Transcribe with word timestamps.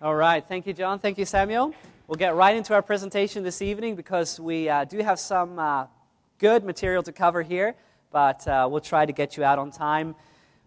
All 0.00 0.14
right. 0.14 0.46
Thank 0.46 0.68
you, 0.68 0.72
John. 0.72 1.00
Thank 1.00 1.18
you, 1.18 1.24
Samuel. 1.24 1.74
We'll 2.06 2.14
get 2.14 2.36
right 2.36 2.54
into 2.54 2.72
our 2.72 2.82
presentation 2.82 3.42
this 3.42 3.60
evening 3.60 3.96
because 3.96 4.38
we 4.38 4.68
uh, 4.68 4.84
do 4.84 4.98
have 4.98 5.18
some 5.18 5.58
uh, 5.58 5.86
good 6.38 6.62
material 6.62 7.02
to 7.02 7.10
cover 7.10 7.42
here, 7.42 7.74
but 8.12 8.46
uh, 8.46 8.68
we'll 8.70 8.80
try 8.80 9.04
to 9.04 9.12
get 9.12 9.36
you 9.36 9.42
out 9.42 9.58
on 9.58 9.72
time, 9.72 10.14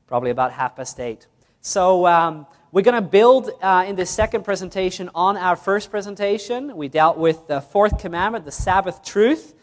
probably 0.06 0.32
about 0.32 0.52
half 0.52 0.76
past 0.76 1.00
eight. 1.00 1.28
So, 1.62 2.06
um, 2.08 2.46
we're 2.74 2.82
going 2.82 3.02
to 3.02 3.10
build 3.10 3.52
uh, 3.62 3.86
in 3.88 3.96
this 3.96 4.10
second 4.10 4.44
presentation 4.44 5.10
on 5.16 5.38
our 5.38 5.56
first 5.56 5.92
presentation. 5.92 6.76
We 6.76 6.90
dealt 6.90 7.18
with 7.18 7.48
the 7.48 7.62
fourth 7.62 8.00
commandment, 8.00 8.44
the 8.44 8.52
Sabbath 8.52 9.02
truth. 9.02 9.54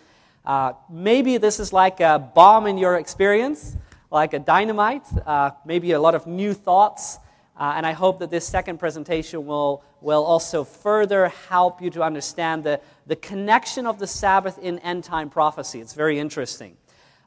Uh, 0.47 0.73
maybe 0.89 1.37
this 1.37 1.61
is 1.61 1.75
like 1.75 2.01
a 2.01 2.19
bomb 2.19 2.67
in 2.67 2.79
your 2.79 2.97
experience, 2.97 3.77
like 4.11 4.33
a 4.33 4.39
dynamite, 4.39 5.05
uh, 5.27 5.51
maybe 5.67 5.93
a 5.93 6.01
lot 6.01 6.15
of 6.15 6.27
new 6.27 6.55
thoughts. 6.55 7.19
Uh, 7.59 7.75
and 7.77 7.85
I 7.85 7.93
hope 7.93 8.21
that 8.21 8.31
this 8.31 8.47
second 8.47 8.79
presentation 8.79 9.45
will, 9.45 9.83
will 10.01 10.25
also 10.25 10.63
further 10.63 11.29
help 11.49 11.83
you 11.83 11.91
to 11.91 12.03
understand 12.03 12.63
the, 12.63 12.81
the 13.07 13.17
connection 13.17 13.85
of 13.85 13.99
the 13.99 14.07
Sabbath 14.07 14.59
in 14.59 14.79
end 14.79 15.03
time 15.03 15.29
prophecy. 15.29 15.81
It's 15.81 15.95
very 15.95 16.21
interesting. 16.21 16.77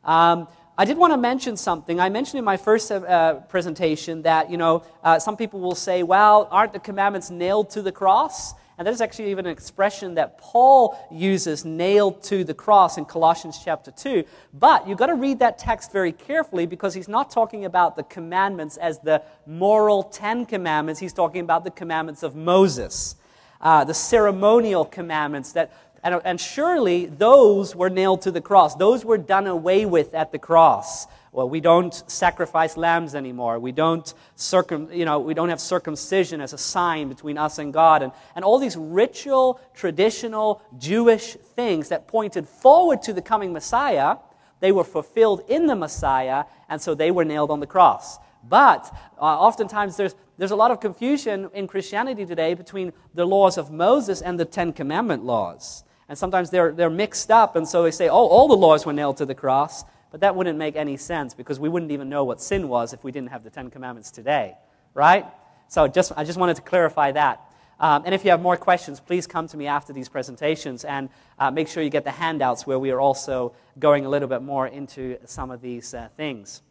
Um, 0.06 0.48
I 0.78 0.86
did 0.86 0.98
want 0.98 1.12
to 1.12 1.18
mention 1.18 1.58
something. 1.58 2.00
I 2.00 2.10
mentioned 2.10 2.40
in 2.40 2.46
my 2.46 2.58
first 2.58 2.92
uh, 2.92 3.42
presentation 3.50 4.22
that, 4.22 4.50
you 4.50 4.58
know, 4.58 4.84
uh, 5.04 5.20
some 5.20 5.36
people 5.36 5.60
will 5.60 5.76
say, 5.76 6.02
well, 6.02 6.48
aren't 6.50 6.72
the 6.72 6.80
commandments 6.80 7.30
nailed 7.30 7.70
to 7.72 7.82
the 7.82 7.92
cross? 7.92 8.54
And 8.82 8.88
there's 8.88 9.00
actually 9.00 9.30
even 9.30 9.46
an 9.46 9.52
expression 9.52 10.16
that 10.16 10.40
Paul 10.40 10.98
uses, 11.12 11.64
nailed 11.64 12.24
to 12.24 12.44
the 12.44 12.56
cross, 12.56 12.98
in 12.98 13.06
Colossians 13.06 13.60
chapter 13.64 13.92
2. 13.92 14.24
But 14.56 14.88
you've 14.88 14.98
got 14.98 15.06
to 15.06 15.14
read 15.14 15.38
that 15.38 15.60
text 15.60 15.92
very 15.92 16.12
carefully 16.12 16.66
because 16.66 16.96
he's 16.96 17.08
not 17.08 17.30
talking 17.30 17.66
about 17.66 17.96
the 17.96 18.02
commandments 18.02 18.78
as 18.78 18.98
the 18.98 19.22
moral 19.46 20.02
Ten 20.02 20.48
Commandments. 20.48 21.00
He's 21.00 21.14
talking 21.14 21.42
about 21.42 21.64
the 21.64 21.70
commandments 21.70 22.24
of 22.24 22.36
Moses, 22.36 23.18
uh, 23.62 23.84
the 23.84 23.94
ceremonial 23.94 24.86
commandments 24.86 25.52
that 25.52 25.72
and, 26.04 26.20
and, 26.26 26.42
surely 26.42 27.06
those 27.06 27.76
were 27.76 27.92
nailed 27.92 28.24
to 28.24 28.32
the 28.32 28.42
cross. 28.42 28.74
Those 28.74 29.06
were 29.06 29.20
done 29.20 29.46
away 29.46 29.86
with 29.86 30.16
at 30.16 30.32
the 30.32 30.40
cross. 30.40 31.06
Well, 31.34 31.48
we 31.48 31.62
don't 31.62 31.94
sacrifice 32.12 32.76
lambs 32.76 33.16
anymore. 33.16 33.58
We 33.58 33.72
don't, 33.72 34.14
circum, 34.36 34.90
you 34.92 35.06
know, 35.06 35.20
we 35.20 35.34
don't 35.34 35.48
have 35.48 35.62
circumcision 35.62 36.42
as 36.42 36.52
a 36.52 36.58
sign 36.58 37.08
between 37.08 37.38
us 37.38 37.58
and 37.58 37.72
God. 37.72 38.04
And, 38.04 38.12
and 38.36 38.44
all 38.44 38.60
these 38.60 38.76
ritual, 38.76 39.62
traditional 39.74 40.62
Jewish 40.78 41.36
things 41.56 41.88
that 41.88 42.10
pointed 42.10 42.50
forward 42.50 43.02
to 43.04 43.14
the 43.14 43.22
coming 43.22 43.54
Messiah, 43.54 44.18
they 44.60 44.74
were 44.74 44.84
fulfilled 44.84 45.44
in 45.48 45.68
the 45.68 45.76
Messiah, 45.76 46.44
and 46.68 46.82
so 46.82 46.96
they 46.96 47.12
were 47.12 47.24
nailed 47.24 47.50
on 47.50 47.62
the 47.62 47.68
cross. 47.68 48.18
But 48.44 48.94
uh, 49.18 49.22
oftentimes 49.22 49.96
there's, 49.96 50.16
there's 50.38 50.52
a 50.52 50.56
lot 50.58 50.72
of 50.72 50.82
confusion 50.82 51.50
in 51.54 51.68
Christianity 51.68 52.26
today 52.26 52.56
between 52.56 52.92
the 53.14 53.26
laws 53.26 53.58
of 53.58 53.72
Moses 53.72 54.22
and 54.22 54.38
the 54.38 54.46
Ten 54.46 54.74
Commandment 54.74 55.24
laws. 55.24 55.86
And 56.10 56.18
sometimes 56.18 56.50
they're, 56.50 56.74
they're 56.74 56.90
mixed 56.90 57.32
up, 57.32 57.56
and 57.56 57.66
so 57.66 57.84
they 57.84 57.92
say, 57.92 58.10
oh, 58.10 58.28
all 58.28 58.50
the 58.50 58.58
laws 58.58 58.86
were 58.86 58.92
nailed 58.92 59.16
to 59.18 59.26
the 59.26 59.36
cross. 59.36 59.86
But 60.12 60.20
that 60.20 60.36
wouldn't 60.36 60.58
make 60.58 60.76
any 60.76 60.98
sense 60.98 61.34
because 61.34 61.60
we 61.60 61.70
wouldn't 61.70 61.92
even 61.92 62.10
know 62.10 62.24
what 62.24 62.42
sin 62.42 62.68
was 62.68 62.94
if 62.94 63.04
we 63.04 63.12
didn't 63.12 63.30
have 63.30 63.44
the 63.44 63.50
Ten 63.50 63.70
Commandments 63.70 64.12
today, 64.12 64.56
right? 64.94 65.26
So 65.70 65.88
just, 65.88 66.12
I 66.18 66.26
just 66.26 66.38
wanted 66.38 66.58
to 66.58 66.62
clarify 66.62 67.14
that. 67.14 67.42
Um, 67.80 68.04
and 68.06 68.14
if 68.14 68.24
you 68.24 68.30
have 68.30 68.42
more 68.42 68.58
questions, 68.58 69.00
please 69.00 69.26
come 69.26 69.48
to 69.48 69.58
me 69.58 69.66
after 69.66 69.92
these 69.92 70.08
presentations 70.10 70.84
and 70.86 71.10
uh, 71.40 71.50
make 71.50 71.68
sure 71.68 71.82
you 71.82 71.90
get 71.90 72.04
the 72.04 72.12
handouts 72.12 72.68
where 72.68 72.78
we 72.78 72.92
are 72.92 73.00
also 73.00 73.54
going 73.80 74.06
a 74.06 74.10
little 74.10 74.28
bit 74.28 74.44
more 74.44 74.68
into 74.68 75.18
some 75.26 75.50
of 75.50 75.62
these 75.62 75.94
uh, 75.94 76.10
things. 76.16 76.62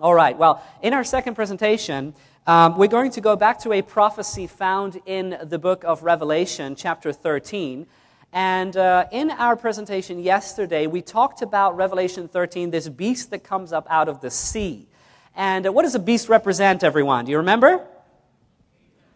All 0.00 0.14
right, 0.14 0.36
well, 0.36 0.62
in 0.82 0.92
our 0.92 1.02
second 1.02 1.34
presentation, 1.34 2.14
um, 2.46 2.76
we're 2.76 2.88
going 2.88 3.10
to 3.12 3.20
go 3.20 3.36
back 3.36 3.58
to 3.60 3.72
a 3.72 3.82
prophecy 3.82 4.46
found 4.46 5.00
in 5.06 5.38
the 5.42 5.58
book 5.58 5.82
of 5.84 6.02
Revelation, 6.02 6.76
chapter 6.76 7.12
13. 7.12 7.86
And 8.32 8.76
uh, 8.76 9.06
in 9.10 9.30
our 9.30 9.56
presentation 9.56 10.18
yesterday, 10.18 10.86
we 10.86 11.00
talked 11.00 11.40
about 11.40 11.76
Revelation 11.76 12.28
13, 12.28 12.70
this 12.70 12.88
beast 12.88 13.30
that 13.30 13.42
comes 13.42 13.72
up 13.72 13.86
out 13.88 14.08
of 14.08 14.20
the 14.20 14.30
sea. 14.30 14.86
And 15.34 15.66
uh, 15.66 15.72
what 15.72 15.82
does 15.82 15.94
a 15.94 15.98
beast 15.98 16.28
represent, 16.28 16.84
everyone? 16.84 17.24
Do 17.24 17.30
you 17.30 17.38
remember? 17.38 17.86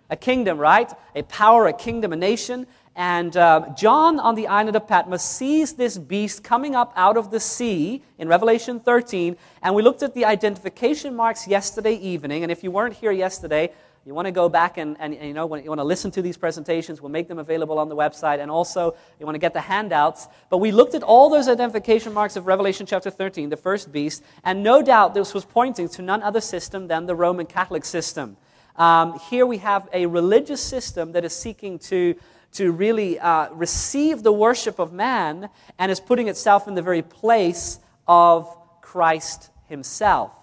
A 0.09 0.17
kingdom, 0.17 0.57
right? 0.59 0.91
A 1.15 1.23
power, 1.25 1.67
a 1.67 1.75
kingdom, 1.75 2.13
a 2.13 2.17
nation. 2.17 2.67
And 2.97 3.37
uh, 3.37 3.75
John 3.77 4.19
on 4.19 4.35
the 4.35 4.47
island 4.47 4.77
of 4.77 4.87
Patmos 4.89 5.23
sees 5.23 5.75
this 5.75 5.99
beast 5.99 6.43
coming 6.43 6.75
up 6.75 6.93
out 6.97 7.19
of 7.19 7.31
the 7.31 7.41
sea 7.41 8.03
in 8.19 8.29
Revelation 8.29 8.81
13. 8.81 9.37
And 9.63 9.75
we 9.75 9.83
looked 9.83 10.03
at 10.03 10.15
the 10.15 10.25
identification 10.25 11.15
marks 11.15 11.47
yesterday 11.47 11.95
evening. 11.95 12.45
And 12.45 12.53
if 12.53 12.63
you 12.63 12.71
weren't 12.71 12.95
here 12.95 13.13
yesterday, 13.13 13.73
you 14.05 14.15
want 14.15 14.27
to 14.27 14.33
go 14.33 14.49
back 14.49 14.79
and, 14.79 14.97
and, 14.99 15.15
and 15.15 15.29
you 15.29 15.35
know 15.35 15.55
you 15.55 15.69
want 15.69 15.79
to 15.79 15.85
listen 15.85 16.11
to 16.11 16.23
these 16.23 16.37
presentations 16.37 17.01
we'll 17.01 17.11
make 17.11 17.29
them 17.29 17.39
available 17.39 17.79
on 17.79 17.89
the 17.89 17.97
website 17.97 18.41
and 18.41 18.51
also 18.51 18.97
you 19.21 19.27
want 19.27 19.35
to 19.35 19.41
get 19.41 19.53
the 19.53 19.61
handouts. 19.61 20.29
But 20.51 20.59
we 20.59 20.73
looked 20.73 20.95
at 20.95 21.03
all 21.03 21.31
those 21.31 21.49
identification 21.49 22.13
marks 22.13 22.37
of 22.37 22.47
revelation 22.47 22.87
chapter 22.87 23.11
13 23.11 23.49
the 23.49 23.57
first 23.57 23.93
beast 23.93 24.23
and 24.45 24.63
no 24.63 24.83
doubt 24.83 25.15
this 25.15 25.35
was 25.35 25.45
pointing 25.45 25.89
to 25.91 26.03
none 26.03 26.23
other 26.23 26.41
system 26.41 26.89
than 26.89 27.07
the 27.07 27.15
roman 27.15 27.47
catholic 27.47 27.85
system. 27.85 28.37
Um, 28.77 29.19
here 29.31 29.47
we 29.47 29.59
have 29.59 29.89
a 29.93 30.07
religious 30.07 30.63
system 30.63 31.13
that 31.13 31.25
is 31.25 31.35
seeking 31.35 31.79
to 31.81 32.17
to 32.53 32.71
really 32.71 33.19
uh, 33.19 33.49
receive 33.53 34.23
the 34.23 34.33
worship 34.33 34.79
of 34.79 34.93
man 34.93 35.49
and 35.79 35.91
is 35.91 36.01
putting 36.01 36.29
itself 36.29 36.69
in 36.69 36.75
the 36.75 36.83
very 36.83 37.03
place 37.03 37.79
of 38.09 38.49
christ 38.81 39.51
himself 39.69 40.42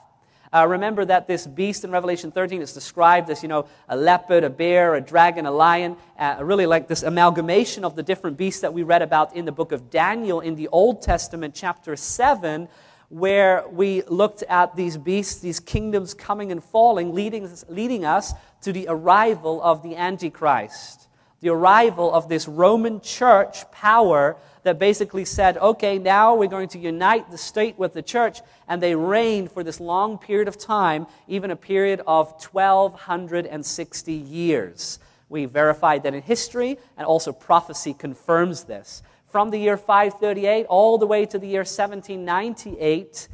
uh, 0.51 0.65
remember 0.67 1.05
that 1.05 1.27
this 1.27 1.45
beast 1.45 1.83
in 1.83 1.91
Revelation 1.91 2.31
13 2.31 2.61
is 2.61 2.73
described 2.73 3.29
as, 3.29 3.43
you 3.43 3.49
know, 3.49 3.67
a 3.87 3.95
leopard, 3.95 4.43
a 4.43 4.49
bear, 4.49 4.95
a 4.95 5.01
dragon, 5.01 5.45
a 5.45 5.51
lion, 5.51 5.95
uh, 6.17 6.37
really 6.41 6.65
like 6.65 6.87
this 6.87 7.03
amalgamation 7.03 7.85
of 7.85 7.95
the 7.95 8.01
different 8.01 8.35
beasts 8.35 8.61
that 8.61 8.73
we 8.73 8.81
read 8.81 9.03
about 9.03 9.35
in 9.35 9.45
the 9.45 9.51
book 9.51 9.71
of 9.71 9.91
Daniel 9.91 10.39
in 10.39 10.55
the 10.55 10.67
Old 10.69 11.03
Testament, 11.03 11.53
chapter 11.53 11.95
7, 11.95 12.67
where 13.09 13.63
we 13.69 14.01
looked 14.03 14.41
at 14.43 14.75
these 14.75 14.97
beasts, 14.97 15.39
these 15.39 15.59
kingdoms 15.59 16.15
coming 16.15 16.51
and 16.51 16.63
falling, 16.63 17.13
leading, 17.13 17.47
leading 17.67 18.03
us 18.03 18.33
to 18.61 18.71
the 18.71 18.88
arrival 18.89 19.61
of 19.61 19.83
the 19.83 19.95
Antichrist, 19.95 21.07
the 21.41 21.49
arrival 21.49 22.11
of 22.11 22.27
this 22.27 22.47
Roman 22.47 23.01
church 23.01 23.69
power 23.71 24.35
that 24.63 24.79
basically 24.79 25.25
said, 25.25 25.57
okay, 25.57 25.97
now 25.97 26.35
we're 26.35 26.47
going 26.47 26.67
to 26.69 26.79
unite 26.79 27.31
the 27.31 27.37
state 27.37 27.77
with 27.77 27.93
the 27.93 28.01
church. 28.01 28.41
And 28.67 28.81
they 28.81 28.95
reigned 28.95 29.51
for 29.51 29.63
this 29.63 29.79
long 29.79 30.17
period 30.17 30.47
of 30.47 30.57
time, 30.57 31.07
even 31.27 31.51
a 31.51 31.55
period 31.55 32.01
of 32.05 32.31
1,260 32.51 34.13
years. 34.13 34.99
We 35.29 35.45
verified 35.45 36.03
that 36.03 36.13
in 36.13 36.21
history, 36.21 36.77
and 36.97 37.05
also 37.05 37.31
prophecy 37.31 37.93
confirms 37.93 38.63
this. 38.63 39.03
From 39.27 39.51
the 39.51 39.59
year 39.59 39.77
538 39.77 40.65
all 40.65 40.97
the 40.97 41.05
way 41.05 41.25
to 41.27 41.37
the 41.37 41.47
year 41.47 41.59
1798, 41.59 43.27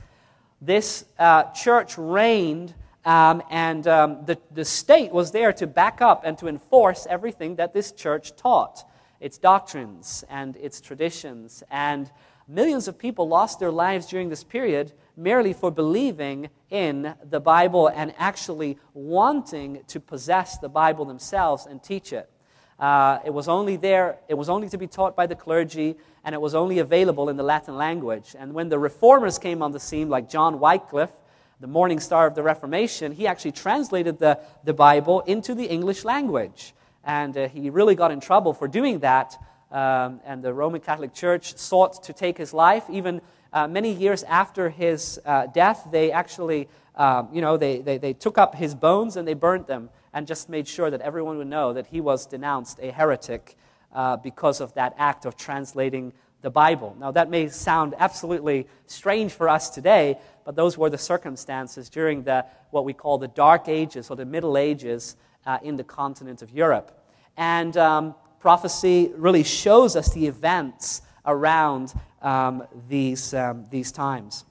this 0.62 1.06
uh, 1.18 1.44
church 1.54 1.98
reigned, 1.98 2.74
um, 3.06 3.42
and 3.50 3.88
um, 3.88 4.26
the, 4.26 4.38
the 4.52 4.66
state 4.66 5.12
was 5.12 5.32
there 5.32 5.54
to 5.54 5.66
back 5.66 6.02
up 6.02 6.24
and 6.26 6.38
to 6.40 6.48
enforce 6.48 7.08
everything 7.10 7.56
that 7.56 7.74
this 7.74 7.92
church 7.94 8.36
taught 8.36 8.84
its 9.26 9.40
doctrines 9.40 10.24
and 10.30 10.56
its 10.58 10.80
traditions. 10.80 11.64
And 11.72 12.12
millions 12.48 12.88
of 12.88 12.96
people 12.96 13.28
lost 13.28 13.60
their 13.60 13.72
lives 13.72 14.06
during 14.06 14.30
this 14.30 14.44
period 14.44 14.94
merely 15.18 15.52
for 15.52 15.72
believing 15.72 16.48
in 16.70 17.16
the 17.28 17.40
Bible 17.40 17.88
and 17.88 18.14
actually 18.20 18.78
wanting 18.94 19.82
to 19.88 20.00
possess 20.00 20.60
the 20.60 20.70
Bible 20.70 21.06
themselves 21.06 21.66
and 21.66 21.82
teach 21.82 22.14
it. 22.14 22.30
Uh, 22.78 23.18
it 23.26 23.34
was 23.34 23.48
only 23.48 23.78
there, 23.78 24.20
it 24.28 24.36
was 24.36 24.48
only 24.48 24.70
to 24.70 24.78
be 24.78 24.86
taught 24.86 25.16
by 25.16 25.26
the 25.26 25.36
clergy, 25.36 25.96
and 26.24 26.36
it 26.36 26.42
was 26.42 26.54
only 26.54 26.78
available 26.78 27.28
in 27.28 27.36
the 27.36 27.44
Latin 27.44 27.76
language. 27.76 28.36
And 28.38 28.54
when 28.54 28.70
the 28.70 28.78
reformers 28.78 29.40
came 29.40 29.64
on 29.64 29.72
the 29.72 29.80
scene, 29.80 30.08
like 30.08 30.30
John 30.30 30.60
Wycliffe, 30.60 31.16
the 31.60 31.68
morning 31.68 32.00
star 32.00 32.28
of 32.28 32.36
the 32.36 32.44
Reformation, 32.44 33.12
he 33.12 33.26
actually 33.26 33.54
translated 33.54 34.20
the, 34.20 34.40
the 34.64 34.74
Bible 34.74 35.22
into 35.22 35.56
the 35.56 35.66
English 35.66 36.06
language. 36.06 36.76
And 37.06 37.38
uh, 37.38 37.48
he 37.48 37.70
really 37.70 37.96
got 37.96 38.12
in 38.12 38.20
trouble 38.20 38.54
for 38.54 38.68
doing 38.68 39.00
that. 39.00 39.38
Um, 39.72 40.20
and 40.26 40.44
the 40.44 40.54
Roman 40.54 40.82
Catholic 40.82 41.14
Church 41.14 41.56
sought 41.58 42.04
to 42.04 42.14
take 42.14 42.38
his 42.38 42.54
life. 42.54 42.84
Even 42.90 43.22
uh, 43.54 43.68
many 43.68 43.94
years 43.94 44.24
after 44.24 44.70
his 44.70 45.20
uh, 45.26 45.48
death, 45.48 45.88
they 45.92 46.12
actually, 46.12 46.68
um, 46.96 47.30
you 47.32 47.42
know, 47.42 47.58
they, 47.58 47.80
they, 47.80 47.98
they 47.98 48.14
took 48.14 48.38
up 48.38 48.56
his 48.56 48.76
bones 48.76 49.16
and 49.16 49.28
they 49.28 49.34
burnt 49.34 49.68
them 49.68 49.90
and 50.14 50.26
just 50.28 50.50
made 50.50 50.68
sure 50.68 50.90
that 50.90 51.02
everyone 51.02 51.38
would 51.38 51.48
know 51.48 51.74
that 51.74 51.88
he 51.88 52.02
was 52.02 52.26
denounced 52.26 52.80
a 52.82 52.92
heretic 52.92 53.56
uh, 53.94 54.18
because 54.18 54.62
of 54.62 54.74
that 54.74 54.94
act 54.98 55.26
of 55.26 55.36
translating 55.36 56.14
the 56.42 56.50
Bible. 56.50 56.96
Now, 57.00 57.12
that 57.12 57.30
may 57.30 57.50
sound 57.50 57.96
absolutely 57.98 58.68
strange 58.86 59.32
for 59.32 59.50
us 59.50 59.70
today, 59.70 60.20
but 60.44 60.56
those 60.56 60.78
were 60.78 60.90
the 60.90 60.98
circumstances 60.98 61.90
during 61.90 62.24
the, 62.24 62.46
what 62.70 62.86
we 62.86 62.94
call 62.94 63.18
the 63.18 63.28
Dark 63.28 63.68
Ages 63.68 64.10
or 64.10 64.16
the 64.16 64.26
Middle 64.26 64.58
Ages 64.58 65.16
uh, 65.46 65.60
in 65.64 65.76
the 65.76 65.84
continent 65.84 66.42
of 66.42 66.52
Europe. 66.52 67.04
And 67.38 67.76
um, 67.78 68.16
prophecy 68.40 69.12
really 69.16 69.44
shows 69.44 69.96
us 69.96 70.14
the 70.14 70.28
events 70.28 71.02
around 71.26 71.94
um, 72.22 72.64
these, 72.88 73.34
um, 73.34 73.66
these 73.70 73.92
times. 73.92 74.46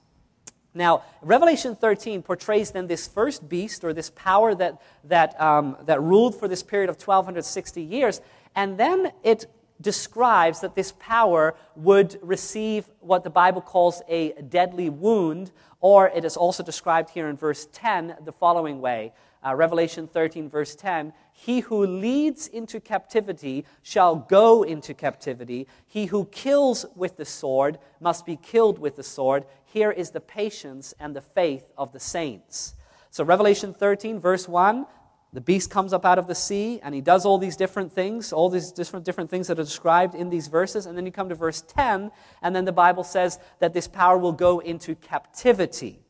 Now, 0.74 1.04
Revelation 1.22 1.76
13 1.76 2.22
portrays 2.22 2.72
then 2.72 2.88
this 2.88 3.06
first 3.06 3.48
beast 3.48 3.84
or 3.84 3.92
this 3.92 4.10
power 4.10 4.54
that, 4.56 4.82
that, 5.04 5.40
um, 5.40 5.76
that 5.86 6.02
ruled 6.02 6.38
for 6.38 6.48
this 6.48 6.64
period 6.64 6.90
of 6.90 6.96
1260 6.96 7.80
years, 7.80 8.20
and 8.56 8.76
then 8.76 9.12
it 9.22 9.46
describes 9.80 10.60
that 10.60 10.74
this 10.74 10.92
power 10.98 11.54
would 11.76 12.18
receive 12.22 12.88
what 13.00 13.22
the 13.22 13.30
Bible 13.30 13.60
calls 13.60 14.02
a 14.08 14.32
deadly 14.48 14.90
wound, 14.90 15.52
or 15.80 16.08
it 16.08 16.24
is 16.24 16.36
also 16.36 16.62
described 16.62 17.10
here 17.10 17.28
in 17.28 17.36
verse 17.36 17.68
10 17.72 18.16
the 18.24 18.32
following 18.32 18.80
way 18.80 19.12
uh, 19.44 19.54
Revelation 19.54 20.06
13, 20.06 20.48
verse 20.48 20.74
10 20.74 21.12
He 21.32 21.60
who 21.60 21.86
leads 21.86 22.46
into 22.46 22.80
captivity 22.80 23.64
shall 23.82 24.16
go 24.16 24.62
into 24.62 24.94
captivity. 24.94 25.66
He 25.86 26.06
who 26.06 26.26
kills 26.26 26.86
with 26.94 27.16
the 27.16 27.24
sword 27.24 27.78
must 28.00 28.24
be 28.24 28.36
killed 28.36 28.78
with 28.78 28.96
the 28.96 29.02
sword. 29.02 29.44
Here 29.64 29.90
is 29.90 30.10
the 30.10 30.20
patience 30.20 30.94
and 30.98 31.14
the 31.14 31.20
faith 31.20 31.64
of 31.76 31.92
the 31.92 32.00
saints. 32.00 32.74
So, 33.10 33.24
Revelation 33.24 33.74
13, 33.74 34.18
verse 34.18 34.48
1 34.48 34.86
the 35.34 35.40
beast 35.40 35.68
comes 35.68 35.92
up 35.92 36.04
out 36.04 36.20
of 36.20 36.28
the 36.28 36.34
sea 36.34 36.78
and 36.80 36.94
he 36.94 37.00
does 37.00 37.26
all 37.26 37.38
these 37.38 37.56
different 37.56 37.92
things, 37.92 38.32
all 38.32 38.48
these 38.48 38.70
different, 38.70 39.04
different 39.04 39.28
things 39.28 39.48
that 39.48 39.58
are 39.58 39.64
described 39.64 40.14
in 40.14 40.30
these 40.30 40.46
verses. 40.46 40.86
And 40.86 40.96
then 40.96 41.04
you 41.04 41.10
come 41.10 41.28
to 41.28 41.34
verse 41.34 41.60
10, 41.60 42.12
and 42.40 42.54
then 42.54 42.64
the 42.64 42.72
Bible 42.72 43.02
says 43.02 43.40
that 43.58 43.74
this 43.74 43.88
power 43.88 44.16
will 44.16 44.32
go 44.32 44.60
into 44.60 44.94
captivity. 44.94 46.03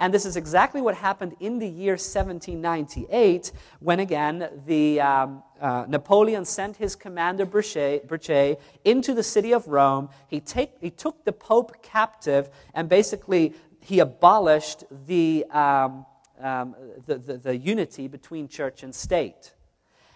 And 0.00 0.14
this 0.14 0.24
is 0.24 0.36
exactly 0.36 0.80
what 0.80 0.94
happened 0.94 1.34
in 1.40 1.58
the 1.58 1.66
year 1.66 1.94
1798 1.94 3.50
when, 3.80 3.98
again, 3.98 4.48
the, 4.64 5.00
um, 5.00 5.42
uh, 5.60 5.86
Napoleon 5.88 6.44
sent 6.44 6.76
his 6.76 6.94
commander 6.94 7.44
Berthier 7.44 8.56
into 8.84 9.12
the 9.12 9.24
city 9.24 9.52
of 9.52 9.66
Rome. 9.66 10.08
He, 10.28 10.38
take, 10.38 10.70
he 10.80 10.90
took 10.90 11.24
the 11.24 11.32
Pope 11.32 11.82
captive 11.82 12.48
and 12.74 12.88
basically 12.88 13.54
he 13.80 13.98
abolished 13.98 14.84
the, 15.06 15.44
um, 15.50 16.06
um, 16.40 16.76
the, 17.06 17.18
the, 17.18 17.38
the, 17.38 17.56
unity 17.56 18.06
between 18.06 18.46
church 18.46 18.84
and 18.84 18.94
state. 18.94 19.54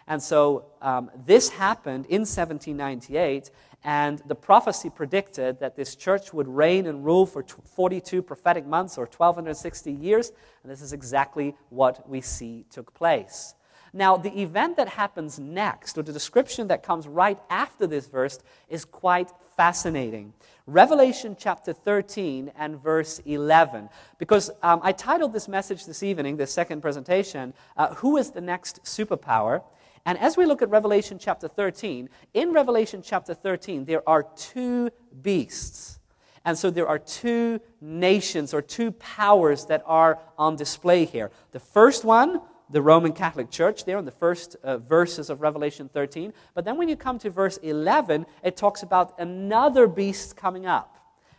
And 0.06 0.23
so 0.23 0.67
um, 0.81 1.11
this 1.26 1.49
happened 1.49 2.06
in 2.06 2.20
1798, 2.20 3.50
and 3.84 4.23
the 4.26 4.34
prophecy 4.34 4.90
predicted 4.90 5.58
that 5.61 5.76
this 5.76 5.96
church 5.96 6.32
would 6.32 6.49
reign 6.49 6.87
and 6.87 7.05
rule 7.05 7.26
for 7.26 7.43
42 7.43 8.23
prophetic 8.23 8.67
months 8.67 8.96
or 8.96 9.06
1260 9.06 9.93
years. 9.93 10.32
And 10.62 10.70
this 10.70 10.81
is 10.81 10.93
exactly 10.93 11.56
what 11.70 12.08
we 12.08 12.20
see 12.20 12.64
took 12.70 12.94
place. 12.94 13.55
Now, 13.94 14.17
the 14.17 14.40
event 14.40 14.79
that 14.79 14.88
happens 14.88 15.38
next, 15.38 15.99
or 15.99 16.02
the 16.02 16.14
description 16.14 16.69
that 16.69 16.82
comes 16.82 17.06
right 17.06 17.38
after 17.50 17.87
this 17.87 18.06
verse, 18.06 18.38
is 18.70 18.87
quite 18.87 19.31
fascinating. 19.55 20.32
Revelation 20.67 21.37
chapter 21.38 21.75
13 21.75 22.52
and 22.56 22.82
verse 22.82 23.19
11. 23.26 23.90
Because 24.19 24.50
um, 24.62 24.81
I 24.82 24.93
titled 24.93 25.34
this 25.34 25.46
message 25.46 25.84
this 25.84 26.02
evening, 26.02 26.38
this 26.38 26.55
second 26.55 26.81
presentation, 26.81 27.52
uh, 27.76 27.94
Who 27.96 28.17
is 28.17 28.31
the 28.31 28.40
Next 28.40 28.82
Superpower? 28.84 29.62
And 30.04 30.19
as 30.19 30.37
we 30.37 30.46
look 30.46 30.62
at 30.62 30.70
Revelation 30.70 31.19
chapter 31.19 31.49
13, 31.49 32.08
in 32.34 32.52
Revelation 32.52 33.02
chapter 33.02 33.34
13, 33.34 33.84
there 33.84 34.06
are 34.08 34.25
two 34.37 34.90
beasts. 35.22 36.00
And 36.44 36.58
so 36.58 36.70
there 36.70 36.88
are 36.88 36.99
two 36.99 37.60
nations 37.81 38.52
or 38.52 38.62
two 38.62 38.90
powers 38.93 39.66
that 39.66 39.82
are 39.87 40.19
on 40.37 40.56
display 40.56 41.04
here. 41.04 41.31
The 41.52 41.60
first 41.60 42.04
one, 42.04 42.40
the 42.69 42.82
Roman 42.82 43.12
Catholic 43.12 43.50
Church, 43.50 43.84
there 43.84 43.99
in 43.99 44.04
the 44.04 44.10
first 44.10 44.56
uh, 44.64 44.78
verses 44.78 45.31
of 45.31 45.40
Revelation 45.40 45.88
13. 45.88 46.32
But 46.55 46.64
then 46.64 46.76
when 46.76 46.88
you 46.88 46.96
come 46.96 47.19
to 47.20 47.31
verse 47.31 47.58
11, 47.58 48.26
it 48.43 48.56
talks 48.56 48.82
about 48.82 49.14
another 49.20 49.87
beast 49.87 50.37
coming 50.37 50.66
up. 50.66 50.96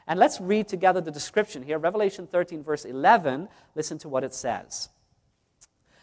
And 0.07 0.19
let's 0.19 0.39
read 0.39 0.67
together 0.67 1.01
the 1.01 1.11
description 1.11 1.63
here. 1.63 1.79
Revelation 1.79 2.27
13, 2.27 2.63
verse 2.63 2.85
11. 2.85 3.49
Listen 3.75 3.97
to 3.99 4.09
what 4.09 4.23
it 4.23 4.33
says. 4.33 4.89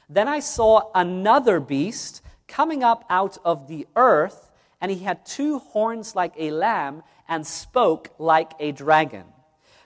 Then 0.08 0.26
I 0.26 0.40
saw 0.40 0.90
another 0.94 1.60
beast 1.60 2.22
coming 2.50 2.82
up 2.82 3.04
out 3.08 3.38
of 3.44 3.68
the 3.68 3.86
earth, 3.96 4.50
and 4.80 4.90
he 4.90 4.98
had 4.98 5.24
two 5.24 5.60
horns 5.60 6.14
like 6.14 6.34
a 6.36 6.50
lamb 6.50 7.02
and 7.28 7.46
spoke 7.46 8.10
like 8.18 8.52
a 8.58 8.72
dragon. 8.72 9.24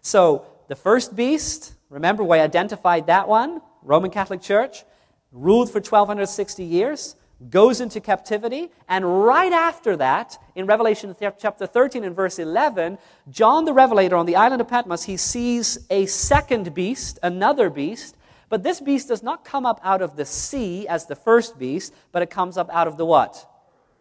So, 0.01 0.47
the 0.67 0.75
first 0.75 1.15
beast, 1.15 1.75
remember 1.91 2.25
we 2.25 2.39
identified 2.39 3.07
that 3.07 3.29
one, 3.29 3.61
Roman 3.83 4.11
Catholic 4.11 4.41
Church, 4.41 4.85
ruled 5.31 5.69
for 5.69 5.79
1260 5.79 6.65
years, 6.65 7.17
goes 7.51 7.81
into 7.81 8.01
captivity, 8.01 8.71
and 8.89 9.25
right 9.25 9.53
after 9.53 9.97
that, 9.97 10.39
in 10.55 10.67
Revelation 10.67 11.15
chapter 11.39 11.67
13 11.67 12.03
and 12.05 12.17
verse 12.17 12.39
11, 12.39 12.97
John 13.29 13.67
the 13.67 13.75
Revelator 13.75 14.17
on 14.17 14.25
the 14.25 14.37
island 14.37 14.63
of 14.63 14.69
Patmos, 14.69 15.05
he 15.05 15.19
sees 15.19 15.79
a 15.91 16.07
second 16.07 16.73
beast, 16.73 17.19
another 17.23 17.69
beast, 17.69 18.17
but 18.49 18.63
this 18.63 18.81
beast 18.81 19.09
does 19.09 19.23
not 19.23 19.45
come 19.45 19.67
up 19.67 19.81
out 19.83 20.03
of 20.03 20.17
the 20.17 20.25
sea 20.25 20.87
as 20.89 21.07
the 21.07 21.17
first 21.17 21.59
beast, 21.59 21.95
but 22.13 22.23
it 22.23 22.31
comes 22.31 22.57
up 22.57 22.69
out 22.73 22.87
of 22.87 22.97
the 22.97 23.07
what? 23.07 23.49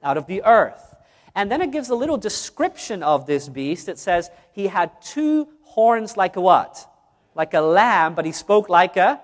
Out 0.02 0.18
of 0.18 0.28
the 0.28 0.44
earth. 0.44 0.96
And 1.36 1.52
then 1.52 1.62
it 1.62 1.72
gives 1.72 1.90
a 1.90 1.96
little 1.96 2.18
description 2.18 3.02
of 3.02 3.26
this 3.26 3.50
beast. 3.50 3.90
It 3.90 3.98
says 3.98 4.30
he 4.52 4.68
had 4.68 4.92
two 5.02 5.48
horns 5.64 6.16
like 6.16 6.36
a 6.36 6.42
what? 6.42 6.88
Like 7.36 7.54
a 7.54 7.62
lamb, 7.62 8.14
but 8.14 8.26
he 8.26 8.32
spoke 8.32 8.70
like 8.70 8.98
a 8.98 9.20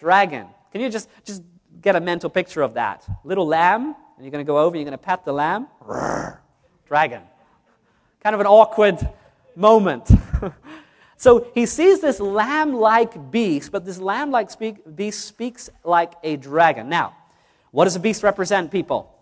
dragon. 0.00 0.46
Can 0.72 0.80
you 0.80 0.90
just, 0.90 1.08
just 1.24 1.42
get 1.80 1.94
a 1.94 2.00
mental 2.00 2.30
picture 2.30 2.62
of 2.62 2.74
that? 2.74 3.04
Little 3.24 3.46
lamb, 3.46 3.94
and 4.16 4.24
you're 4.24 4.32
going 4.32 4.44
to 4.44 4.48
go 4.48 4.58
over, 4.58 4.76
you're 4.76 4.84
going 4.84 4.92
to 4.92 4.98
pet 4.98 5.24
the 5.24 5.32
lamb. 5.32 5.68
dragon. 6.86 7.22
Kind 8.22 8.34
of 8.34 8.40
an 8.40 8.46
awkward 8.46 8.98
moment. 9.54 10.10
So 11.22 11.46
he 11.54 11.66
sees 11.66 12.00
this 12.00 12.18
lamb 12.18 12.72
like 12.74 13.30
beast, 13.30 13.70
but 13.70 13.84
this 13.84 14.00
lamb 14.00 14.32
like 14.32 14.50
beast 14.96 15.24
speaks 15.24 15.70
like 15.84 16.14
a 16.24 16.36
dragon. 16.36 16.88
Now, 16.88 17.14
what 17.70 17.84
does 17.84 17.94
a 17.94 18.00
beast 18.00 18.24
represent, 18.24 18.72
people? 18.72 19.16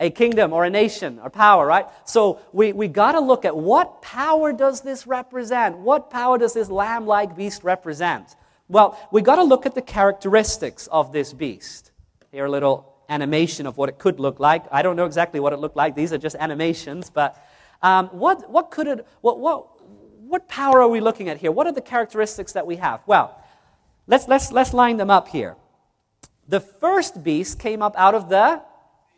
A 0.00 0.10
kingdom 0.10 0.52
or 0.52 0.64
a 0.64 0.70
nation 0.70 1.20
or 1.22 1.30
power, 1.30 1.64
right? 1.64 1.86
So 2.04 2.40
we, 2.52 2.72
we 2.72 2.88
got 2.88 3.12
to 3.12 3.20
look 3.20 3.44
at 3.44 3.56
what 3.56 4.02
power 4.02 4.52
does 4.52 4.80
this 4.80 5.06
represent? 5.06 5.78
What 5.78 6.10
power 6.10 6.36
does 6.36 6.52
this 6.52 6.68
lamb 6.68 7.06
like 7.06 7.36
beast 7.36 7.62
represent? 7.62 8.34
Well, 8.66 8.98
we 9.12 9.22
got 9.22 9.36
to 9.36 9.44
look 9.44 9.66
at 9.66 9.76
the 9.76 9.82
characteristics 9.82 10.88
of 10.88 11.12
this 11.12 11.32
beast. 11.32 11.92
Here, 12.32 12.46
a 12.46 12.50
little 12.50 12.92
animation 13.08 13.68
of 13.68 13.76
what 13.76 13.88
it 13.88 14.00
could 14.00 14.18
look 14.18 14.40
like. 14.40 14.64
I 14.72 14.82
don't 14.82 14.96
know 14.96 15.06
exactly 15.06 15.38
what 15.38 15.52
it 15.52 15.60
looked 15.60 15.76
like. 15.76 15.94
These 15.94 16.12
are 16.12 16.18
just 16.18 16.34
animations, 16.40 17.08
but 17.08 17.40
um, 17.82 18.08
what, 18.08 18.48
what 18.50 18.70
could 18.70 18.86
it, 18.86 19.06
what, 19.20 19.38
what, 19.40 19.71
what 20.32 20.48
power 20.48 20.80
are 20.80 20.88
we 20.88 20.98
looking 20.98 21.28
at 21.28 21.36
here? 21.36 21.52
What 21.52 21.66
are 21.66 21.74
the 21.74 21.82
characteristics 21.82 22.54
that 22.54 22.66
we 22.66 22.76
have? 22.76 23.02
Well, 23.04 23.38
let's, 24.06 24.26
let's, 24.28 24.50
let's 24.50 24.72
line 24.72 24.96
them 24.96 25.10
up 25.10 25.28
here. 25.28 25.56
The 26.48 26.58
first 26.58 27.22
beast 27.22 27.58
came 27.58 27.82
up 27.82 27.94
out 27.98 28.14
of 28.14 28.30
the 28.30 28.62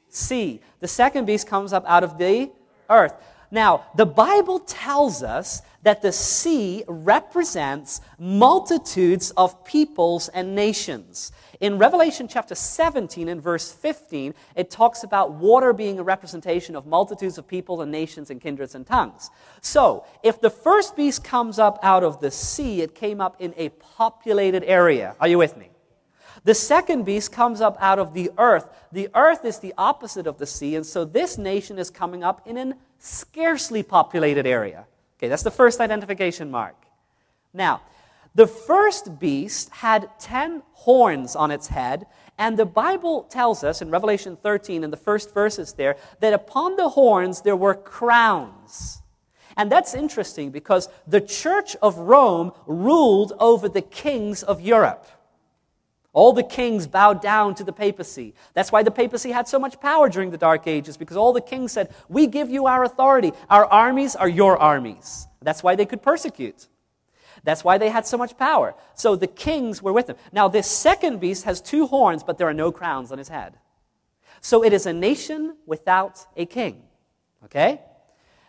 sea, 0.08 0.61
the 0.81 0.88
second 0.88 1.26
beast 1.26 1.46
comes 1.46 1.72
up 1.72 1.85
out 1.87 2.02
of 2.02 2.18
the 2.18 2.50
earth. 2.90 3.14
Now, 3.52 3.85
the 3.94 4.06
Bible 4.06 4.59
tells 4.59 5.23
us 5.23 5.62
that 5.85 6.02
the 6.02 6.11
sea 6.11 6.83
represents 6.88 8.00
multitudes 8.18 9.30
of 9.37 9.64
peoples 9.64 10.28
and 10.30 10.56
nations. 10.56 11.30
In 11.64 11.78
Revelation 11.78 12.28
chapter 12.28 12.54
17 12.54 13.26
and 13.26 13.40
verse 13.40 13.73
15, 13.73 14.35
it 14.54 14.71
talks 14.71 15.02
about 15.02 15.30
water 15.30 15.73
being 15.73 15.99
a 15.99 16.02
representation 16.02 16.76
of 16.76 16.85
multitudes 16.85 17.38
of 17.38 17.49
people 17.49 17.80
and 17.80 17.90
nations 17.90 18.28
and 18.28 18.38
kindreds 18.38 18.75
and 18.75 18.87
tongues. 18.87 19.30
So, 19.62 20.04
if 20.23 20.42
the 20.42 20.50
first 20.50 20.94
beast 20.94 21.25
comes 21.25 21.59
up 21.59 21.78
out 21.83 22.04
of 22.04 22.21
the 22.21 22.30
sea, 22.30 22.83
it 22.83 22.94
came 22.94 23.18
up 23.18 23.40
in 23.40 23.54
a 23.56 23.71
populated 23.71 24.62
area. 24.64 25.16
Are 25.18 25.26
you 25.26 25.38
with 25.38 25.56
me? 25.56 25.71
The 26.44 26.52
second 26.52 27.06
beast 27.06 27.33
comes 27.33 27.62
up 27.62 27.78
out 27.80 27.99
of 27.99 28.12
the 28.12 28.30
earth. 28.37 28.68
The 28.92 29.09
earth 29.14 29.47
is 29.47 29.59
the 29.61 29.73
opposite 29.78 30.26
of 30.26 30.37
the 30.37 30.47
sea, 30.47 30.76
and 30.76 30.85
so 30.85 31.06
this 31.06 31.38
nation 31.38 31.78
is 31.78 31.88
coming 31.88 32.23
up 32.23 32.47
in 32.47 32.59
a 32.59 32.75
scarcely 32.99 33.83
populated 33.83 34.47
area. 34.47 34.85
Okay, 35.16 35.28
that's 35.28 35.42
the 35.42 35.50
first 35.50 35.80
identification 35.80 36.50
mark. 36.50 36.76
Now, 37.54 37.80
the 38.35 38.47
first 38.47 39.19
beast 39.19 39.71
had 39.71 40.11
10 40.19 40.62
horns 40.73 41.37
on 41.37 41.50
its 41.50 41.69
head, 41.69 42.07
and 42.37 42.59
the 42.59 42.67
Bible 42.67 43.23
tells 43.25 43.62
us 43.62 43.81
in 43.81 43.91
Revelation 43.91 44.37
13, 44.37 44.83
in 44.83 44.91
the 44.91 44.97
first 44.97 45.33
verses 45.33 45.75
there, 45.75 45.97
that 46.21 46.33
upon 46.33 46.76
the 46.76 46.88
horns 46.88 47.43
there 47.43 47.57
were 47.57 47.75
crowns. 47.75 49.03
And 49.57 49.71
that's 49.71 49.95
interesting 49.95 50.50
because 50.50 50.88
the 51.07 51.21
Church 51.21 51.76
of 51.76 51.97
Rome 51.97 52.53
ruled 52.67 53.33
over 53.38 53.69
the 53.69 53.83
kings 53.83 54.43
of 54.43 54.61
Europe. 54.61 55.07
All 56.12 56.33
the 56.33 56.43
kings 56.43 56.87
bowed 56.87 57.21
down 57.21 57.55
to 57.57 57.64
the 57.64 57.73
papacy. 57.73 58.35
That's 58.53 58.73
why 58.73 58.83
the 58.83 58.91
papacy 58.91 59.31
had 59.31 59.49
so 59.49 59.59
much 59.59 59.81
power 59.81 60.09
during 60.09 60.31
the 60.31 60.38
Dark 60.38 60.67
Ages, 60.67 60.97
because 60.97 61.17
all 61.17 61.33
the 61.33 61.41
kings 61.41 61.73
said, 61.73 61.93
We 62.09 62.26
give 62.26 62.50
you 62.50 62.67
our 62.67 62.85
authority. 62.85 63.33
Our 63.50 63.67
armies 63.67 64.14
are 64.17 64.29
your 64.29 64.57
armies. 64.57 65.26
That's 65.43 65.62
why 65.62 65.75
they 65.76 65.87
could 65.87 66.03
persecute. 66.03 66.69
That's 67.45 67.63
why 67.63 67.79
they 67.79 67.91
had 67.91 68.07
so 68.07 68.17
much 68.17 68.37
power. 68.37 68.75
So 68.95 69.17
the 69.17 69.27
kings 69.27 69.83
were 69.83 69.93
with 69.93 70.07
them. 70.07 70.17
Now, 70.33 70.49
this 70.49 70.67
second 70.67 71.21
beast 71.21 71.45
has 71.45 71.61
two 71.61 71.87
horns, 71.87 72.23
but 72.23 72.39
there 72.39 72.49
are 72.49 72.55
no 72.55 72.73
crowns 72.73 73.13
on 73.13 73.19
his 73.19 73.29
head. 73.29 73.59
So 74.41 74.65
it 74.65 74.73
is 74.73 74.87
a 74.87 74.93
nation 74.93 75.57
without 75.67 76.27
a 76.37 76.47
king. 76.47 76.83
Okay? 77.45 77.81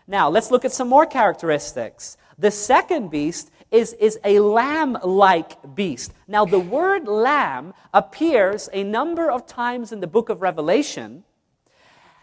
Now, 0.07 0.29
let's 0.29 0.49
look 0.49 0.65
at 0.65 0.71
some 0.71 0.87
more 0.87 1.05
characteristics. 1.05 2.17
The 2.37 2.51
second 2.51 3.11
beast 3.11 3.51
is, 3.71 3.93
is 3.93 4.19
a 4.23 4.39
lamb 4.39 4.97
like 5.03 5.75
beast. 5.75 6.13
Now, 6.27 6.45
the 6.45 6.59
word 6.59 7.07
lamb 7.07 7.73
appears 7.93 8.69
a 8.71 8.83
number 8.83 9.29
of 9.29 9.45
times 9.45 9.91
in 9.91 9.99
the 9.99 10.07
book 10.07 10.29
of 10.29 10.41
Revelation. 10.41 11.23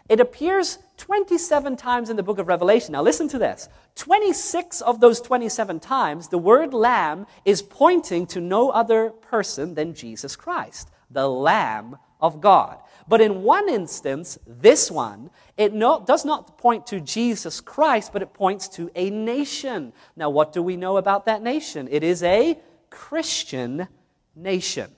It 0.09 0.19
appears 0.19 0.79
27 1.03 1.75
times 1.75 2.09
in 2.09 2.15
the 2.15 2.23
book 2.23 2.39
of 2.39 2.47
Revelation. 2.47 2.93
Now, 2.93 3.01
listen 3.01 3.27
to 3.27 3.37
this 3.37 3.67
26 3.95 4.79
of 4.79 5.01
those 5.01 5.19
27 5.19 5.81
times, 5.81 6.29
the 6.29 6.37
word 6.37 6.73
lamb 6.73 7.27
is 7.43 7.61
pointing 7.61 8.25
to 8.27 8.39
no 8.39 8.69
other 8.69 9.09
person 9.09 9.75
than 9.75 9.93
Jesus 9.93 10.37
Christ, 10.37 10.89
the 11.11 11.27
Lamb 11.27 11.97
of 12.21 12.39
God. 12.39 12.77
But 13.05 13.19
in 13.19 13.43
one 13.43 13.67
instance, 13.67 14.39
this 14.47 14.89
one, 14.89 15.29
it 15.57 15.73
no, 15.73 16.01
does 16.07 16.23
not 16.23 16.57
point 16.57 16.87
to 16.87 17.01
Jesus 17.01 17.59
Christ, 17.59 18.13
but 18.13 18.21
it 18.21 18.33
points 18.33 18.69
to 18.69 18.89
a 18.95 19.09
nation. 19.09 19.91
Now, 20.15 20.29
what 20.29 20.53
do 20.53 20.63
we 20.63 20.77
know 20.77 20.95
about 20.95 21.25
that 21.25 21.41
nation? 21.41 21.89
It 21.91 22.03
is 22.03 22.23
a 22.23 22.57
Christian 22.89 23.89
nation. 24.37 24.89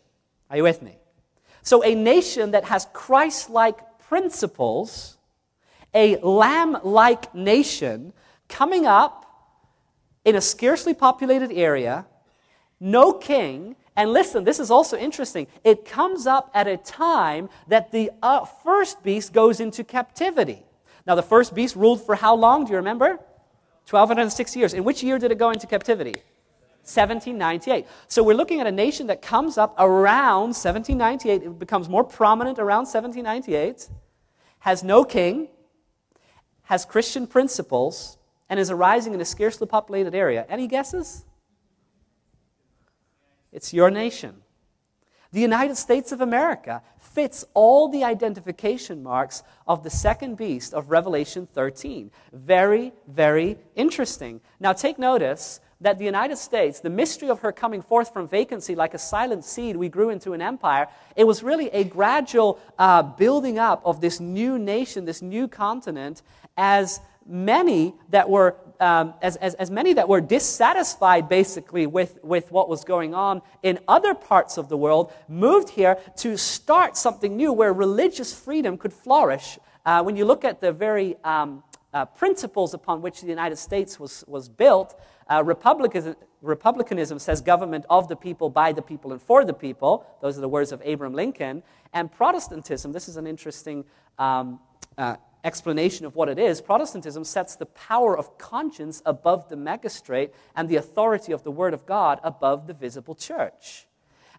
Are 0.52 0.58
you 0.58 0.64
with 0.64 0.84
me? 0.84 1.00
So, 1.64 1.84
a 1.84 1.96
nation 1.96 2.52
that 2.52 2.66
has 2.66 2.86
Christ 2.94 3.50
like 3.50 3.98
principles, 3.98 5.15
a 5.96 6.18
lamb 6.18 6.78
like 6.84 7.34
nation 7.34 8.14
coming 8.50 8.86
up 8.86 9.26
in 10.26 10.36
a 10.36 10.42
scarcely 10.42 10.94
populated 10.94 11.52
area, 11.52 12.06
no 12.80 13.14
king, 13.14 13.76
and 13.96 14.12
listen, 14.12 14.44
this 14.44 14.60
is 14.60 14.70
also 14.70 14.98
interesting. 14.98 15.48
It 15.64 15.86
comes 15.86 16.28
up 16.28 16.52
at 16.54 16.68
a 16.68 16.76
time 16.76 17.50
that 17.70 17.92
the 17.92 18.12
uh, 18.22 18.44
first 18.44 19.02
beast 19.04 19.32
goes 19.32 19.62
into 19.62 19.84
captivity. 19.84 20.64
Now, 21.08 21.16
the 21.16 21.24
first 21.24 21.56
beast 21.56 21.76
ruled 21.76 22.06
for 22.06 22.16
how 22.16 22.36
long? 22.36 22.66
Do 22.66 22.72
you 22.72 22.78
remember? 22.78 23.20
1206 23.90 24.56
years. 24.56 24.74
In 24.74 24.84
which 24.84 25.02
year 25.02 25.18
did 25.18 25.32
it 25.32 25.38
go 25.38 25.52
into 25.52 25.66
captivity? 25.68 26.16
1798. 26.84 27.86
So 28.08 28.22
we're 28.22 28.36
looking 28.36 28.60
at 28.60 28.68
a 28.68 28.72
nation 28.72 29.08
that 29.08 29.22
comes 29.22 29.58
up 29.58 29.76
around 29.80 30.54
1798. 30.56 31.44
It 31.44 31.60
becomes 31.60 31.88
more 31.88 32.04
prominent 32.04 32.60
around 32.60 32.86
1798, 32.86 33.88
has 34.60 34.84
no 34.84 35.04
king, 35.04 35.48
has 36.66 36.86
Christian 36.86 37.28
principles, 37.28 38.18
and 38.50 38.60
is 38.60 38.70
arising 38.70 39.14
in 39.14 39.22
a 39.22 39.26
scarcely 39.26 39.68
populated 39.68 40.14
area. 40.14 40.46
Any 40.50 40.68
guesses? 40.68 41.26
It's 43.52 43.74
your 43.74 43.90
nation. 43.90 44.42
The 45.32 45.42
United 45.42 45.76
States 45.76 46.12
of 46.12 46.22
America 46.22 46.82
fits 46.98 47.44
all 47.54 47.90
the 47.90 48.04
identification 48.04 49.04
marks 49.04 49.44
of 49.68 49.84
the 49.84 49.90
second 49.90 50.38
beast 50.38 50.74
of 50.74 50.90
Revelation 50.90 51.48
13. 51.54 52.12
Very, 52.32 52.94
very 53.08 53.58
interesting. 53.76 54.40
Now, 54.60 54.72
take 54.74 54.98
notice 54.98 55.60
that 55.82 56.00
the 56.00 56.06
United 56.06 56.38
States, 56.38 56.80
the 56.80 56.90
mystery 56.90 57.30
of 57.30 57.40
her 57.40 57.52
coming 57.52 57.82
forth 57.82 58.14
from 58.14 58.28
vacancy 58.28 58.76
like 58.76 58.94
a 58.94 58.98
silent 58.98 59.44
seed, 59.44 59.76
we 59.76 59.90
grew 59.90 60.10
into 60.10 60.32
an 60.32 60.42
empire, 60.42 60.88
it 61.18 61.26
was 61.26 61.44
really 61.44 61.68
a 61.70 61.84
gradual 61.84 62.60
uh, 62.80 63.04
building 63.04 63.60
up 63.60 63.82
of 63.84 64.00
this 64.00 64.20
new 64.22 64.58
nation, 64.58 65.04
this 65.04 65.22
new 65.22 65.48
continent, 65.48 66.22
as 66.58 67.00
many 67.26 67.94
that 68.10 68.30
were 68.30 68.56
um, 68.80 69.14
as, 69.22 69.36
as, 69.38 69.54
as 69.56 69.72
many 69.72 69.94
that 69.94 70.08
were 70.08 70.22
dissatisfied 70.22 71.30
basically 71.30 71.88
with, 71.88 72.20
with 72.24 72.52
what 72.52 72.70
was 72.70 72.84
going 72.84 73.14
on 73.14 73.42
in 73.64 73.80
other 73.88 74.14
parts 74.14 74.58
of 74.58 74.70
the 74.70 74.78
world 74.78 75.14
moved 75.28 75.70
here 75.70 75.98
to 76.18 76.38
start 76.38 76.98
something 76.98 77.36
new 77.36 77.54
where 77.54 77.74
religious 77.74 78.34
freedom 78.38 78.78
could 78.78 78.94
flourish. 78.94 79.58
Uh, 79.86 80.04
when 80.04 80.16
you 80.16 80.26
look 80.26 80.44
at 80.44 80.62
the 80.62 80.72
very 80.72 81.16
um, 81.24 81.64
uh, 81.94 82.06
principles 82.06 82.74
upon 82.74 83.02
which 83.02 83.22
the 83.22 83.28
United 83.28 83.58
States 83.58 84.00
was, 84.00 84.24
was 84.28 84.50
built, 84.50 85.00
uh, 85.32 85.44
republicanism, 85.44 86.16
republicanism 86.42 87.18
says 87.18 87.42
government 87.42 87.86
of 87.90 88.08
the 88.08 88.16
people, 88.16 88.50
by 88.50 88.72
the 88.72 88.82
people, 88.82 89.12
and 89.12 89.22
for 89.22 89.46
the 89.46 89.54
people. 89.54 90.06
Those 90.22 90.38
are 90.38 90.42
the 90.42 90.50
words 90.50 90.72
of 90.72 90.82
Abraham 90.84 91.16
Lincoln. 91.16 91.64
And 91.94 92.12
Protestantism, 92.12 92.92
this 92.92 93.08
is 93.08 93.18
an 93.18 93.26
interesting 93.26 93.86
um, 94.20 94.60
uh, 94.98 95.16
explanation 95.46 96.06
of 96.06 96.16
what 96.16 96.28
it 96.28 96.40
is, 96.40 96.60
Protestantism 96.60 97.24
sets 97.24 97.56
the 97.56 97.68
power 97.68 98.18
of 98.18 98.38
conscience 98.38 99.02
above 99.06 99.48
the 99.48 99.56
magistrate 99.56 100.34
and 100.56 100.68
the 100.68 100.76
authority 100.76 101.32
of 101.32 101.44
the 101.44 101.52
Word 101.52 101.74
of 101.74 101.86
God 101.86 102.20
above 102.24 102.68
the 102.68 102.74
visible 102.74 103.16
church. 103.16 103.88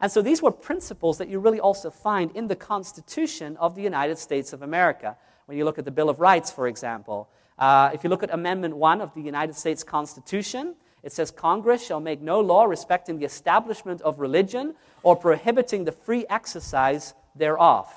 And 0.00 0.12
so 0.12 0.20
these 0.20 0.42
were 0.42 0.50
principles 0.50 1.18
that 1.18 1.28
you 1.28 1.38
really 1.38 1.60
also 1.60 1.90
find 1.90 2.30
in 2.36 2.48
the 2.48 2.56
Constitution 2.56 3.56
of 3.56 3.74
the 3.74 3.82
United 3.82 4.18
States 4.18 4.52
of 4.52 4.62
America. 4.62 5.16
When 5.46 5.56
you 5.56 5.64
look 5.64 5.78
at 5.78 5.84
the 5.84 5.90
Bill 5.90 6.10
of 6.10 6.20
Rights, 6.20 6.50
for 6.50 6.66
example, 6.66 7.30
uh, 7.58 7.90
if 7.94 8.04
you 8.04 8.10
look 8.10 8.22
at 8.22 8.34
Amendment 8.34 8.76
1 8.76 9.00
of 9.00 9.14
the 9.14 9.22
United 9.22 9.54
States 9.54 9.82
Constitution, 9.82 10.74
it 11.02 11.12
says 11.12 11.30
Congress 11.30 11.86
shall 11.86 12.00
make 12.00 12.20
no 12.20 12.40
law 12.40 12.64
respecting 12.64 13.18
the 13.18 13.24
establishment 13.24 14.02
of 14.02 14.18
religion 14.18 14.74
or 15.02 15.16
prohibiting 15.16 15.84
the 15.84 15.92
free 15.92 16.26
exercise 16.28 17.14
thereof. 17.34 17.88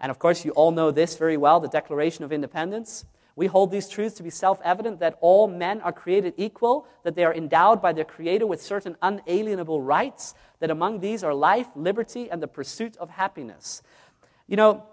And 0.00 0.10
of 0.10 0.18
course, 0.18 0.44
you 0.44 0.52
all 0.52 0.70
know 0.70 0.90
this 0.90 1.16
very 1.16 1.36
well 1.36 1.60
the 1.60 1.68
Declaration 1.68 2.24
of 2.24 2.32
Independence. 2.32 3.04
We 3.36 3.46
hold 3.46 3.70
these 3.70 3.88
truths 3.88 4.16
to 4.16 4.24
be 4.24 4.30
self 4.30 4.60
evident 4.64 4.98
that 5.00 5.16
all 5.20 5.46
men 5.46 5.80
are 5.82 5.92
created 5.92 6.34
equal, 6.36 6.88
that 7.04 7.14
they 7.14 7.24
are 7.24 7.32
endowed 7.32 7.80
by 7.80 7.92
their 7.92 8.04
Creator 8.04 8.46
with 8.46 8.60
certain 8.60 8.96
unalienable 9.00 9.80
rights, 9.80 10.34
that 10.58 10.70
among 10.70 11.00
these 11.00 11.22
are 11.22 11.32
life, 11.32 11.68
liberty, 11.76 12.28
and 12.30 12.42
the 12.42 12.48
pursuit 12.48 12.96
of 12.96 13.10
happiness. 13.10 13.80
You 14.48 14.56
know, 14.56 14.86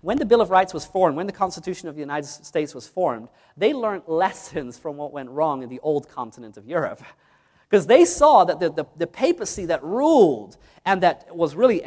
when 0.00 0.18
the 0.18 0.24
Bill 0.24 0.40
of 0.40 0.50
Rights 0.50 0.74
was 0.74 0.84
formed, 0.84 1.16
when 1.16 1.26
the 1.26 1.32
Constitution 1.32 1.88
of 1.88 1.94
the 1.94 2.00
United 2.00 2.26
States 2.26 2.74
was 2.74 2.86
formed, 2.86 3.28
they 3.56 3.72
learned 3.72 4.02
lessons 4.06 4.78
from 4.78 4.96
what 4.96 5.12
went 5.12 5.30
wrong 5.30 5.62
in 5.62 5.68
the 5.68 5.80
old 5.80 6.08
continent 6.08 6.56
of 6.56 6.66
Europe. 6.66 7.02
Because 7.68 7.86
they 7.86 8.04
saw 8.04 8.44
that 8.44 8.60
the, 8.60 8.70
the, 8.70 8.86
the, 8.96 9.06
papacy 9.06 9.64
that 9.66 9.82
ruled 9.82 10.58
and 10.84 11.02
that 11.02 11.34
was 11.34 11.56
really 11.56 11.82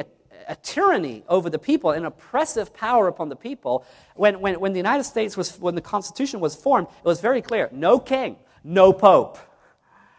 a 0.48 0.56
tyranny 0.56 1.24
over 1.28 1.50
the 1.50 1.60
people, 1.60 1.92
an 1.92 2.06
oppressive 2.06 2.74
power 2.74 3.08
upon 3.08 3.30
the 3.30 3.36
people. 3.36 3.86
When, 4.16 4.40
when, 4.42 4.60
when 4.60 4.74
the 4.74 4.80
United 4.80 5.04
States 5.04 5.36
was, 5.36 5.60
when 5.60 5.76
the 5.76 5.82
Constitution 5.82 6.40
was 6.40 6.56
formed, 6.56 6.88
it 6.88 7.06
was 7.06 7.22
very 7.22 7.42
clear 7.42 7.70
no 7.72 8.00
king, 8.00 8.38
no 8.64 8.94
pope. 8.94 9.38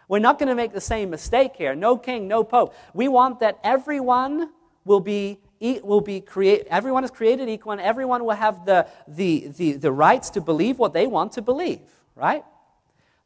We're 0.08 0.20
not 0.20 0.38
going 0.38 0.48
to 0.48 0.54
make 0.54 0.72
the 0.72 0.80
same 0.80 1.10
mistake 1.10 1.56
here. 1.56 1.74
No 1.74 1.96
king, 1.96 2.28
no 2.28 2.44
pope. 2.44 2.74
We 2.94 3.08
want 3.08 3.40
that 3.40 3.58
everyone 3.64 4.52
will 4.84 5.00
be 5.00 5.40
will 5.60 6.00
be 6.00 6.20
create, 6.20 6.66
everyone 6.68 7.04
is 7.04 7.10
created 7.10 7.48
equal 7.48 7.72
and 7.72 7.80
everyone 7.80 8.24
will 8.24 8.34
have 8.34 8.66
the, 8.66 8.86
the, 9.08 9.48
the, 9.56 9.72
the 9.72 9.90
rights 9.90 10.30
to 10.30 10.40
believe 10.40 10.78
what 10.78 10.92
they 10.92 11.06
want 11.06 11.32
to 11.32 11.42
believe, 11.42 11.80
right? 12.14 12.44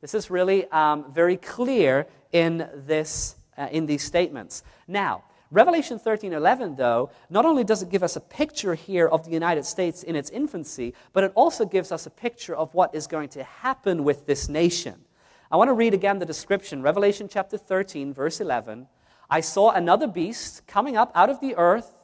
This 0.00 0.14
is 0.14 0.30
really 0.30 0.66
um, 0.70 1.12
very 1.12 1.36
clear 1.36 2.06
in, 2.32 2.68
this, 2.86 3.34
uh, 3.58 3.68
in 3.70 3.86
these 3.86 4.04
statements. 4.04 4.62
Now, 4.86 5.24
Revelation 5.52 5.98
13:11 5.98 6.76
though, 6.76 7.10
not 7.28 7.44
only 7.44 7.64
does 7.64 7.82
it 7.82 7.90
give 7.90 8.04
us 8.04 8.14
a 8.14 8.20
picture 8.20 8.74
here 8.74 9.08
of 9.08 9.24
the 9.24 9.32
United 9.32 9.64
States 9.64 10.04
in 10.04 10.14
its 10.14 10.30
infancy, 10.30 10.94
but 11.12 11.24
it 11.24 11.32
also 11.34 11.64
gives 11.64 11.90
us 11.90 12.06
a 12.06 12.10
picture 12.10 12.54
of 12.54 12.72
what 12.72 12.94
is 12.94 13.08
going 13.08 13.28
to 13.30 13.42
happen 13.42 14.04
with 14.04 14.26
this 14.26 14.48
nation. 14.48 15.04
I 15.50 15.56
want 15.56 15.68
to 15.68 15.74
read 15.74 15.92
again 15.92 16.20
the 16.20 16.26
description, 16.26 16.82
Revelation 16.82 17.28
chapter 17.28 17.58
13 17.58 18.14
verse 18.14 18.40
11. 18.40 18.86
I 19.28 19.40
saw 19.40 19.72
another 19.72 20.06
beast 20.06 20.66
coming 20.68 20.96
up 20.96 21.10
out 21.16 21.30
of 21.30 21.40
the 21.40 21.56
earth, 21.56 21.96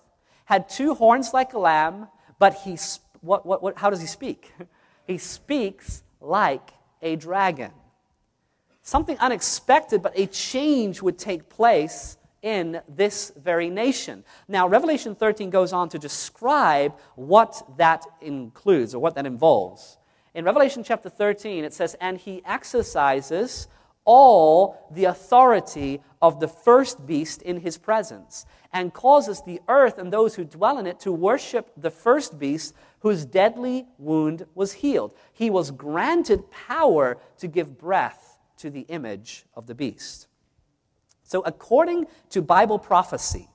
had 0.46 0.68
two 0.68 0.94
horns 0.94 1.32
like 1.32 1.54
a 1.54 1.58
lamb, 1.58 2.08
but 2.40 2.54
he 2.64 2.76
what, 3.20 3.46
what, 3.46 3.62
what, 3.62 3.78
how 3.78 3.90
does 3.90 4.00
he 4.00 4.06
speak? 4.08 4.52
he 5.06 5.18
speaks 5.18 6.02
like 6.20 6.70
a 7.00 7.14
dragon. 7.14 7.70
Something 8.82 9.18
unexpected, 9.18 10.02
but 10.02 10.18
a 10.18 10.26
change 10.26 11.00
would 11.00 11.18
take 11.18 11.48
place 11.48 12.16
in 12.46 12.80
this 12.88 13.32
very 13.42 13.68
nation. 13.68 14.22
Now, 14.46 14.68
Revelation 14.68 15.16
13 15.16 15.50
goes 15.50 15.72
on 15.72 15.88
to 15.88 15.98
describe 15.98 16.94
what 17.16 17.60
that 17.76 18.06
includes 18.20 18.94
or 18.94 19.00
what 19.00 19.16
that 19.16 19.26
involves. 19.26 19.98
In 20.32 20.44
Revelation 20.44 20.84
chapter 20.84 21.08
13, 21.08 21.64
it 21.64 21.74
says, 21.74 21.96
And 22.00 22.16
he 22.16 22.42
exercises 22.44 23.66
all 24.04 24.86
the 24.92 25.06
authority 25.06 26.00
of 26.22 26.38
the 26.38 26.46
first 26.46 27.04
beast 27.04 27.42
in 27.42 27.58
his 27.58 27.78
presence, 27.78 28.46
and 28.72 28.94
causes 28.94 29.42
the 29.44 29.60
earth 29.66 29.98
and 29.98 30.12
those 30.12 30.36
who 30.36 30.44
dwell 30.44 30.78
in 30.78 30.86
it 30.86 31.00
to 31.00 31.10
worship 31.10 31.72
the 31.76 31.90
first 31.90 32.38
beast 32.38 32.74
whose 33.00 33.24
deadly 33.24 33.86
wound 33.98 34.46
was 34.54 34.74
healed. 34.74 35.14
He 35.32 35.50
was 35.50 35.72
granted 35.72 36.48
power 36.52 37.18
to 37.38 37.48
give 37.48 37.76
breath 37.76 38.38
to 38.58 38.70
the 38.70 38.82
image 38.82 39.46
of 39.56 39.66
the 39.66 39.74
beast. 39.74 40.28
So, 41.26 41.42
according 41.44 42.06
to 42.30 42.40
Bible 42.40 42.78
prophecy, 42.78 43.48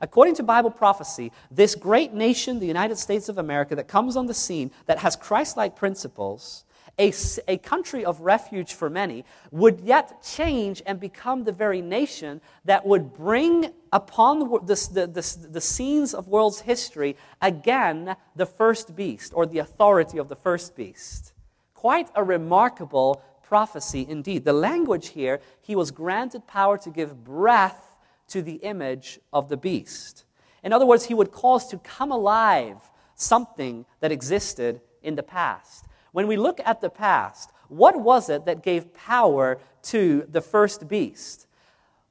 according 0.00 0.36
to 0.36 0.44
Bible 0.44 0.70
prophecy, 0.70 1.32
this 1.50 1.74
great 1.74 2.14
nation, 2.14 2.60
the 2.60 2.66
United 2.66 2.96
States 2.98 3.28
of 3.28 3.36
America, 3.36 3.74
that 3.74 3.88
comes 3.88 4.16
on 4.16 4.26
the 4.26 4.34
scene, 4.34 4.70
that 4.86 4.98
has 5.00 5.16
Christ 5.16 5.56
like 5.56 5.74
principles, 5.74 6.64
a, 7.00 7.12
a 7.48 7.58
country 7.58 8.04
of 8.04 8.20
refuge 8.20 8.74
for 8.74 8.88
many, 8.88 9.24
would 9.50 9.80
yet 9.80 10.22
change 10.22 10.82
and 10.86 11.00
become 11.00 11.42
the 11.42 11.52
very 11.52 11.82
nation 11.82 12.40
that 12.64 12.86
would 12.86 13.12
bring 13.12 13.72
upon 13.92 14.38
the, 14.38 14.88
the, 14.92 15.06
the, 15.06 15.48
the 15.48 15.60
scenes 15.60 16.14
of 16.14 16.28
world's 16.28 16.60
history 16.60 17.16
again 17.42 18.14
the 18.36 18.46
first 18.46 18.94
beast 18.94 19.32
or 19.34 19.46
the 19.46 19.58
authority 19.58 20.18
of 20.18 20.28
the 20.28 20.36
first 20.36 20.76
beast. 20.76 21.32
Quite 21.74 22.08
a 22.14 22.22
remarkable 22.22 23.22
prophecy 23.50 24.06
indeed. 24.08 24.44
The 24.44 24.52
language 24.52 25.08
here, 25.08 25.40
he 25.60 25.74
was 25.74 25.90
granted 25.90 26.46
power 26.46 26.78
to 26.78 26.88
give 26.88 27.24
breath 27.24 27.96
to 28.28 28.42
the 28.42 28.54
image 28.62 29.18
of 29.32 29.48
the 29.48 29.56
beast. 29.56 30.24
In 30.62 30.72
other 30.72 30.86
words, 30.86 31.06
he 31.06 31.14
would 31.14 31.32
cause 31.32 31.66
to 31.66 31.78
come 31.78 32.12
alive 32.12 32.76
something 33.16 33.86
that 33.98 34.12
existed 34.12 34.80
in 35.02 35.16
the 35.16 35.24
past. 35.24 35.84
When 36.12 36.28
we 36.28 36.36
look 36.36 36.60
at 36.64 36.80
the 36.80 36.90
past, 36.90 37.50
what 37.66 38.00
was 38.00 38.30
it 38.30 38.44
that 38.44 38.62
gave 38.62 38.94
power 38.94 39.58
to 39.94 40.24
the 40.30 40.40
first 40.40 40.86
beast? 40.86 41.48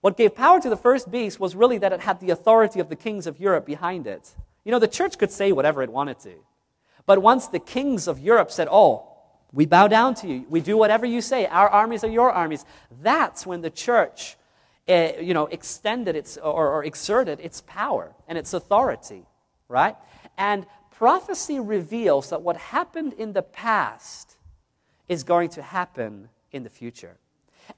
What 0.01 0.17
gave 0.17 0.35
power 0.35 0.59
to 0.59 0.69
the 0.69 0.75
first 0.75 1.09
beast 1.09 1.39
was 1.39 1.55
really 1.55 1.77
that 1.77 1.93
it 1.93 2.01
had 2.01 2.19
the 2.19 2.31
authority 2.31 2.81
of 2.81 2.89
the 2.89 2.97
kings 2.97 3.25
of 3.25 3.39
Europe 3.39 3.65
behind 3.65 4.07
it. 4.07 4.35
You 4.65 4.73
know, 4.73 4.79
the 4.79 4.89
church 4.89 5.17
could 5.17 5.31
say 5.31 5.53
whatever 5.53 5.81
it 5.83 5.89
wanted 5.89 6.19
to. 6.19 6.33
But 7.05 7.21
once 7.21 7.47
the 7.47 7.59
kings 7.59 8.09
of 8.09 8.19
Europe 8.19 8.51
said, 8.51 8.67
Oh, 8.69 9.08
we 9.51 9.65
bow 9.65 9.87
down 9.87 10.13
to 10.15 10.27
you, 10.27 10.45
we 10.49 10.61
do 10.61 10.77
whatever 10.77 11.05
you 11.05 11.21
say, 11.21 11.45
our 11.47 11.69
armies 11.69 12.03
are 12.03 12.09
your 12.09 12.31
armies, 12.31 12.65
that's 13.01 13.45
when 13.45 13.61
the 13.61 13.69
church 13.69 14.37
uh, 14.87 15.11
you 15.21 15.33
know, 15.33 15.45
extended 15.47 16.15
its 16.15 16.37
or, 16.37 16.67
or 16.69 16.83
exerted 16.83 17.39
its 17.39 17.61
power 17.61 18.15
and 18.27 18.37
its 18.37 18.53
authority, 18.53 19.23
right? 19.67 19.95
And 20.37 20.65
prophecy 20.91 21.59
reveals 21.59 22.31
that 22.31 22.41
what 22.41 22.57
happened 22.57 23.13
in 23.13 23.33
the 23.33 23.43
past 23.43 24.37
is 25.07 25.23
going 25.23 25.49
to 25.49 25.61
happen 25.61 26.29
in 26.51 26.63
the 26.63 26.69
future. 26.69 27.17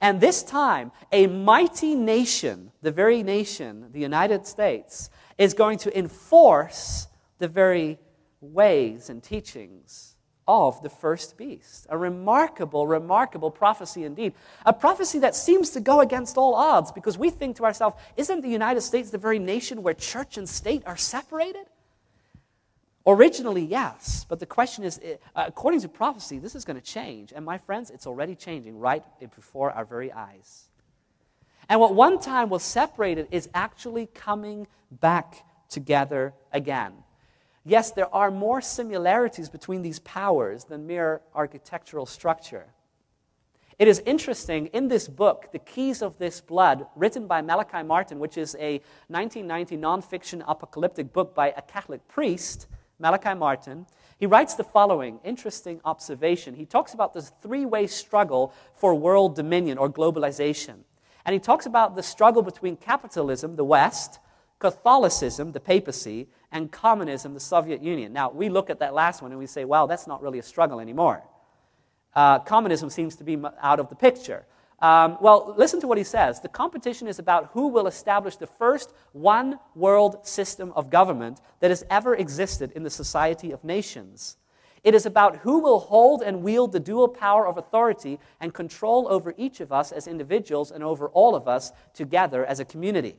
And 0.00 0.20
this 0.20 0.42
time, 0.42 0.90
a 1.12 1.26
mighty 1.26 1.94
nation, 1.94 2.72
the 2.80 2.90
very 2.90 3.22
nation, 3.22 3.90
the 3.92 4.00
United 4.00 4.46
States, 4.46 5.10
is 5.36 5.52
going 5.52 5.78
to 5.80 5.98
enforce 5.98 7.08
the 7.38 7.48
very 7.48 7.98
ways 8.40 9.10
and 9.10 9.22
teachings 9.22 10.11
of 10.46 10.82
the 10.82 10.88
first 10.88 11.36
beast. 11.36 11.86
A 11.88 11.96
remarkable, 11.96 12.86
remarkable 12.86 13.50
prophecy 13.50 14.04
indeed. 14.04 14.34
A 14.66 14.72
prophecy 14.72 15.18
that 15.20 15.36
seems 15.36 15.70
to 15.70 15.80
go 15.80 16.00
against 16.00 16.36
all 16.36 16.54
odds 16.54 16.90
because 16.92 17.16
we 17.16 17.30
think 17.30 17.56
to 17.56 17.64
ourselves, 17.64 17.96
isn't 18.16 18.40
the 18.40 18.48
United 18.48 18.80
States 18.80 19.10
the 19.10 19.18
very 19.18 19.38
nation 19.38 19.82
where 19.82 19.94
church 19.94 20.36
and 20.36 20.48
state 20.48 20.82
are 20.86 20.96
separated? 20.96 21.66
Originally, 23.06 23.64
yes, 23.64 24.24
but 24.28 24.38
the 24.38 24.46
question 24.46 24.84
is, 24.84 25.00
eh, 25.02 25.16
according 25.34 25.80
to 25.80 25.88
prophecy, 25.88 26.38
this 26.38 26.54
is 26.54 26.64
going 26.64 26.80
to 26.80 26.86
change. 26.86 27.32
And 27.34 27.44
my 27.44 27.58
friends, 27.58 27.90
it's 27.90 28.06
already 28.06 28.36
changing 28.36 28.78
right 28.78 29.02
before 29.34 29.72
our 29.72 29.84
very 29.84 30.12
eyes. 30.12 30.68
And 31.68 31.80
what 31.80 31.94
one 31.94 32.20
time 32.20 32.48
was 32.48 32.62
separated 32.62 33.28
is 33.30 33.48
actually 33.54 34.06
coming 34.06 34.66
back 34.90 35.44
together 35.68 36.34
again. 36.52 36.92
Yes, 37.64 37.92
there 37.92 38.12
are 38.12 38.30
more 38.30 38.60
similarities 38.60 39.48
between 39.48 39.82
these 39.82 40.00
powers 40.00 40.64
than 40.64 40.86
mere 40.86 41.20
architectural 41.34 42.06
structure. 42.06 42.66
It 43.78 43.88
is 43.88 44.02
interesting 44.04 44.66
in 44.68 44.88
this 44.88 45.08
book, 45.08 45.48
The 45.52 45.58
Keys 45.58 46.02
of 46.02 46.18
This 46.18 46.40
Blood, 46.40 46.86
written 46.96 47.26
by 47.26 47.40
Malachi 47.40 47.82
Martin, 47.82 48.18
which 48.18 48.36
is 48.36 48.54
a 48.58 48.80
1990 49.08 49.76
nonfiction 49.76 50.44
apocalyptic 50.46 51.12
book 51.12 51.34
by 51.34 51.52
a 51.56 51.62
Catholic 51.62 52.06
priest, 52.08 52.66
Malachi 52.98 53.34
Martin. 53.34 53.86
He 54.18 54.26
writes 54.26 54.54
the 54.54 54.64
following 54.64 55.20
interesting 55.24 55.80
observation. 55.84 56.54
He 56.54 56.66
talks 56.66 56.94
about 56.94 57.14
this 57.14 57.32
three 57.42 57.64
way 57.64 57.86
struggle 57.86 58.52
for 58.74 58.94
world 58.94 59.34
dominion 59.34 59.78
or 59.78 59.90
globalization. 59.90 60.84
And 61.24 61.32
he 61.32 61.40
talks 61.40 61.66
about 61.66 61.96
the 61.96 62.02
struggle 62.02 62.42
between 62.42 62.76
capitalism, 62.76 63.56
the 63.56 63.64
West, 63.64 64.18
Catholicism, 64.62 65.50
the 65.50 65.58
papacy, 65.58 66.28
and 66.52 66.70
communism, 66.70 67.34
the 67.34 67.40
Soviet 67.40 67.82
Union. 67.82 68.12
Now, 68.12 68.30
we 68.30 68.48
look 68.48 68.70
at 68.70 68.78
that 68.78 68.94
last 68.94 69.20
one 69.20 69.32
and 69.32 69.38
we 69.40 69.48
say, 69.48 69.64
well, 69.64 69.88
that's 69.88 70.06
not 70.06 70.22
really 70.22 70.38
a 70.38 70.42
struggle 70.42 70.78
anymore. 70.78 71.24
Uh, 72.14 72.38
communism 72.38 72.88
seems 72.88 73.16
to 73.16 73.24
be 73.24 73.36
out 73.60 73.80
of 73.80 73.88
the 73.88 73.96
picture. 73.96 74.46
Um, 74.78 75.18
well, 75.20 75.52
listen 75.58 75.80
to 75.80 75.88
what 75.88 75.98
he 75.98 76.04
says. 76.04 76.38
The 76.38 76.48
competition 76.48 77.08
is 77.08 77.18
about 77.18 77.50
who 77.54 77.66
will 77.66 77.88
establish 77.88 78.36
the 78.36 78.46
first 78.46 78.94
one 79.10 79.58
world 79.74 80.24
system 80.24 80.72
of 80.76 80.90
government 80.90 81.40
that 81.58 81.72
has 81.72 81.84
ever 81.90 82.14
existed 82.14 82.70
in 82.76 82.84
the 82.84 82.90
society 82.90 83.50
of 83.50 83.64
nations. 83.64 84.36
It 84.84 84.94
is 84.94 85.06
about 85.06 85.38
who 85.38 85.58
will 85.58 85.80
hold 85.80 86.22
and 86.22 86.44
wield 86.44 86.70
the 86.70 86.78
dual 86.78 87.08
power 87.08 87.48
of 87.48 87.58
authority 87.58 88.20
and 88.40 88.54
control 88.54 89.08
over 89.10 89.34
each 89.36 89.60
of 89.60 89.72
us 89.72 89.90
as 89.90 90.06
individuals 90.06 90.70
and 90.70 90.84
over 90.84 91.08
all 91.08 91.34
of 91.34 91.48
us 91.48 91.72
together 91.94 92.44
as 92.46 92.60
a 92.60 92.64
community. 92.64 93.16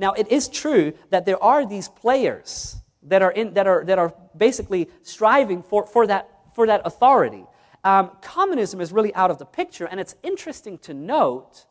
Now, 0.00 0.12
it 0.14 0.28
is 0.28 0.48
true 0.48 0.94
that 1.10 1.26
there 1.26 1.40
are 1.42 1.66
these 1.66 1.90
players 1.90 2.76
that 3.02 3.20
are, 3.20 3.30
in, 3.30 3.52
that 3.52 3.66
are, 3.66 3.84
that 3.84 3.98
are 3.98 4.14
basically 4.34 4.88
striving 5.02 5.62
for, 5.62 5.86
for, 5.86 6.06
that, 6.06 6.26
for 6.54 6.66
that 6.66 6.80
authority. 6.86 7.44
Um, 7.84 8.12
communism 8.22 8.80
is 8.80 8.92
really 8.92 9.14
out 9.14 9.30
of 9.30 9.36
the 9.36 9.44
picture, 9.44 9.84
and 9.84 10.00
it's 10.00 10.16
interesting 10.22 10.78
to 10.78 10.94
note 10.94 11.66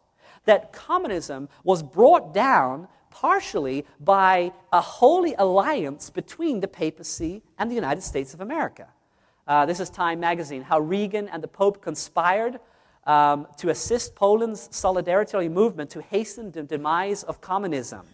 that 0.45 0.71
communism 0.71 1.49
was 1.63 1.81
brought 1.81 2.31
down 2.31 2.87
partially 3.09 3.83
by 3.99 4.51
a 4.71 4.79
holy 4.79 5.33
alliance 5.39 6.11
between 6.11 6.59
the 6.59 6.67
papacy 6.67 7.41
and 7.57 7.71
the 7.71 7.75
United 7.75 8.01
States 8.01 8.35
of 8.35 8.41
America. 8.41 8.87
Uh, 9.47 9.65
this 9.65 9.79
is 9.79 9.89
Time 9.89 10.19
magazine, 10.19 10.61
how 10.61 10.79
Reagan 10.79 11.27
and 11.29 11.41
the 11.41 11.47
Pope 11.47 11.81
conspired 11.81 12.59
um, 13.07 13.47
to 13.57 13.69
assist 13.69 14.13
Poland's 14.13 14.69
solidarity 14.71 15.49
movement 15.49 15.89
to 15.89 16.01
hasten 16.03 16.51
the 16.51 16.61
demise 16.61 17.23
of 17.23 17.41
communism. 17.41 18.05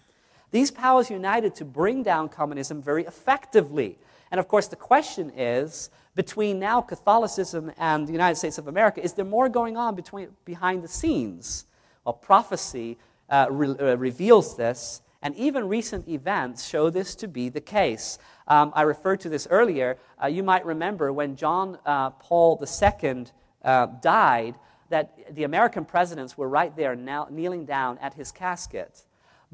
These 0.55 0.71
powers 0.71 1.09
united 1.09 1.53
to 1.55 1.65
bring 1.65 2.01
down 2.01 2.29
communism 2.29 2.81
very 2.81 3.03
effectively. 3.03 3.99
And 4.31 4.39
of 4.39 4.47
course, 4.47 4.69
the 4.69 4.77
question 4.77 5.29
is 5.35 5.89
between 6.15 6.59
now 6.59 6.79
Catholicism 6.79 7.73
and 7.77 8.07
the 8.07 8.13
United 8.13 8.37
States 8.37 8.57
of 8.57 8.69
America, 8.69 9.03
is 9.03 9.11
there 9.11 9.25
more 9.25 9.49
going 9.49 9.75
on 9.75 9.95
between, 9.95 10.29
behind 10.45 10.81
the 10.81 10.87
scenes? 10.87 11.65
Well, 12.05 12.13
prophecy 12.13 12.97
uh, 13.29 13.47
re- 13.49 13.75
uh, 13.77 13.97
reveals 13.97 14.55
this, 14.55 15.01
and 15.21 15.35
even 15.35 15.67
recent 15.67 16.07
events 16.07 16.65
show 16.65 16.89
this 16.89 17.15
to 17.15 17.27
be 17.27 17.49
the 17.49 17.59
case. 17.59 18.17
Um, 18.47 18.71
I 18.73 18.83
referred 18.83 19.19
to 19.19 19.29
this 19.29 19.49
earlier. 19.51 19.97
Uh, 20.23 20.27
you 20.27 20.41
might 20.41 20.65
remember 20.65 21.11
when 21.11 21.35
John 21.35 21.77
uh, 21.85 22.11
Paul 22.11 22.63
II 22.63 23.25
uh, 23.61 23.87
died, 24.01 24.55
that 24.87 25.35
the 25.35 25.43
American 25.43 25.83
presidents 25.83 26.37
were 26.37 26.47
right 26.47 26.73
there 26.77 26.95
now, 26.95 27.27
kneeling 27.29 27.65
down 27.65 27.97
at 27.97 28.13
his 28.13 28.31
casket 28.31 29.04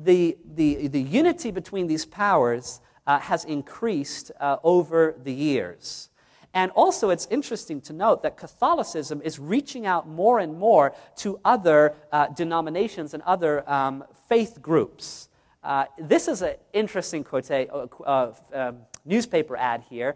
the, 0.03 0.37
the, 0.55 0.87
the 0.87 1.01
unity 1.01 1.51
between 1.51 1.87
these 1.87 2.05
powers 2.05 2.81
uh, 3.07 3.19
has 3.19 3.45
increased 3.45 4.31
uh, 4.39 4.57
over 4.63 5.15
the 5.23 5.33
years. 5.33 6.09
And 6.53 6.71
also, 6.71 7.09
it's 7.11 7.27
interesting 7.31 7.79
to 7.81 7.93
note 7.93 8.23
that 8.23 8.35
Catholicism 8.35 9.21
is 9.23 9.39
reaching 9.39 9.85
out 9.85 10.07
more 10.07 10.39
and 10.39 10.57
more 10.57 10.93
to 11.17 11.39
other 11.45 11.95
uh, 12.11 12.27
denominations 12.27 13.13
and 13.13 13.23
other 13.23 13.69
um, 13.69 14.03
faith 14.27 14.61
groups. 14.61 15.29
Uh, 15.63 15.85
this 15.97 16.27
is 16.27 16.41
an 16.41 16.55
interesting 16.73 17.23
quote, 17.23 17.49
uh, 17.49 17.87
uh, 18.05 18.33
um, 18.53 18.77
newspaper 19.05 19.55
ad 19.55 19.83
here, 19.89 20.15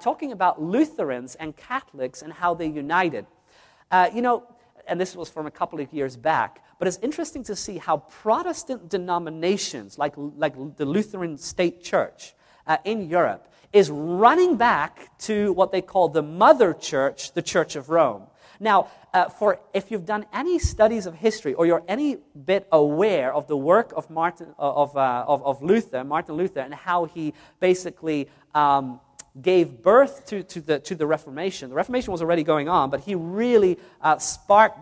talking 0.00 0.30
about 0.30 0.62
Lutherans 0.62 1.34
and 1.34 1.56
Catholics 1.56 2.22
and 2.22 2.32
how 2.32 2.54
they 2.54 2.66
united. 2.66 3.26
you 4.14 4.22
know, 4.22 4.44
and 4.86 5.00
this 5.00 5.16
was 5.16 5.28
from 5.28 5.46
a 5.46 5.50
couple 5.50 5.80
of 5.80 5.92
years 5.92 6.16
back, 6.16 6.62
but 6.82 6.88
it's 6.88 6.98
interesting 7.00 7.44
to 7.44 7.54
see 7.54 7.78
how 7.78 7.98
Protestant 7.98 8.88
denominations, 8.88 9.98
like, 10.00 10.14
like 10.16 10.54
the 10.76 10.84
Lutheran 10.84 11.38
State 11.38 11.80
Church 11.80 12.34
uh, 12.66 12.78
in 12.84 13.08
Europe, 13.08 13.46
is 13.72 13.88
running 13.88 14.56
back 14.56 15.16
to 15.18 15.52
what 15.52 15.70
they 15.70 15.80
call 15.80 16.08
the 16.08 16.24
mother 16.24 16.74
church, 16.74 17.34
the 17.34 17.40
Church 17.40 17.76
of 17.76 17.88
Rome. 17.88 18.24
Now, 18.58 18.88
uh, 19.14 19.28
for 19.28 19.60
if 19.72 19.92
you've 19.92 20.04
done 20.04 20.26
any 20.32 20.58
studies 20.58 21.06
of 21.06 21.14
history 21.14 21.54
or 21.54 21.66
you're 21.66 21.84
any 21.86 22.16
bit 22.44 22.66
aware 22.72 23.32
of 23.32 23.46
the 23.46 23.56
work 23.56 23.92
of 23.96 24.10
Martin 24.10 24.52
of, 24.58 24.96
uh, 24.96 25.24
of, 25.28 25.40
of, 25.44 25.62
Luther, 25.62 26.02
Martin 26.02 26.34
Luther, 26.34 26.62
and 26.62 26.74
how 26.74 27.04
he 27.04 27.32
basically 27.60 28.28
um, 28.56 28.98
gave 29.40 29.82
birth 29.82 30.26
to, 30.26 30.42
to, 30.42 30.60
the, 30.60 30.78
to 30.80 30.94
the 30.94 31.06
Reformation. 31.06 31.70
The 31.70 31.74
Reformation 31.74 32.12
was 32.12 32.20
already 32.20 32.42
going 32.42 32.68
on, 32.68 32.90
but 32.90 33.00
he 33.00 33.14
really 33.14 33.78
uh, 34.02 34.18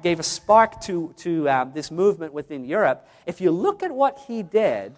gave 0.03 0.19
a 0.19 0.25
spark 0.25 0.81
to, 0.83 1.15
to 1.19 1.49
um, 1.49 1.73
this 1.73 1.91
movement 1.91 2.33
within 2.33 2.65
Europe. 2.65 3.09
If 3.27 3.41
you 3.41 3.53
look 3.53 3.83
at 3.83 3.93
what 3.93 4.19
he 4.27 4.43
did, 4.43 4.97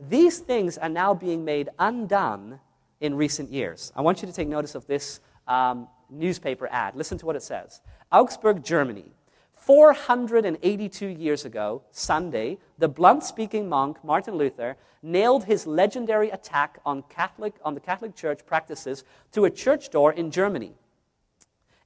these 0.00 0.38
things 0.38 0.76
are 0.78 0.88
now 0.88 1.14
being 1.14 1.44
made 1.44 1.68
undone 1.78 2.58
in 3.00 3.14
recent 3.14 3.50
years. 3.50 3.92
I 3.94 4.00
want 4.00 4.22
you 4.22 4.28
to 4.28 4.34
take 4.34 4.48
notice 4.48 4.74
of 4.74 4.86
this 4.86 5.20
um, 5.46 5.86
newspaper 6.10 6.68
ad. 6.70 6.96
Listen 6.96 7.18
to 7.18 7.26
what 7.26 7.36
it 7.36 7.42
says 7.42 7.80
Augsburg, 8.10 8.64
Germany. 8.64 9.12
482 9.60 11.06
years 11.06 11.44
ago, 11.44 11.82
Sunday, 11.92 12.58
the 12.78 12.88
blunt 12.88 13.22
speaking 13.22 13.68
monk 13.68 14.02
Martin 14.02 14.36
Luther 14.36 14.76
nailed 15.02 15.44
his 15.44 15.66
legendary 15.66 16.30
attack 16.30 16.80
on, 16.84 17.02
Catholic, 17.10 17.54
on 17.62 17.74
the 17.74 17.80
Catholic 17.80 18.16
Church 18.16 18.44
practices 18.46 19.04
to 19.32 19.44
a 19.44 19.50
church 19.50 19.90
door 19.90 20.12
in 20.12 20.30
Germany. 20.30 20.72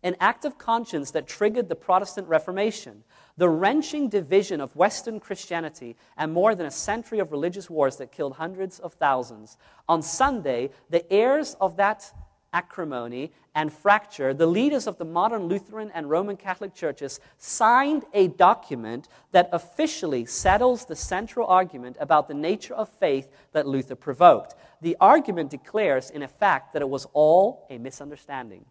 An 0.04 0.14
act 0.20 0.44
of 0.44 0.56
conscience 0.56 1.10
that 1.12 1.26
triggered 1.26 1.68
the 1.68 1.74
Protestant 1.74 2.28
Reformation, 2.28 3.02
the 3.36 3.48
wrenching 3.48 4.08
division 4.08 4.60
of 4.60 4.76
Western 4.76 5.18
Christianity, 5.18 5.96
and 6.16 6.32
more 6.32 6.54
than 6.54 6.66
a 6.66 6.70
century 6.70 7.18
of 7.18 7.32
religious 7.32 7.68
wars 7.68 7.96
that 7.96 8.12
killed 8.12 8.34
hundreds 8.34 8.78
of 8.78 8.92
thousands. 8.94 9.56
On 9.88 10.00
Sunday, 10.00 10.70
the 10.90 11.10
heirs 11.12 11.56
of 11.60 11.76
that 11.78 12.12
acrimony, 12.54 13.32
and 13.54 13.72
fracture, 13.72 14.32
the 14.32 14.46
leaders 14.46 14.86
of 14.86 14.96
the 14.96 15.04
modern 15.04 15.44
Lutheran 15.44 15.90
and 15.92 16.08
Roman 16.08 16.36
Catholic 16.36 16.74
churches 16.74 17.20
signed 17.36 18.04
a 18.14 18.28
document 18.28 19.08
that 19.32 19.50
officially 19.52 20.24
settles 20.24 20.86
the 20.86 20.96
central 20.96 21.46
argument 21.46 21.96
about 22.00 22.28
the 22.28 22.34
nature 22.34 22.74
of 22.74 22.88
faith 22.88 23.28
that 23.52 23.66
Luther 23.66 23.94
provoked. 23.94 24.54
The 24.80 24.96
argument 25.00 25.50
declares, 25.50 26.10
in 26.10 26.22
effect, 26.22 26.72
that 26.72 26.82
it 26.82 26.88
was 26.88 27.06
all 27.12 27.66
a 27.68 27.78
misunderstanding. 27.78 28.64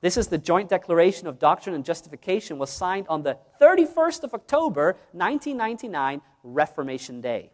This 0.00 0.16
is 0.16 0.26
the 0.26 0.38
joint 0.38 0.68
declaration 0.68 1.26
of 1.26 1.38
doctrine 1.38 1.74
and 1.74 1.84
justification 1.84 2.58
was 2.58 2.68
signed 2.68 3.06
on 3.08 3.22
the 3.22 3.38
31st 3.60 4.24
of 4.24 4.34
October 4.34 4.96
1999 5.12 6.20
Reformation 6.42 7.20
Day. 7.22 7.52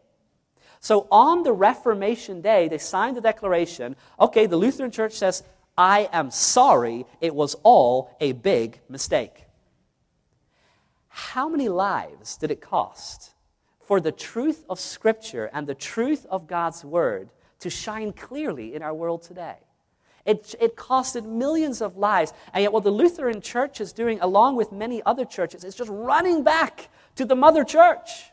So 0.81 1.07
on 1.11 1.43
the 1.43 1.53
Reformation 1.53 2.40
Day 2.40 2.69
they 2.69 2.79
signed 2.79 3.16
the 3.16 3.21
declaration, 3.21 3.97
okay, 4.19 4.47
the 4.47 4.57
Lutheran 4.57 4.90
Church 4.90 5.12
says 5.12 5.45
I 5.77 6.09
am 6.12 6.31
sorry, 6.31 7.07
it 7.21 7.35
was 7.35 7.55
all 7.62 8.16
a 8.21 8.33
big 8.33 8.81
mistake. 8.88 9.45
How 11.09 11.49
many 11.49 11.69
lives 11.69 12.37
did 12.37 12.51
it 12.51 12.61
cost 12.61 13.31
for 13.81 14.01
the 14.01 14.12
truth 14.12 14.64
of 14.69 14.81
Scripture 14.81 15.51
and 15.53 15.66
the 15.66 15.75
truth 15.75 16.27
of 16.31 16.47
God's 16.47 16.85
Word 16.85 17.31
to 17.61 17.71
shine 17.71 18.12
clearly 18.12 18.75
in 18.75 18.83
our 18.83 18.95
world 18.95 19.23
today? 19.23 19.57
It, 20.25 20.55
it 20.61 20.77
costed 20.77 21.25
millions 21.25 21.81
of 21.81 21.97
lives. 21.97 22.33
And 22.53 22.62
yet, 22.62 22.73
what 22.73 22.85
the 22.85 22.90
Lutheran 22.90 23.40
Church 23.40 23.81
is 23.81 23.93
doing, 23.93 24.21
along 24.21 24.57
with 24.57 24.71
many 24.71 25.03
other 25.05 25.25
churches, 25.25 25.64
is 25.64 25.75
just 25.75 25.90
running 25.90 26.45
back 26.45 26.88
to 27.16 27.25
the 27.25 27.35
mother 27.35 27.64
church. 27.64 28.30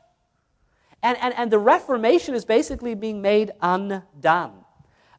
And, 1.03 1.17
and, 1.21 1.33
and 1.35 1.51
the 1.51 1.59
Reformation 1.59 2.33
is 2.33 2.45
basically 2.45 2.95
being 2.95 3.21
made 3.21 3.51
undone. 3.61 4.53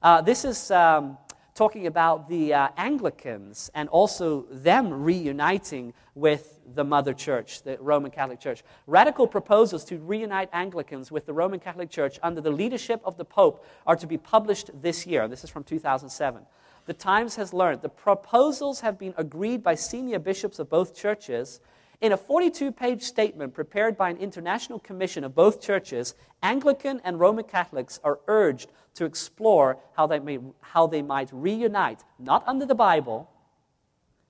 Uh, 0.03 0.21
this 0.21 0.45
is 0.45 0.71
um, 0.71 1.19
talking 1.55 1.87
about 1.87 2.29
the 2.29 2.55
uh, 2.55 2.69
Anglicans 2.77 3.71
and 3.75 3.89
also 3.89 4.47
them 4.51 4.93
reuniting 4.93 5.93
with 6.15 6.61
the 6.75 6.85
mother 6.85 7.15
church, 7.15 7.63
the 7.63 7.77
Roman 7.81 8.11
Catholic 8.11 8.41
Church. 8.41 8.63
Radical 8.87 9.27
proposals 9.27 9.85
to 9.87 9.99
reunite 9.99 10.49
Anglicans 10.53 11.11
with 11.11 11.27
the 11.27 11.33
Roman 11.33 11.61
Catholic 11.61 11.91
Church 11.91 12.19
under 12.23 12.41
the 12.41 12.51
leadership 12.51 13.01
of 13.05 13.17
the 13.17 13.25
Pope 13.25 13.65
are 13.87 13.97
to 13.97 14.07
be 14.07 14.19
published 14.19 14.71
this 14.83 15.07
year. 15.07 15.29
This 15.29 15.45
is 15.45 15.51
from 15.51 15.65
2007 15.65 16.43
the 16.89 16.95
Times 16.95 17.37
has 17.37 17.53
learned 17.53 17.83
the 17.83 17.91
proposals 17.91 18.81
have 18.81 18.99
been 18.99 19.13
agreed 19.19 19.63
by 19.63 19.75
senior 19.75 20.19
bishops 20.19 20.59
of 20.59 20.71
both 20.71 20.97
churches. 20.97 21.61
In 22.01 22.13
a 22.13 22.17
42 22.17 22.71
page 22.71 23.03
statement 23.03 23.55
prepared 23.55 23.97
by 23.97 24.11
an 24.11 24.19
international 24.19 24.79
commission 24.79 25.25
of 25.25 25.35
both 25.35 25.61
churches, 25.61 26.15
Anglican 26.43 27.01
and 27.03 27.19
Roman 27.19 27.45
Catholics 27.45 27.99
are 28.05 28.21
urged 28.29 28.71
to 28.95 29.05
explore 29.05 29.79
how 29.97 30.07
they, 30.07 30.21
may, 30.21 30.39
how 30.61 30.87
they 30.87 31.03
might 31.03 31.29
reunite, 31.33 32.05
not 32.19 32.47
under 32.47 32.65
the 32.65 32.75
Bible, 32.75 33.29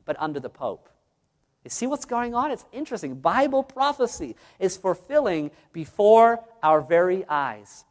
but 0.06 0.16
under 0.18 0.40
the 0.40 0.48
Pope. 0.48 0.88
You 1.62 1.70
see 1.70 1.86
what's 1.86 2.06
going 2.06 2.34
on? 2.34 2.50
It's 2.50 2.64
interesting. 2.72 3.16
Bible 3.16 3.62
prophecy 3.62 4.36
is 4.58 4.78
fulfilling 4.78 5.50
before 5.72 6.42
our 6.62 6.80
very 6.80 7.26
eyes. 7.28 7.84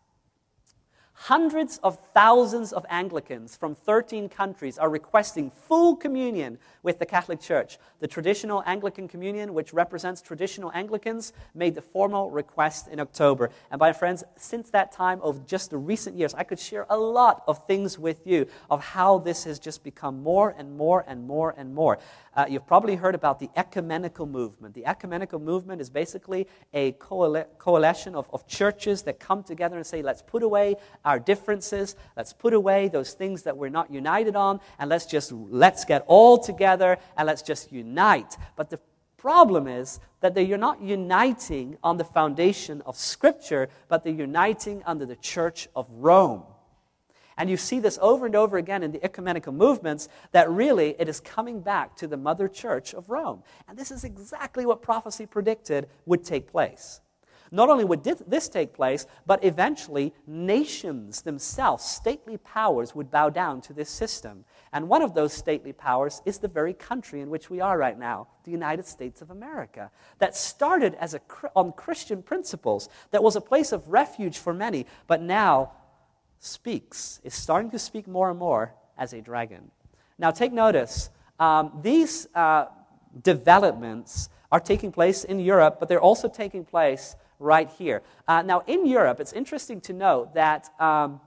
Hundreds 1.21 1.79
of 1.79 1.97
thousands 2.13 2.71
of 2.71 2.85
Anglicans 2.89 3.57
from 3.57 3.73
13 3.73 4.29
countries 4.29 4.77
are 4.77 4.87
requesting 4.87 5.49
full 5.49 5.95
communion 5.95 6.59
with 6.83 6.99
the 6.99 7.07
Catholic 7.07 7.41
Church. 7.41 7.79
The 7.99 8.07
traditional 8.07 8.61
Anglican 8.67 9.07
communion, 9.07 9.55
which 9.55 9.73
represents 9.73 10.21
traditional 10.21 10.71
Anglicans, 10.75 11.33
made 11.55 11.73
the 11.73 11.81
formal 11.81 12.29
request 12.29 12.87
in 12.87 12.99
October. 12.99 13.49
And 13.71 13.79
my 13.79 13.93
friends, 13.93 14.23
since 14.35 14.69
that 14.69 14.91
time, 14.91 15.19
of 15.21 15.47
just 15.47 15.71
the 15.71 15.77
recent 15.77 16.15
years, 16.15 16.35
I 16.35 16.43
could 16.43 16.59
share 16.59 16.85
a 16.87 16.97
lot 16.97 17.43
of 17.47 17.65
things 17.65 17.97
with 17.97 18.27
you 18.27 18.45
of 18.69 18.83
how 18.83 19.17
this 19.17 19.43
has 19.45 19.57
just 19.57 19.83
become 19.83 20.21
more 20.21 20.53
and 20.55 20.77
more 20.77 21.03
and 21.07 21.25
more 21.25 21.55
and 21.57 21.73
more. 21.73 21.97
Uh, 22.37 22.45
you've 22.47 22.67
probably 22.67 22.95
heard 22.95 23.15
about 23.15 23.39
the 23.39 23.49
ecumenical 23.55 24.27
movement. 24.27 24.75
The 24.75 24.85
ecumenical 24.85 25.39
movement 25.39 25.81
is 25.81 25.89
basically 25.89 26.47
a 26.71 26.91
coalition 26.91 28.13
of, 28.13 28.29
of 28.31 28.45
churches 28.47 29.01
that 29.03 29.19
come 29.19 29.41
together 29.41 29.75
and 29.75 29.83
say, 29.83 30.03
let's 30.03 30.21
put 30.21 30.43
away 30.43 30.75
our 31.03 31.17
differences, 31.17 31.95
let's 32.15 32.33
put 32.33 32.53
away 32.53 32.89
those 32.89 33.13
things 33.13 33.41
that 33.41 33.57
we're 33.57 33.69
not 33.71 33.91
united 33.91 34.35
on, 34.35 34.59
and 34.77 34.87
let's 34.87 35.07
just 35.07 35.31
let's 35.31 35.83
get 35.83 36.03
all 36.05 36.37
together 36.37 36.99
and 37.17 37.25
let's 37.25 37.41
just 37.41 37.71
unite. 37.71 38.37
But 38.55 38.69
the 38.69 38.79
problem 39.17 39.67
is 39.67 39.99
that 40.21 40.35
they're 40.35 40.59
not 40.59 40.79
uniting 40.79 41.77
on 41.83 41.97
the 41.97 42.03
foundation 42.03 42.83
of 42.85 42.97
Scripture, 42.97 43.67
but 43.87 44.03
they're 44.03 44.13
uniting 44.13 44.83
under 44.85 45.07
the 45.07 45.15
Church 45.15 45.67
of 45.75 45.87
Rome. 45.89 46.43
And 47.37 47.49
you 47.49 47.57
see 47.57 47.79
this 47.79 47.99
over 48.01 48.25
and 48.25 48.35
over 48.35 48.57
again 48.57 48.83
in 48.83 48.91
the 48.91 49.03
ecumenical 49.03 49.53
movements 49.53 50.09
that 50.31 50.49
really 50.49 50.95
it 50.99 51.07
is 51.07 51.19
coming 51.19 51.61
back 51.61 51.95
to 51.97 52.07
the 52.07 52.17
mother 52.17 52.47
church 52.47 52.93
of 52.93 53.09
Rome. 53.09 53.43
And 53.67 53.77
this 53.77 53.91
is 53.91 54.03
exactly 54.03 54.65
what 54.65 54.81
prophecy 54.81 55.25
predicted 55.25 55.87
would 56.05 56.23
take 56.23 56.51
place. 56.51 57.01
Not 57.51 57.69
only 57.69 57.85
would 57.85 58.03
this 58.03 58.49
take 58.49 58.73
place, 58.73 59.05
but 59.25 59.43
eventually 59.43 60.13
nations 60.25 61.21
themselves, 61.21 61.85
stately 61.85 62.37
powers, 62.37 62.93
would 62.93 63.09
bow 63.09 63.29
down 63.29 63.61
to 63.61 63.73
this 63.73 63.89
system. 63.89 64.43
And 64.73 64.89
one 64.89 65.01
of 65.01 65.13
those 65.13 65.33
stately 65.33 65.71
powers 65.71 66.21
is 66.25 66.39
the 66.39 66.47
very 66.49 66.73
country 66.73 67.21
in 67.21 67.29
which 67.29 67.49
we 67.49 67.61
are 67.61 67.77
right 67.77 67.97
now, 67.97 68.27
the 68.43 68.51
United 68.51 68.85
States 68.85 69.21
of 69.21 69.31
America, 69.31 69.91
that 70.19 70.35
started 70.35 70.95
as 70.95 71.13
a, 71.13 71.21
on 71.55 71.71
Christian 71.71 72.21
principles, 72.21 72.89
that 73.11 73.23
was 73.23 73.35
a 73.35 73.41
place 73.41 73.71
of 73.71 73.87
refuge 73.87 74.37
for 74.37 74.53
many, 74.53 74.85
but 75.07 75.21
now 75.21 75.71
speaks, 76.39 77.19
is 77.23 77.33
starting 77.33 77.71
to 77.71 77.79
speak 77.79 78.07
more 78.07 78.29
and 78.29 78.39
more 78.39 78.73
as 78.97 79.13
a 79.13 79.21
dragon. 79.21 79.71
Now, 80.17 80.31
take 80.31 80.51
notice, 80.51 81.09
um, 81.39 81.79
these 81.81 82.27
uh, 82.33 82.65
developments 83.23 84.29
are 84.51 84.59
taking 84.59 84.91
place 84.91 85.23
in 85.23 85.39
Europe, 85.39 85.77
but 85.79 85.89
they're 85.89 86.01
also 86.01 86.27
taking 86.27 86.65
place 86.65 87.15
right 87.39 87.69
here. 87.69 88.01
Uh, 88.27 88.41
now, 88.41 88.63
in 88.67 88.85
Europe, 88.85 89.19
it's 89.19 89.33
interesting 89.33 89.81
to 89.81 89.93
note 89.93 90.33
that, 90.33 90.69
um, 90.79 91.21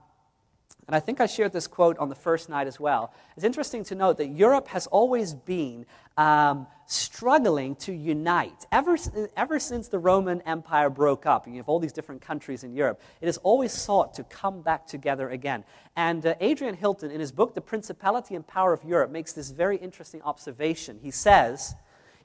and 0.91 0.97
I 0.97 0.99
think 0.99 1.21
I 1.21 1.25
shared 1.25 1.53
this 1.53 1.67
quote 1.67 1.97
on 1.99 2.09
the 2.09 2.15
first 2.15 2.49
night 2.49 2.67
as 2.67 2.77
well. 2.77 3.13
It's 3.37 3.45
interesting 3.45 3.85
to 3.85 3.95
note 3.95 4.17
that 4.17 4.27
Europe 4.27 4.67
has 4.67 4.87
always 4.87 5.33
been 5.33 5.85
um, 6.17 6.67
struggling 6.85 7.77
to 7.77 7.93
unite. 7.93 8.65
Ever, 8.73 8.97
ever 9.37 9.57
since 9.57 9.87
the 9.87 9.99
Roman 9.99 10.41
Empire 10.41 10.89
broke 10.89 11.25
up, 11.25 11.45
and 11.45 11.55
you 11.55 11.61
have 11.61 11.69
all 11.69 11.79
these 11.79 11.93
different 11.93 12.21
countries 12.21 12.65
in 12.65 12.73
Europe, 12.73 12.99
it 13.21 13.27
has 13.27 13.37
always 13.37 13.71
sought 13.71 14.13
to 14.15 14.25
come 14.25 14.61
back 14.61 14.85
together 14.85 15.29
again. 15.29 15.63
And 15.95 16.25
uh, 16.25 16.35
Adrian 16.41 16.75
Hilton, 16.75 17.09
in 17.09 17.21
his 17.21 17.31
book, 17.31 17.55
The 17.55 17.61
Principality 17.61 18.35
and 18.35 18.45
Power 18.45 18.73
of 18.73 18.83
Europe, 18.83 19.11
makes 19.11 19.31
this 19.31 19.51
very 19.51 19.77
interesting 19.77 20.21
observation. 20.23 20.99
He 21.01 21.11
says, 21.11 21.73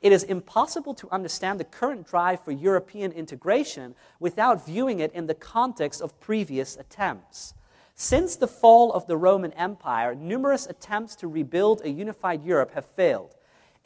it 0.00 0.10
is 0.10 0.24
impossible 0.24 0.94
to 0.94 1.08
understand 1.12 1.60
the 1.60 1.64
current 1.64 2.04
drive 2.04 2.42
for 2.42 2.50
European 2.50 3.12
integration 3.12 3.94
without 4.18 4.66
viewing 4.66 4.98
it 4.98 5.12
in 5.12 5.28
the 5.28 5.34
context 5.34 6.02
of 6.02 6.18
previous 6.18 6.76
attempts. 6.76 7.54
Since 7.98 8.36
the 8.36 8.46
fall 8.46 8.92
of 8.92 9.06
the 9.06 9.16
Roman 9.16 9.54
Empire, 9.54 10.14
numerous 10.14 10.66
attempts 10.66 11.16
to 11.16 11.28
rebuild 11.28 11.80
a 11.82 11.88
unified 11.88 12.44
Europe 12.44 12.74
have 12.74 12.84
failed. 12.84 13.34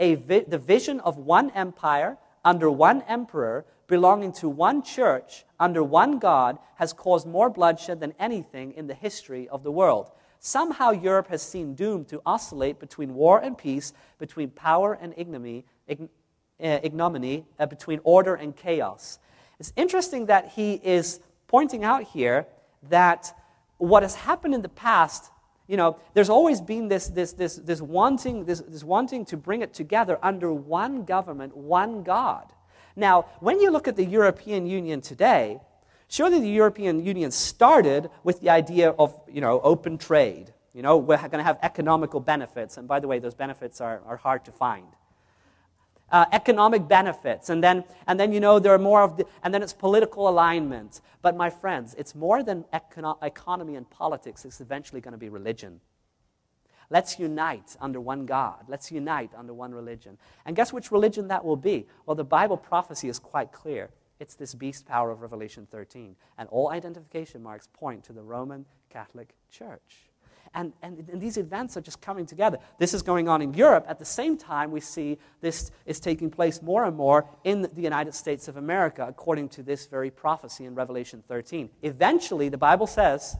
Vi- 0.01 0.45
the 0.49 0.59
vision 0.59 0.99
of 1.01 1.17
one 1.17 1.51
empire 1.51 2.19
under 2.45 2.69
one 2.69 3.03
emperor 3.03 3.65
belonging 3.87 4.33
to 4.33 4.49
one 4.49 4.83
church 4.83 5.45
under 5.61 5.85
one 5.85 6.19
God 6.19 6.59
has 6.75 6.93
caused 6.93 7.25
more 7.25 7.49
bloodshed 7.49 8.01
than 8.01 8.13
anything 8.19 8.73
in 8.73 8.89
the 8.89 8.95
history 8.95 9.49
of 9.49 9.63
the 9.63 9.71
world. 9.71 10.11
Somehow 10.41 10.91
Europe 10.91 11.29
has 11.29 11.41
seemed 11.41 11.77
doomed 11.77 12.09
to 12.09 12.21
oscillate 12.27 12.81
between 12.81 13.15
war 13.15 13.39
and 13.39 13.57
peace, 13.57 13.93
between 14.19 14.51
power 14.51 14.95
and 15.01 15.15
ignominy, 15.17 15.65
uh, 15.89 15.95
ignominy 16.59 17.45
uh, 17.61 17.67
between 17.67 18.01
order 18.03 18.35
and 18.35 18.57
chaos. 18.57 19.21
It's 19.61 19.73
interesting 19.77 20.27
that 20.27 20.49
he 20.49 20.75
is 20.83 21.21
pointing 21.47 21.85
out 21.85 22.03
here 22.03 22.49
that 22.89 23.35
what 23.81 24.03
has 24.03 24.15
happened 24.15 24.55
in 24.55 24.63
the 24.63 24.69
past, 24.69 25.31
you 25.67 25.77
know, 25.77 25.99
there's 26.15 26.29
always 26.29 26.61
been 26.61 26.89
this, 26.89 27.09
this, 27.09 27.33
this, 27.33 27.57
this, 27.57 27.81
wanting, 27.81 28.45
this, 28.45 28.61
this 28.61 28.85
wanting 28.85 29.25
to 29.27 29.37
bring 29.37 29.63
it 29.63 29.73
together 29.73 30.19
under 30.23 30.53
one 30.53 31.05
government, 31.05 31.57
one 31.57 32.03
God. 32.03 32.53
Now, 32.95 33.27
when 33.41 33.61
you 33.61 33.71
look 33.71 33.89
at 33.89 33.97
the 33.97 34.05
European 34.05 34.67
Union 34.67 35.01
today, 35.01 35.61
surely 36.09 36.41
the 36.41 36.49
European 36.49 37.05
Union 37.05 37.31
started 37.31 38.11
with 38.23 38.41
the 38.41 38.51
idea 38.51 38.91
of, 38.91 39.19
you 39.31 39.41
know, 39.41 39.61
open 39.63 39.97
trade. 39.97 40.53
You 40.75 40.83
know, 40.83 40.97
we're 40.99 41.17
going 41.17 41.31
to 41.39 41.43
have 41.43 41.59
economical 41.63 42.21
benefits. 42.21 42.77
And 42.77 42.87
by 42.87 43.01
the 43.01 43.09
way, 43.09 43.19
those 43.19 43.35
benefits 43.35 43.81
are, 43.81 44.03
are 44.07 44.17
hard 44.17 44.45
to 44.45 44.53
find 44.53 44.87
uh, 46.13 46.27
economic 46.33 46.89
benefits, 46.89 47.51
and 47.51 47.63
then, 47.63 47.85
and 48.07 48.19
then, 48.19 48.33
you 48.33 48.41
know, 48.41 48.59
there 48.59 48.75
are 48.75 48.79
more 48.79 49.03
of 49.03 49.17
the, 49.17 49.27
and 49.43 49.53
then 49.55 49.63
it's 49.63 49.73
political 49.73 50.29
alignment. 50.29 51.01
But 51.23 51.37
my 51.37 51.51
friends, 51.51 51.95
it's 51.99 52.15
more 52.15 52.43
than 52.43 52.65
econo- 52.73 53.23
economy 53.23 53.77
and 53.77 53.89
politics, 53.89 54.45
it's 54.45 54.61
eventually 54.61 55.01
going 55.01 55.13
to 55.13 55.19
be 55.19 55.29
religion. 55.29 55.81
Let's 56.91 57.21
unite 57.21 57.77
under 57.81 58.01
one 58.01 58.27
God. 58.27 58.65
Let's 58.67 58.91
unite 58.91 59.31
under 59.37 59.55
one 59.55 59.73
religion. 59.73 60.19
And 60.45 60.57
guess 60.57 60.73
which 60.73 60.91
religion 60.91 61.29
that 61.29 61.45
will 61.45 61.57
be? 61.57 61.87
Well, 62.05 62.17
the 62.17 62.25
Bible 62.25 62.57
prophecy 62.57 63.09
is 63.09 63.21
quite 63.21 63.53
clear. 63.53 63.91
It's 64.19 64.35
this 64.35 64.55
beast 64.55 64.87
power 64.87 65.13
of 65.13 65.23
Revelation 65.23 65.69
13. 65.71 66.17
And 66.37 66.49
all 66.49 66.71
identification 66.71 67.45
marks 67.45 67.69
point 67.73 68.03
to 68.05 68.13
the 68.13 68.23
Roman 68.23 68.67
Catholic 68.91 69.35
Church. 69.51 70.10
And, 70.53 70.73
and, 70.83 71.09
and, 71.11 71.21
these 71.21 71.37
events 71.37 71.77
are 71.77 71.81
just 71.81 72.01
coming 72.01 72.27
together. 72.27 72.59
This 72.79 72.93
is 72.93 73.03
going 73.03 73.29
on 73.29 73.41
in 73.41 73.55
Europe. 73.55 73.85
At 73.87 74.01
the 74.01 74.05
same 74.05 74.37
time, 74.37 74.73
we 74.73 74.81
see 74.81 75.17
this 75.41 75.71
is 75.87 76.01
taking 76.01 76.29
place 76.29 76.61
more 76.61 76.85
and 76.85 76.97
more 76.97 77.27
in 77.45 77.63
the 77.63 77.83
United 77.83 78.15
States 78.15 78.49
of 78.49 78.57
America, 78.57 79.07
according 79.09 79.51
to 79.51 79.63
this 79.63 79.87
very 79.87 80.11
prophecy 80.11 80.65
in 80.65 80.75
Revelation 80.75 81.23
13. 81.29 81.71
Eventually, 81.83 82.49
the 82.49 82.59
Bible 82.59 82.89
says, 82.89 83.37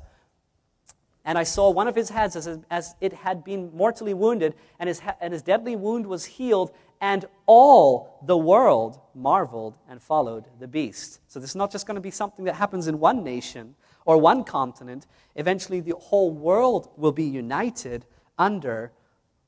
and 1.25 1.37
I 1.37 1.43
saw 1.43 1.71
one 1.71 1.89
of 1.89 1.97
his 1.97 2.11
heads 2.11 2.37
as, 2.37 2.49
as 2.71 2.95
it 3.01 3.13
had 3.13 3.45
been 3.45 3.71
mortally 3.75 4.15
wounded, 4.15 4.55
and 4.79 4.89
his, 4.89 5.03
and 5.21 5.33
his 5.33 5.43
deadly 5.43 5.77
wound 5.77 6.07
was 6.07 6.25
healed, 6.25 6.71
and 7.01 7.25
all 7.47 8.21
the 8.25 8.37
world 8.37 9.01
marveled 9.15 9.77
and 9.89 10.03
followed 10.03 10.45
the 10.59 10.69
beast. 10.69 11.21
So 11.29 11.41
this 11.41 11.51
is 11.51 11.57
not 11.57 11.73
just 11.73 11.87
going 11.87 11.97
to 11.97 12.01
be 12.01 12.11
something 12.11 12.45
that 12.45 12.55
happens 12.55 12.87
in 12.87 13.01
one 13.01 13.25
nation 13.25 13.75
or 14.05 14.19
one 14.19 14.45
continent. 14.45 15.07
Eventually, 15.37 15.81
the 15.81 15.95
whole 15.97 16.31
world 16.31 16.91
will 16.97 17.13
be 17.13 17.25
united 17.25 18.05
under 18.39 18.93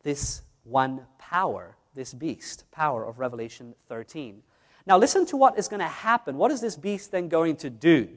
this 0.03 0.43
one 0.65 1.07
power, 1.19 1.77
this 1.95 2.13
beast, 2.13 2.65
power 2.71 3.05
of 3.05 3.19
Revelation 3.19 3.75
13. 3.89 4.43
Now, 4.87 4.99
listen 4.99 5.27
to 5.27 5.37
what 5.37 5.59
is 5.59 5.69
going 5.69 5.81
to 5.81 5.87
happen. 5.87 6.37
What 6.37 6.51
is 6.51 6.61
this 6.61 6.77
beast 6.77 7.13
then 7.13 7.29
going 7.29 7.57
to 7.57 7.71
do? 7.71 8.09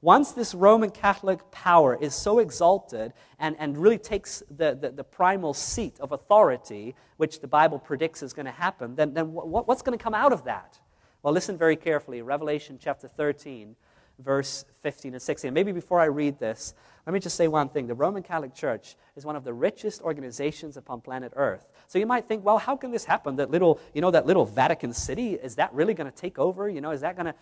Once 0.00 0.32
this 0.32 0.52
Roman 0.52 0.90
Catholic 0.90 1.48
power 1.52 1.96
is 2.00 2.12
so 2.12 2.40
exalted 2.40 3.12
and, 3.38 3.54
and 3.60 3.78
really 3.78 3.98
takes 3.98 4.42
the, 4.50 4.74
the, 4.74 4.90
the 4.90 5.04
primal 5.04 5.54
seat 5.54 5.98
of 6.00 6.10
authority, 6.10 6.96
which 7.18 7.40
the 7.40 7.46
Bible 7.46 7.78
predicts 7.78 8.20
is 8.20 8.32
going 8.32 8.46
to 8.46 8.52
happen, 8.52 8.96
then, 8.96 9.14
then 9.14 9.32
what, 9.32 9.68
what's 9.68 9.82
going 9.82 9.96
to 9.96 10.02
come 10.02 10.14
out 10.14 10.32
of 10.32 10.44
that? 10.44 10.80
Well, 11.22 11.32
listen 11.32 11.56
very 11.56 11.76
carefully. 11.76 12.20
Revelation 12.20 12.80
chapter 12.82 13.06
13, 13.06 13.76
verse 14.22 14.64
15 14.80 15.14
and 15.14 15.22
16. 15.22 15.48
And 15.48 15.54
maybe 15.54 15.72
before 15.72 16.00
I 16.00 16.06
read 16.06 16.38
this, 16.38 16.74
let 17.06 17.12
me 17.12 17.20
just 17.20 17.36
say 17.36 17.48
one 17.48 17.68
thing. 17.68 17.86
The 17.86 17.94
Roman 17.94 18.22
Catholic 18.22 18.54
Church 18.54 18.96
is 19.16 19.26
one 19.26 19.34
of 19.34 19.44
the 19.44 19.52
richest 19.52 20.02
organizations 20.02 20.76
upon 20.76 21.00
planet 21.00 21.32
Earth. 21.34 21.68
So 21.88 21.98
you 21.98 22.06
might 22.06 22.28
think, 22.28 22.44
well, 22.44 22.58
how 22.58 22.76
can 22.76 22.92
this 22.92 23.04
happen? 23.04 23.36
That 23.36 23.50
little, 23.50 23.80
you 23.92 24.00
know, 24.00 24.10
that 24.12 24.24
little 24.24 24.44
Vatican 24.44 24.92
City, 24.92 25.34
is 25.34 25.56
that 25.56 25.74
really 25.74 25.94
going 25.94 26.10
to 26.10 26.16
take 26.16 26.38
over? 26.38 26.68
You 26.68 26.80
know, 26.80 26.92
is 26.92 27.00
that 27.00 27.16
going 27.16 27.26
to 27.26 27.34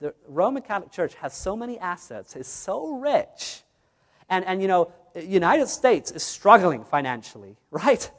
the 0.00 0.14
Roman 0.26 0.62
Catholic 0.62 0.92
Church 0.92 1.14
has 1.14 1.34
so 1.34 1.56
many 1.56 1.78
assets, 1.78 2.36
is 2.36 2.46
so 2.46 2.96
rich. 2.98 3.62
And, 4.28 4.44
and 4.44 4.60
you 4.60 4.68
know, 4.68 4.92
United 5.14 5.68
States 5.68 6.10
is 6.10 6.22
struggling 6.22 6.84
financially, 6.84 7.56
right? 7.70 8.10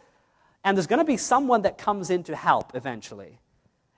And 0.64 0.76
there's 0.76 0.88
going 0.88 1.00
to 1.00 1.06
be 1.06 1.18
someone 1.18 1.62
that 1.64 1.78
comes 1.78 2.10
in 2.10 2.24
to 2.24 2.36
help 2.36 2.76
eventually. 2.76 3.40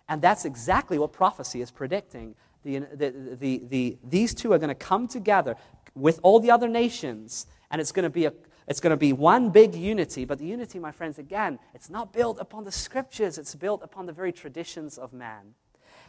And 0.09 0.21
that's 0.21 0.45
exactly 0.45 0.97
what 0.97 1.13
prophecy 1.13 1.61
is 1.61 1.71
predicting. 1.71 2.35
The, 2.67 2.79
the, 2.79 3.37
the, 3.39 3.63
the, 3.69 3.97
these 4.03 4.33
two 4.33 4.51
are 4.51 4.57
going 4.57 4.67
to 4.67 4.75
come 4.75 5.07
together 5.07 5.55
with 5.95 6.19
all 6.21 6.41
the 6.41 6.51
other 6.51 6.67
nations, 6.67 7.47
and 7.71 7.79
it's 7.79 7.93
going 7.93 8.03
to 8.03 8.09
be 8.09 8.25
a, 8.25 8.33
it's 8.67 8.81
going 8.81 8.91
to 8.91 8.97
be 8.97 9.13
one 9.13 9.51
big 9.51 9.73
unity, 9.73 10.25
but 10.25 10.37
the 10.37 10.45
unity, 10.45 10.77
my 10.77 10.91
friends, 10.91 11.17
again, 11.17 11.59
it's 11.73 11.89
not 11.89 12.11
built 12.11 12.37
upon 12.41 12.65
the 12.65 12.71
scriptures, 12.73 13.37
it's 13.37 13.55
built 13.55 13.81
upon 13.83 14.05
the 14.05 14.11
very 14.11 14.33
traditions 14.33 14.97
of 14.97 15.13
man. 15.13 15.53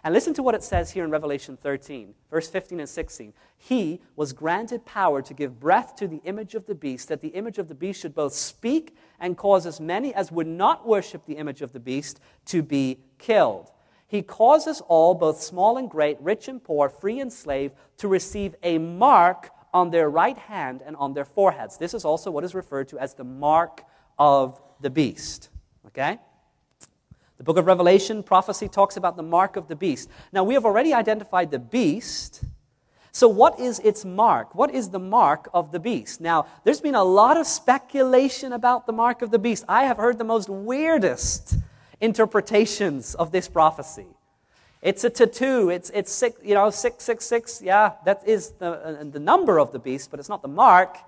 And 0.03 0.12
listen 0.12 0.35
to 0.35 0.42
what 0.42 0.57
it 0.57 0.64
says 0.64 0.90
here 0.90 1.05
in 1.05 1.12
Revelation 1.12 1.57
13, 1.57 2.12
verse 2.29 2.49
15 2.49 2.81
and 2.81 2.88
16. 2.88 3.33
He 3.57 4.01
was 4.16 4.33
granted 4.33 4.85
power 4.85 5.23
to 5.23 5.35
give 5.35 5.61
breath 5.61 5.94
to 5.97 6.09
the 6.09 6.21
image 6.25 6.57
of 6.57 6.66
the 6.66 6.75
beast, 6.75 7.07
that 7.07 7.21
the 7.21 7.29
image 7.29 7.59
of 7.59 7.68
the 7.68 7.75
beast 7.77 8.01
should 8.01 8.16
both 8.16 8.33
speak 8.33 8.97
and 9.21 9.37
cause 9.37 9.64
as 9.64 9.81
many 9.81 10.12
as 10.12 10.33
would 10.33 10.49
not 10.49 10.88
worship 10.88 11.25
the 11.25 11.37
image 11.37 11.62
of 11.62 11.73
the 11.73 11.81
beast 11.81 12.18
to 12.47 12.64
be 12.64 12.99
killed. 13.18 13.71
He 14.09 14.23
causes 14.23 14.81
all, 14.88 15.14
both 15.14 15.40
small 15.40 15.77
and 15.77 15.88
great, 15.88 16.18
rich 16.21 16.49
and 16.49 16.64
poor, 16.64 16.88
free 16.88 17.21
and 17.21 17.31
slave, 17.31 17.73
to 17.99 18.09
receive 18.09 18.57
a 18.62 18.79
mark 18.79 19.51
on 19.75 19.90
their 19.90 20.09
right 20.09 20.38
hand 20.38 20.83
and 20.85 20.97
on 20.97 21.12
their 21.12 21.27
foreheads. 21.27 21.77
This 21.77 21.92
is 21.92 22.07
also 22.07 22.31
what 22.31 22.42
is 22.42 22.55
referred 22.55 22.88
to 22.88 22.99
as 22.99 23.14
the 23.14 23.25
mark 23.25 23.85
of 24.18 24.61
the 24.81 24.88
beast. 24.88 25.51
Okay? 25.87 26.18
The 27.37 27.44
book 27.44 27.59
of 27.59 27.66
Revelation, 27.66 28.23
prophecy 28.23 28.66
talks 28.66 28.97
about 28.97 29.16
the 29.16 29.23
mark 29.23 29.57
of 29.57 29.68
the 29.68 29.77
beast. 29.77 30.09
Now, 30.33 30.42
we 30.42 30.55
have 30.55 30.64
already 30.64 30.94
identified 30.94 31.51
the 31.51 31.59
beast. 31.59 32.42
So, 33.12 33.29
what 33.29 33.61
is 33.61 33.79
its 33.81 34.07
mark? 34.07 34.55
What 34.55 34.75
is 34.75 34.88
the 34.88 34.99
mark 34.99 35.51
of 35.53 35.71
the 35.71 35.79
beast? 35.79 36.21
Now, 36.21 36.47
there's 36.64 36.81
been 36.81 36.94
a 36.94 37.05
lot 37.05 37.37
of 37.37 37.47
speculation 37.47 38.55
about 38.55 38.87
the 38.87 38.92
mark 38.92 39.21
of 39.21 39.31
the 39.31 39.38
beast. 39.38 39.64
I 39.68 39.85
have 39.85 39.99
heard 39.99 40.18
the 40.18 40.25
most 40.25 40.49
weirdest 40.49 41.59
interpretations 42.00 43.14
of 43.14 43.32
this 43.32 43.48
prophecy. 43.48 44.06
It's 44.80 45.02
a 45.04 45.11
tattoo. 45.11 45.70
It's, 45.70 45.90
it's 45.90 46.12
six, 46.12 46.38
you 46.42 46.54
know, 46.54 46.70
666. 46.70 47.62
Yeah, 47.62 47.92
that 48.04 48.22
is 48.26 48.52
the, 48.52 48.70
uh, 48.70 49.04
the 49.04 49.18
number 49.18 49.58
of 49.58 49.72
the 49.72 49.78
beast, 49.78 50.11
but 50.11 50.20
it's 50.20 50.28
not 50.28 50.42
the 50.42 50.48
mark. 50.48 50.98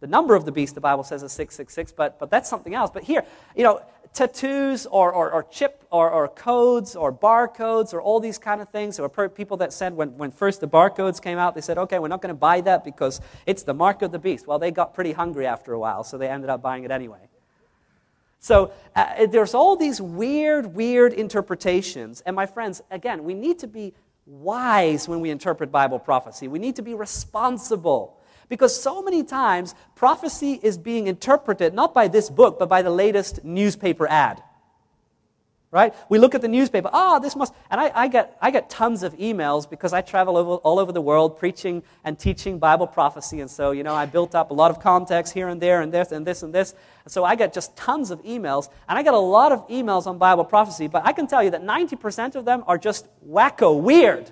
The 0.00 0.06
number 0.06 0.34
of 0.34 0.44
the 0.44 0.52
beast, 0.52 0.74
the 0.74 0.80
Bible 0.80 1.04
says, 1.04 1.22
is 1.22 1.32
666, 1.32 1.92
but, 1.92 2.18
but 2.18 2.30
that's 2.30 2.50
something 2.50 2.74
else. 2.74 2.90
But 2.92 3.04
here, 3.04 3.24
you 3.54 3.62
know, 3.62 3.80
tattoos 4.12 4.86
or, 4.86 5.12
or, 5.12 5.30
or 5.30 5.44
chip 5.44 5.86
or, 5.90 6.10
or, 6.10 6.28
codes 6.28 6.96
or 6.96 7.12
barcodes 7.12 7.94
or 7.94 8.00
all 8.02 8.20
these 8.20 8.38
kind 8.38 8.60
of 8.60 8.68
things. 8.68 8.96
There 8.96 9.08
were 9.08 9.28
people 9.28 9.56
that 9.58 9.72
said 9.72 9.94
when, 9.94 10.16
when 10.16 10.30
first 10.30 10.60
the 10.60 10.68
barcodes 10.68 11.22
came 11.22 11.38
out, 11.38 11.54
they 11.54 11.60
said, 11.60 11.78
okay, 11.78 11.98
we're 11.98 12.08
not 12.08 12.22
going 12.22 12.34
to 12.34 12.38
buy 12.38 12.60
that 12.62 12.84
because 12.84 13.20
it's 13.46 13.62
the 13.62 13.74
mark 13.74 14.02
of 14.02 14.12
the 14.12 14.18
beast. 14.18 14.46
Well, 14.46 14.58
they 14.58 14.70
got 14.70 14.94
pretty 14.94 15.12
hungry 15.12 15.46
after 15.46 15.72
a 15.72 15.78
while, 15.78 16.02
so 16.02 16.18
they 16.18 16.28
ended 16.28 16.50
up 16.50 16.60
buying 16.60 16.84
it 16.84 16.90
anyway. 16.90 17.28
So 18.46 18.70
uh, 18.94 19.26
there's 19.26 19.54
all 19.54 19.74
these 19.74 20.00
weird, 20.00 20.66
weird 20.72 21.12
interpretations. 21.12 22.20
And 22.20 22.36
my 22.36 22.46
friends, 22.46 22.80
again, 22.92 23.24
we 23.24 23.34
need 23.34 23.58
to 23.58 23.66
be 23.66 23.92
wise 24.24 25.08
when 25.08 25.18
we 25.18 25.30
interpret 25.30 25.72
Bible 25.72 25.98
prophecy. 25.98 26.46
We 26.46 26.60
need 26.60 26.76
to 26.76 26.82
be 26.82 26.94
responsible. 26.94 28.20
Because 28.48 28.80
so 28.80 29.02
many 29.02 29.24
times, 29.24 29.74
prophecy 29.96 30.60
is 30.62 30.78
being 30.78 31.08
interpreted 31.08 31.74
not 31.74 31.92
by 31.92 32.06
this 32.06 32.30
book, 32.30 32.56
but 32.56 32.68
by 32.68 32.82
the 32.82 32.90
latest 32.90 33.42
newspaper 33.42 34.06
ad. 34.06 34.40
Right? 35.72 35.92
We 36.08 36.18
look 36.18 36.34
at 36.34 36.42
the 36.42 36.48
newspaper, 36.48 36.88
oh, 36.92 37.18
this 37.18 37.34
must, 37.34 37.52
and 37.70 37.80
I, 37.80 37.90
I, 37.92 38.08
get, 38.08 38.38
I 38.40 38.52
get 38.52 38.70
tons 38.70 39.02
of 39.02 39.14
emails 39.18 39.68
because 39.68 39.92
I 39.92 40.00
travel 40.00 40.36
over, 40.36 40.52
all 40.56 40.78
over 40.78 40.92
the 40.92 41.00
world 41.00 41.38
preaching 41.38 41.82
and 42.04 42.16
teaching 42.16 42.58
Bible 42.58 42.86
prophecy. 42.86 43.40
And 43.40 43.50
so, 43.50 43.72
you 43.72 43.82
know, 43.82 43.92
I 43.92 44.06
built 44.06 44.36
up 44.36 44.52
a 44.52 44.54
lot 44.54 44.70
of 44.70 44.80
context 44.80 45.34
here 45.34 45.48
and 45.48 45.60
there 45.60 45.82
and 45.82 45.92
this 45.92 46.12
and 46.12 46.24
this 46.24 46.44
and 46.44 46.54
this. 46.54 46.72
And 47.04 47.12
so 47.12 47.24
I 47.24 47.34
get 47.34 47.52
just 47.52 47.76
tons 47.76 48.12
of 48.12 48.22
emails, 48.22 48.70
and 48.88 48.96
I 48.96 49.02
get 49.02 49.12
a 49.12 49.18
lot 49.18 49.50
of 49.50 49.66
emails 49.68 50.06
on 50.06 50.18
Bible 50.18 50.44
prophecy, 50.44 50.86
but 50.86 51.04
I 51.04 51.12
can 51.12 51.26
tell 51.26 51.42
you 51.42 51.50
that 51.50 51.62
90% 51.62 52.36
of 52.36 52.44
them 52.44 52.62
are 52.68 52.78
just 52.78 53.08
wacko, 53.28 53.80
weird. 53.80 54.30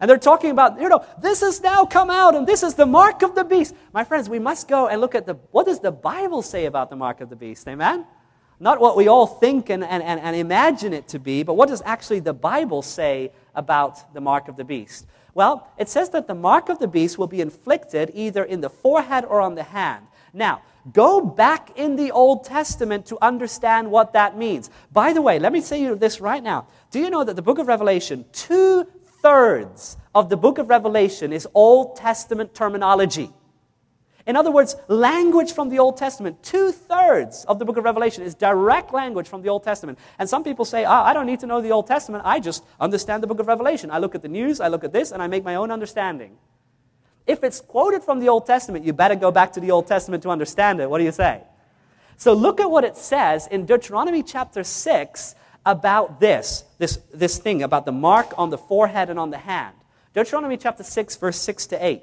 And 0.00 0.10
they're 0.10 0.18
talking 0.18 0.50
about, 0.50 0.80
you 0.80 0.88
know, 0.88 1.04
this 1.20 1.40
has 1.40 1.60
now 1.60 1.86
come 1.86 2.10
out 2.10 2.34
and 2.34 2.46
this 2.46 2.62
is 2.62 2.74
the 2.74 2.86
mark 2.86 3.22
of 3.22 3.34
the 3.34 3.44
beast. 3.44 3.74
My 3.92 4.04
friends, 4.04 4.28
we 4.28 4.38
must 4.38 4.68
go 4.68 4.88
and 4.88 5.00
look 5.00 5.14
at 5.14 5.26
the, 5.26 5.34
what 5.50 5.66
does 5.66 5.80
the 5.80 5.92
Bible 5.92 6.42
say 6.42 6.66
about 6.66 6.90
the 6.90 6.96
mark 6.96 7.20
of 7.20 7.30
the 7.30 7.36
beast? 7.36 7.66
Amen? 7.68 8.06
Not 8.64 8.80
what 8.80 8.96
we 8.96 9.08
all 9.08 9.26
think 9.26 9.68
and, 9.68 9.84
and, 9.84 10.02
and, 10.02 10.18
and 10.18 10.34
imagine 10.34 10.94
it 10.94 11.06
to 11.08 11.18
be, 11.18 11.42
but 11.42 11.52
what 11.52 11.68
does 11.68 11.82
actually 11.84 12.20
the 12.20 12.32
Bible 12.32 12.80
say 12.80 13.30
about 13.54 14.14
the 14.14 14.22
mark 14.22 14.48
of 14.48 14.56
the 14.56 14.64
beast? 14.64 15.04
Well, 15.34 15.68
it 15.76 15.90
says 15.90 16.08
that 16.10 16.28
the 16.28 16.34
mark 16.34 16.70
of 16.70 16.78
the 16.78 16.88
beast 16.88 17.18
will 17.18 17.26
be 17.26 17.42
inflicted 17.42 18.10
either 18.14 18.42
in 18.42 18.62
the 18.62 18.70
forehead 18.70 19.26
or 19.26 19.42
on 19.42 19.54
the 19.54 19.64
hand. 19.64 20.06
Now, 20.32 20.62
go 20.94 21.20
back 21.20 21.78
in 21.78 21.96
the 21.96 22.10
Old 22.10 22.44
Testament 22.44 23.04
to 23.06 23.18
understand 23.20 23.90
what 23.90 24.14
that 24.14 24.38
means. 24.38 24.70
By 24.90 25.12
the 25.12 25.20
way, 25.20 25.38
let 25.38 25.52
me 25.52 25.60
say 25.60 25.82
you 25.82 25.94
this 25.94 26.18
right 26.18 26.42
now. 26.42 26.66
Do 26.90 27.00
you 27.00 27.10
know 27.10 27.22
that 27.22 27.36
the 27.36 27.42
book 27.42 27.58
of 27.58 27.68
Revelation, 27.68 28.24
two 28.32 28.86
thirds 29.20 29.98
of 30.14 30.30
the 30.30 30.38
book 30.38 30.56
of 30.56 30.70
Revelation 30.70 31.34
is 31.34 31.46
Old 31.52 31.96
Testament 31.96 32.54
terminology. 32.54 33.30
In 34.26 34.36
other 34.36 34.50
words, 34.50 34.74
language 34.88 35.52
from 35.52 35.68
the 35.68 35.78
Old 35.78 35.98
Testament. 35.98 36.42
Two 36.42 36.72
thirds 36.72 37.44
of 37.44 37.58
the 37.58 37.64
book 37.64 37.76
of 37.76 37.84
Revelation 37.84 38.22
is 38.22 38.34
direct 38.34 38.92
language 38.94 39.28
from 39.28 39.42
the 39.42 39.50
Old 39.50 39.64
Testament. 39.64 39.98
And 40.18 40.28
some 40.28 40.42
people 40.42 40.64
say, 40.64 40.86
oh, 40.86 40.90
I 40.90 41.12
don't 41.12 41.26
need 41.26 41.40
to 41.40 41.46
know 41.46 41.60
the 41.60 41.72
Old 41.72 41.86
Testament. 41.86 42.22
I 42.24 42.40
just 42.40 42.64
understand 42.80 43.22
the 43.22 43.26
book 43.26 43.38
of 43.38 43.48
Revelation. 43.48 43.90
I 43.90 43.98
look 43.98 44.14
at 44.14 44.22
the 44.22 44.28
news, 44.28 44.60
I 44.60 44.68
look 44.68 44.82
at 44.82 44.92
this, 44.92 45.12
and 45.12 45.22
I 45.22 45.26
make 45.26 45.44
my 45.44 45.56
own 45.56 45.70
understanding. 45.70 46.38
If 47.26 47.44
it's 47.44 47.60
quoted 47.60 48.02
from 48.02 48.20
the 48.20 48.28
Old 48.28 48.46
Testament, 48.46 48.84
you 48.84 48.94
better 48.94 49.14
go 49.14 49.30
back 49.30 49.52
to 49.54 49.60
the 49.60 49.70
Old 49.70 49.86
Testament 49.86 50.22
to 50.22 50.30
understand 50.30 50.80
it. 50.80 50.88
What 50.88 50.98
do 50.98 51.04
you 51.04 51.12
say? 51.12 51.42
So 52.16 52.32
look 52.32 52.60
at 52.60 52.70
what 52.70 52.84
it 52.84 52.96
says 52.96 53.46
in 53.46 53.66
Deuteronomy 53.66 54.22
chapter 54.22 54.64
6 54.64 55.34
about 55.66 56.20
this, 56.20 56.64
this, 56.78 56.98
this 57.12 57.38
thing, 57.38 57.62
about 57.62 57.84
the 57.84 57.92
mark 57.92 58.32
on 58.38 58.50
the 58.50 58.58
forehead 58.58 59.10
and 59.10 59.18
on 59.18 59.30
the 59.30 59.38
hand. 59.38 59.74
Deuteronomy 60.14 60.56
chapter 60.56 60.82
6, 60.82 61.16
verse 61.16 61.40
6 61.40 61.66
to 61.68 61.84
8. 61.84 62.02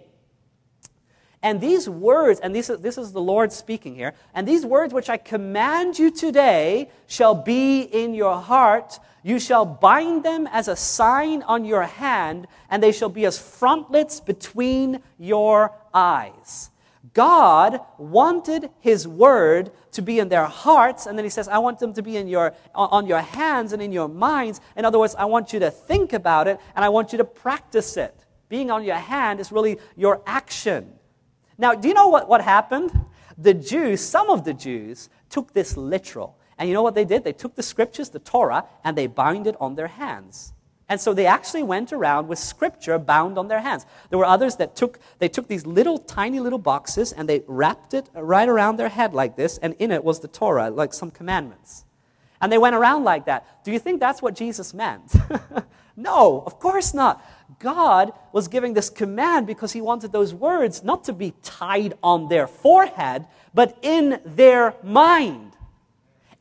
And 1.44 1.60
these 1.60 1.90
words, 1.90 2.40
and 2.40 2.54
this, 2.54 2.68
this 2.68 2.98
is 2.98 3.14
the 3.14 3.22
Lord 3.22 3.52
speaking 3.52 3.96
here, 3.96 4.14
and 4.34 4.48
these 4.48 4.64
words 4.64 4.94
which 4.94 5.10
I 5.10 5.18
command 5.18 5.98
you 5.98 6.12
today 6.12 6.90
shall 7.08 7.34
be 7.34 7.82
in 7.82 8.14
your 8.14 8.40
heart. 8.40 9.00
You 9.24 9.40
shall 9.40 9.66
bind 9.66 10.24
them 10.24 10.48
as 10.52 10.68
a 10.68 10.76
sign 10.76 11.42
on 11.44 11.66
your 11.66 11.84
hand, 11.84 12.48
and 12.70 12.82
they 12.82 12.92
shall 12.92 13.10
be 13.10 13.26
as 13.26 13.40
frontlets 13.40 14.20
between 14.20 15.02
your 15.18 15.74
eyes. 15.94 16.70
God 17.14 17.82
wanted 17.98 18.70
His 18.80 19.08
Word 19.08 19.72
to 19.94 20.04
be 20.04 20.20
in 20.20 20.30
their 20.30 20.46
hearts, 20.46 21.08
and 21.08 21.18
then 21.18 21.26
He 21.26 21.32
says, 21.32 21.48
I 21.48 21.58
want 21.58 21.80
them 21.80 21.94
to 21.94 22.04
be 22.04 22.18
in 22.18 22.28
your, 22.28 22.54
on 22.76 23.08
your 23.08 23.22
hands 23.22 23.74
and 23.74 23.82
in 23.82 23.92
your 23.92 24.08
minds. 24.08 24.62
In 24.76 24.86
other 24.86 25.00
words, 25.00 25.16
I 25.16 25.26
want 25.26 25.54
you 25.54 25.60
to 25.62 25.72
think 25.72 26.14
about 26.14 26.48
it, 26.48 26.60
and 26.76 26.86
I 26.86 26.90
want 26.90 27.12
you 27.12 27.18
to 27.18 27.26
practice 27.26 27.98
it. 27.98 28.16
Being 28.48 28.70
on 28.70 28.84
your 28.84 28.96
hand 28.96 29.40
is 29.40 29.52
really 29.52 29.80
your 29.98 30.22
action. 30.28 30.94
Now, 31.62 31.74
do 31.76 31.88
you 31.88 31.94
know 31.94 32.10
what, 32.10 32.28
what 32.28 32.42
happened? 32.42 32.92
the 33.42 33.54
Jews, 33.54 34.02
some 34.02 34.30
of 34.30 34.44
the 34.44 34.54
Jews, 34.54 35.10
took 35.30 35.54
this 35.54 35.76
literal. 35.76 36.38
And 36.58 36.70
you 36.70 36.76
know 36.76 36.84
what 36.84 36.96
they 36.96 37.06
did? 37.06 37.24
They 37.24 37.34
took 37.34 37.56
the 37.56 37.64
scriptures, 37.64 38.10
the 38.10 38.20
Torah, 38.20 38.66
and 38.84 38.98
they 38.98 39.08
bound 39.08 39.48
it 39.48 39.56
on 39.60 39.76
their 39.76 39.88
hands. 39.88 40.54
And 40.88 41.00
so 41.00 41.14
they 41.14 41.26
actually 41.26 41.64
went 41.64 41.94
around 41.94 42.28
with 42.28 42.38
scripture 42.38 43.00
bound 43.00 43.38
on 43.38 43.48
their 43.48 43.62
hands. 43.62 43.86
There 44.10 44.20
were 44.20 44.26
others 44.26 44.58
that 44.58 44.76
took, 44.76 45.00
they 45.20 45.30
took 45.30 45.48
these 45.48 45.66
little, 45.66 45.98
tiny 45.98 46.40
little 46.40 46.60
boxes 46.60 47.14
and 47.14 47.30
they 47.30 47.44
wrapped 47.48 47.94
it 47.94 48.10
right 48.14 48.48
around 48.48 48.78
their 48.78 48.90
head 48.90 49.14
like 49.14 49.38
this, 49.38 49.58
and 49.60 49.74
in 49.80 49.92
it 49.92 50.04
was 50.04 50.20
the 50.20 50.28
Torah, 50.28 50.70
like 50.70 50.94
some 50.94 51.10
commandments. 51.10 51.86
And 52.42 52.52
they 52.52 52.58
went 52.58 52.76
around 52.76 53.06
like 53.06 53.26
that. 53.26 53.64
Do 53.64 53.72
you 53.72 53.80
think 53.80 54.00
that's 54.00 54.22
what 54.22 54.36
Jesus 54.36 54.74
meant? 54.74 55.16
no, 55.96 56.44
of 56.46 56.60
course 56.60 56.94
not. 56.94 57.24
God 57.62 58.14
was 58.32 58.48
giving 58.48 58.74
this 58.74 58.90
command 58.90 59.48
because 59.48 59.72
he 59.72 59.82
wanted 59.82 60.12
those 60.12 60.34
words 60.34 60.84
not 60.84 61.04
to 61.06 61.14
be 61.14 61.34
tied 61.44 61.94
on 62.04 62.28
their 62.28 62.48
forehead, 62.48 63.28
but 63.54 63.78
in 63.82 64.20
their 64.26 64.76
mind 64.84 65.54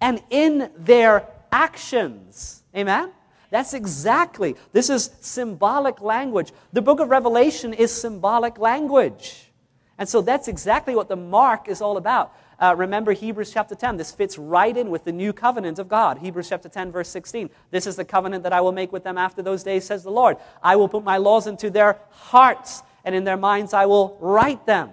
and 0.00 0.22
in 0.30 0.70
their 0.76 1.26
actions. 1.52 2.62
Amen? 2.74 3.12
That's 3.50 3.74
exactly, 3.74 4.56
this 4.72 4.90
is 4.90 5.10
symbolic 5.20 6.00
language. 6.00 6.52
The 6.72 6.82
book 6.82 7.00
of 7.00 7.08
Revelation 7.08 7.74
is 7.74 7.92
symbolic 7.92 8.58
language. 8.58 9.50
And 9.98 10.08
so 10.08 10.22
that's 10.22 10.48
exactly 10.48 10.94
what 10.94 11.08
the 11.08 11.16
mark 11.16 11.68
is 11.68 11.82
all 11.82 11.96
about. 11.96 12.32
Uh, 12.60 12.74
remember 12.76 13.12
Hebrews 13.12 13.52
chapter 13.52 13.74
10. 13.74 13.96
This 13.96 14.12
fits 14.12 14.36
right 14.36 14.76
in 14.76 14.90
with 14.90 15.04
the 15.04 15.12
new 15.12 15.32
covenant 15.32 15.78
of 15.78 15.88
God. 15.88 16.18
Hebrews 16.18 16.48
chapter 16.48 16.68
10, 16.68 16.92
verse 16.92 17.08
16. 17.08 17.48
This 17.70 17.86
is 17.86 17.96
the 17.96 18.04
covenant 18.04 18.42
that 18.42 18.52
I 18.52 18.60
will 18.60 18.72
make 18.72 18.92
with 18.92 19.02
them 19.02 19.16
after 19.16 19.40
those 19.42 19.62
days, 19.62 19.84
says 19.84 20.02
the 20.02 20.10
Lord. 20.10 20.36
I 20.62 20.76
will 20.76 20.88
put 20.88 21.02
my 21.02 21.16
laws 21.16 21.46
into 21.46 21.70
their 21.70 21.98
hearts, 22.10 22.82
and 23.04 23.14
in 23.14 23.24
their 23.24 23.38
minds 23.38 23.72
I 23.72 23.86
will 23.86 24.18
write 24.20 24.66
them. 24.66 24.90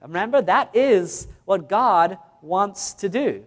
Remember, 0.00 0.40
that 0.42 0.74
is 0.74 1.28
what 1.44 1.68
God 1.68 2.18
wants 2.40 2.94
to 2.94 3.08
do. 3.08 3.44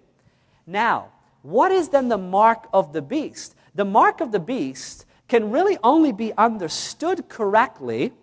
Now, 0.68 1.10
what 1.42 1.72
is 1.72 1.90
then 1.90 2.08
the 2.08 2.18
mark 2.18 2.68
of 2.72 2.94
the 2.94 3.02
beast? 3.02 3.56
the 3.76 3.86
mark 3.86 4.22
of 4.22 4.32
the 4.32 4.40
beast 4.40 5.06
can 5.28 5.52
really 5.52 5.78
only 5.84 6.12
be 6.12 6.34
understood 6.38 7.28
correctly 7.28 8.14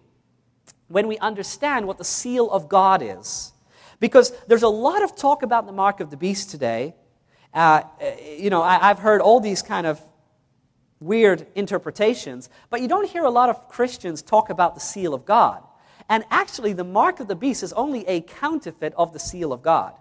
when 0.88 1.06
we 1.06 1.18
understand 1.18 1.86
what 1.86 1.98
the 1.98 2.04
seal 2.04 2.50
of 2.50 2.68
God 2.68 3.02
is. 3.02 3.52
Because 4.02 4.32
there's 4.48 4.64
a 4.64 4.68
lot 4.68 5.04
of 5.04 5.14
talk 5.14 5.44
about 5.44 5.64
the 5.64 5.72
mark 5.72 6.00
of 6.00 6.10
the 6.10 6.16
beast 6.16 6.50
today. 6.50 6.96
Uh, 7.54 7.82
you 8.36 8.50
know, 8.50 8.60
I, 8.60 8.90
I've 8.90 8.98
heard 8.98 9.20
all 9.20 9.38
these 9.38 9.62
kind 9.62 9.86
of 9.86 10.00
weird 10.98 11.46
interpretations, 11.54 12.50
but 12.68 12.80
you 12.80 12.88
don't 12.88 13.08
hear 13.08 13.22
a 13.22 13.30
lot 13.30 13.48
of 13.48 13.68
Christians 13.68 14.20
talk 14.20 14.50
about 14.50 14.74
the 14.74 14.80
seal 14.80 15.14
of 15.14 15.24
God. 15.24 15.62
And 16.08 16.24
actually, 16.32 16.72
the 16.72 16.82
mark 16.82 17.20
of 17.20 17.28
the 17.28 17.36
beast 17.36 17.62
is 17.62 17.72
only 17.74 18.04
a 18.08 18.22
counterfeit 18.22 18.92
of 18.96 19.12
the 19.12 19.20
seal 19.20 19.52
of 19.52 19.62
God. 19.62 19.94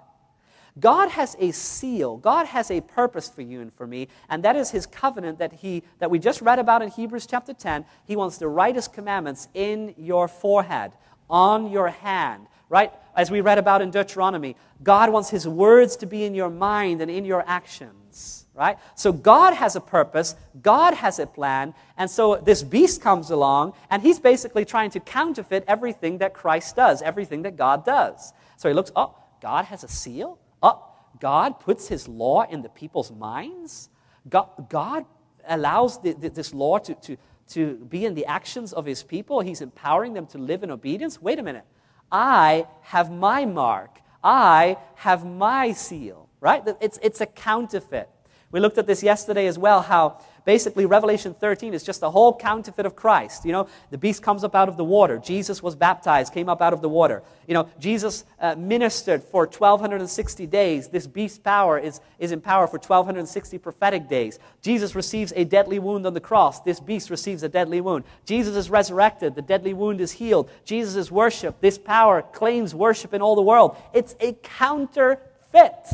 God 0.80 1.10
has 1.10 1.36
a 1.38 1.52
seal. 1.52 2.18
God 2.18 2.48
has 2.48 2.72
a 2.72 2.82
purpose 2.82 3.30
for 3.30 3.44
you 3.44 3.62
and 3.62 3.72
for 3.72 3.86
me, 3.86 4.08
and 4.30 4.44
that 4.44 4.56
is 4.56 4.72
his 4.72 4.88
covenant 4.88 5.38
that 5.38 5.54
he 5.54 5.84
that 6.00 6.10
we 6.10 6.18
just 6.18 6.42
read 6.42 6.58
about 6.58 6.82
in 6.82 6.90
Hebrews 6.90 7.28
chapter 7.28 7.54
10. 7.54 7.86
He 8.08 8.16
wants 8.16 8.40
to 8.40 8.48
write 8.48 8.74
his 8.74 8.88
commandments 8.88 9.48
in 9.54 9.94
your 9.96 10.28
forehead, 10.28 10.94
on 11.30 11.70
your 11.70 11.90
hand, 11.90 12.48
right? 12.72 12.94
As 13.18 13.30
we 13.30 13.42
read 13.42 13.58
about 13.58 13.82
in 13.82 13.92
Deuteronomy, 13.92 14.56
God 14.82 15.12
wants 15.12 15.30
his 15.30 15.46
words 15.46 15.98
to 15.98 16.06
be 16.06 16.24
in 16.24 16.34
your 16.34 16.50
mind 16.50 17.02
and 17.02 17.12
in 17.12 17.26
your 17.26 17.44
actions, 17.46 18.46
right? 18.56 18.78
So 18.96 19.12
God 19.12 19.54
has 19.54 19.76
a 19.76 19.82
purpose, 19.82 20.38
God 20.62 20.94
has 20.94 21.20
a 21.20 21.28
plan, 21.28 21.74
and 21.98 22.10
so 22.10 22.38
this 22.38 22.64
beast 22.64 23.02
comes 23.02 23.30
along 23.30 23.74
and 23.90 24.02
he's 24.02 24.20
basically 24.20 24.64
trying 24.64 24.90
to 24.92 25.02
counterfeit 25.02 25.66
everything 25.68 26.20
that 26.20 26.34
Christ 26.34 26.78
does, 26.78 27.02
everything 27.02 27.42
that 27.42 27.58
God 27.58 27.84
does. 27.86 28.32
So 28.56 28.70
he 28.70 28.74
looks, 28.74 28.92
"Oh, 28.96 29.18
God 29.42 29.66
has 29.66 29.84
a 29.84 29.90
seal? 29.90 30.40
Oh, 30.64 30.82
God 31.20 31.60
puts 31.60 31.90
his 31.90 32.08
law 32.08 32.44
in 32.44 32.62
the 32.62 32.70
people's 32.70 33.12
minds? 33.12 33.90
God, 34.30 34.48
God 34.70 35.04
allows 35.46 36.02
the, 36.02 36.14
the, 36.14 36.30
this 36.30 36.54
law 36.54 36.78
to, 36.78 36.96
to, 36.96 37.18
to 37.50 37.76
be 37.90 38.06
in 38.06 38.16
the 38.16 38.26
actions 38.28 38.72
of 38.72 38.86
his 38.86 39.04
people? 39.04 39.42
He's 39.42 39.60
empowering 39.60 40.14
them 40.14 40.26
to 40.28 40.38
live 40.38 40.64
in 40.64 40.72
obedience? 40.72 41.22
Wait 41.22 41.38
a 41.38 41.44
minute. 41.44 41.66
I 42.12 42.68
have 42.82 43.12
my 43.12 43.46
mark. 43.46 44.00
I 44.24 44.78
have 44.96 45.26
my 45.26 45.72
seal, 45.72 46.30
right? 46.40 46.64
It's, 46.80 47.00
it's 47.02 47.22
a 47.22 47.26
counterfeit. 47.26 48.10
We 48.52 48.60
looked 48.60 48.78
at 48.78 48.86
this 48.86 49.02
yesterday 49.02 49.48
as 49.48 49.58
well, 49.58 49.82
how 49.82 50.20
basically 50.46 50.86
Revelation 50.86 51.34
13 51.34 51.74
is 51.74 51.84
just 51.84 52.04
a 52.04 52.10
whole 52.10 52.36
counterfeit 52.36 52.86
of 52.86 52.96
Christ. 52.96 53.46
You 53.46 53.52
know, 53.52 53.68
the 53.90 53.98
beast 53.98 54.24
comes 54.24 54.44
up 54.44 54.56
out 54.56 54.70
of 54.70 54.78
the 54.78 54.84
water. 54.84 55.18
Jesus 55.18 55.62
was 55.62 55.76
baptized, 55.76 56.34
came 56.34 56.50
up 56.50 56.62
out 56.62 56.74
of 56.74 56.82
the 56.82 56.90
water. 56.90 57.24
You 57.48 57.54
know, 57.54 57.70
Jesus 57.80 58.26
uh, 58.40 58.56
ministered 58.56 59.24
for 59.24 59.46
1,260 59.46 60.48
days. 60.48 60.88
This 60.90 61.08
beast 61.08 61.44
power 61.44 61.78
is, 61.78 62.02
is 62.20 62.32
in 62.32 62.42
power 62.42 62.68
for 62.68 62.78
1,260 62.78 63.58
prophetic 63.58 64.08
days. 64.08 64.40
Jesus 64.62 64.96
receives 64.96 65.34
a 65.36 65.44
deadly 65.44 65.80
wound 65.80 66.06
on 66.06 66.14
the 66.14 66.20
cross. 66.20 66.62
This 66.62 66.80
beast 66.80 67.10
receives 67.10 67.44
a 67.44 67.50
deadly 67.50 67.82
wound. 67.82 68.04
Jesus 68.26 68.56
is 68.56 68.70
resurrected. 68.70 69.36
The 69.36 69.42
deadly 69.42 69.74
wound 69.74 70.02
is 70.02 70.14
healed. 70.14 70.50
Jesus 70.66 70.96
is 70.96 71.12
worshiped. 71.12 71.62
This 71.62 71.78
power 71.78 72.22
claims 72.22 72.74
worship 72.74 73.14
in 73.14 73.22
all 73.22 73.36
the 73.36 73.42
world. 73.42 73.76
It's 73.94 74.16
a 74.20 74.34
counterfeit. 74.44 75.86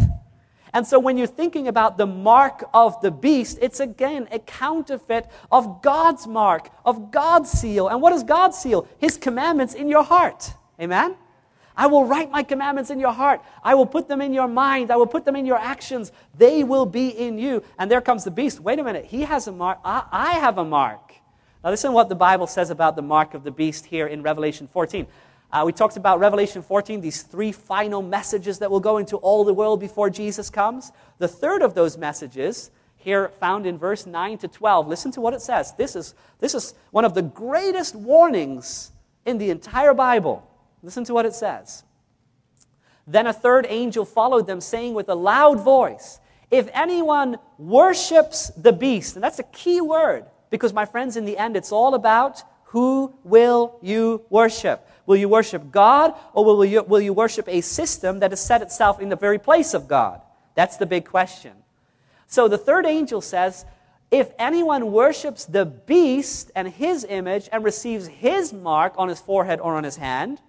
And 0.73 0.85
so 0.85 0.99
when 0.99 1.17
you're 1.17 1.27
thinking 1.27 1.67
about 1.67 1.97
the 1.97 2.05
mark 2.05 2.63
of 2.73 2.99
the 3.01 3.11
beast, 3.11 3.57
it's 3.61 3.79
again 3.79 4.27
a 4.31 4.39
counterfeit 4.39 5.29
of 5.51 5.81
God's 5.81 6.27
mark, 6.27 6.69
of 6.85 7.11
God's 7.11 7.49
seal. 7.49 7.87
And 7.87 8.01
what 8.01 8.13
is 8.13 8.23
God's 8.23 8.57
seal? 8.57 8.87
His 8.97 9.17
commandments 9.17 9.73
in 9.73 9.87
your 9.89 10.03
heart. 10.03 10.53
Amen? 10.79 11.15
I 11.77 11.85
will 11.85 12.05
write 12.05 12.31
my 12.31 12.41
commandments 12.41 12.89
in 12.89 12.99
your 12.99 13.13
heart. 13.13 13.41
I 13.63 13.75
will 13.75 13.85
put 13.85 14.07
them 14.07 14.19
in 14.19 14.33
your 14.33 14.47
mind. 14.47 14.89
I 14.89 14.95
will 14.95 15.05
put 15.05 15.25
them 15.25 15.35
in 15.35 15.45
your 15.45 15.59
actions. 15.59 16.11
They 16.35 16.63
will 16.63 16.87
be 16.87 17.09
in 17.09 17.37
you. 17.37 17.63
And 17.77 17.89
there 17.89 18.01
comes 18.01 18.23
the 18.23 18.31
beast. 18.31 18.59
Wait 18.59 18.79
a 18.79 18.83
minute. 18.83 19.05
He 19.05 19.21
has 19.21 19.47
a 19.47 19.51
mark. 19.51 19.79
I, 19.85 20.03
I 20.11 20.31
have 20.33 20.57
a 20.57 20.65
mark. 20.65 21.13
Now, 21.63 21.69
listen 21.69 21.93
what 21.93 22.09
the 22.09 22.15
Bible 22.15 22.47
says 22.47 22.71
about 22.71 22.95
the 22.95 23.03
mark 23.03 23.35
of 23.35 23.43
the 23.43 23.51
beast 23.51 23.85
here 23.85 24.07
in 24.07 24.23
Revelation 24.23 24.67
14. 24.67 25.05
Uh, 25.51 25.63
we 25.65 25.71
talked 25.71 25.95
about 25.95 26.19
Revelation 26.19 26.61
14, 26.61 26.99
these 26.99 27.23
three 27.23 27.51
final 27.51 28.01
messages 28.01 28.59
that 28.59 28.69
will 28.69 28.81
go 28.81 28.97
into 28.97 29.15
all 29.17 29.45
the 29.45 29.53
world 29.53 29.79
before 29.79 30.09
Jesus 30.09 30.49
comes. 30.49 30.91
The 31.19 31.27
third 31.27 31.61
of 31.61 31.73
those 31.73 31.97
messages, 31.97 32.69
here 32.97 33.29
found 33.29 33.65
in 33.65 33.77
verse 33.77 34.05
9 34.05 34.39
to 34.39 34.47
12, 34.49 34.87
listen 34.87 35.11
to 35.11 35.21
what 35.21 35.33
it 35.33 35.41
says. 35.41 35.73
This 35.73 35.95
is, 35.95 36.15
this 36.39 36.53
is 36.53 36.73
one 36.91 37.05
of 37.05 37.13
the 37.13 37.21
greatest 37.21 37.95
warnings 37.95 38.91
in 39.25 39.37
the 39.37 39.49
entire 39.49 39.93
Bible. 39.93 40.45
Listen 40.83 41.05
to 41.05 41.13
what 41.13 41.25
it 41.25 41.33
says. 41.33 41.83
Then 43.05 43.25
a 43.25 43.33
third 43.33 43.65
angel 43.69 44.03
followed 44.03 44.47
them, 44.47 44.59
saying 44.59 44.93
with 44.93 45.07
a 45.07 45.15
loud 45.15 45.61
voice, 45.61 46.19
If 46.51 46.67
anyone 46.73 47.37
worships 47.57 48.49
the 48.49 48.73
beast, 48.73 49.15
and 49.15 49.23
that's 49.23 49.39
a 49.39 49.43
key 49.43 49.79
word, 49.79 50.25
because 50.49 50.73
my 50.73 50.83
friends, 50.85 51.15
in 51.15 51.23
the 51.23 51.37
end, 51.37 51.55
it's 51.55 51.71
all 51.71 51.93
about 51.93 52.43
who 52.71 53.13
will 53.23 53.77
you 53.81 54.25
worship? 54.29 54.89
Will 55.05 55.15
you 55.15 55.29
worship 55.29 55.71
God 55.71 56.13
or 56.33 56.43
will 56.43 56.65
you, 56.65 56.83
will 56.83 56.99
you 56.99 57.13
worship 57.13 57.47
a 57.47 57.61
system 57.61 58.19
that 58.19 58.31
has 58.31 58.43
set 58.43 58.61
itself 58.61 58.99
in 58.99 59.07
the 59.07 59.15
very 59.15 59.39
place 59.39 59.73
of 59.73 59.87
God? 59.87 60.21
That's 60.53 60.75
the 60.75 60.85
big 60.85 61.05
question. 61.05 61.53
So 62.27 62.49
the 62.49 62.57
third 62.57 62.85
angel 62.85 63.21
says, 63.21 63.65
if 64.11 64.31
anyone 64.37 64.91
worships 64.91 65.45
the 65.45 65.65
beast 65.65 66.51
and 66.55 66.67
his 66.67 67.05
image 67.07 67.47
and 67.53 67.63
receives 67.63 68.07
his 68.07 68.51
mark 68.51 68.93
on 68.97 69.07
his 69.07 69.21
forehead 69.21 69.61
or 69.61 69.75
on 69.75 69.85
his 69.85 69.95
hand, 69.95 70.41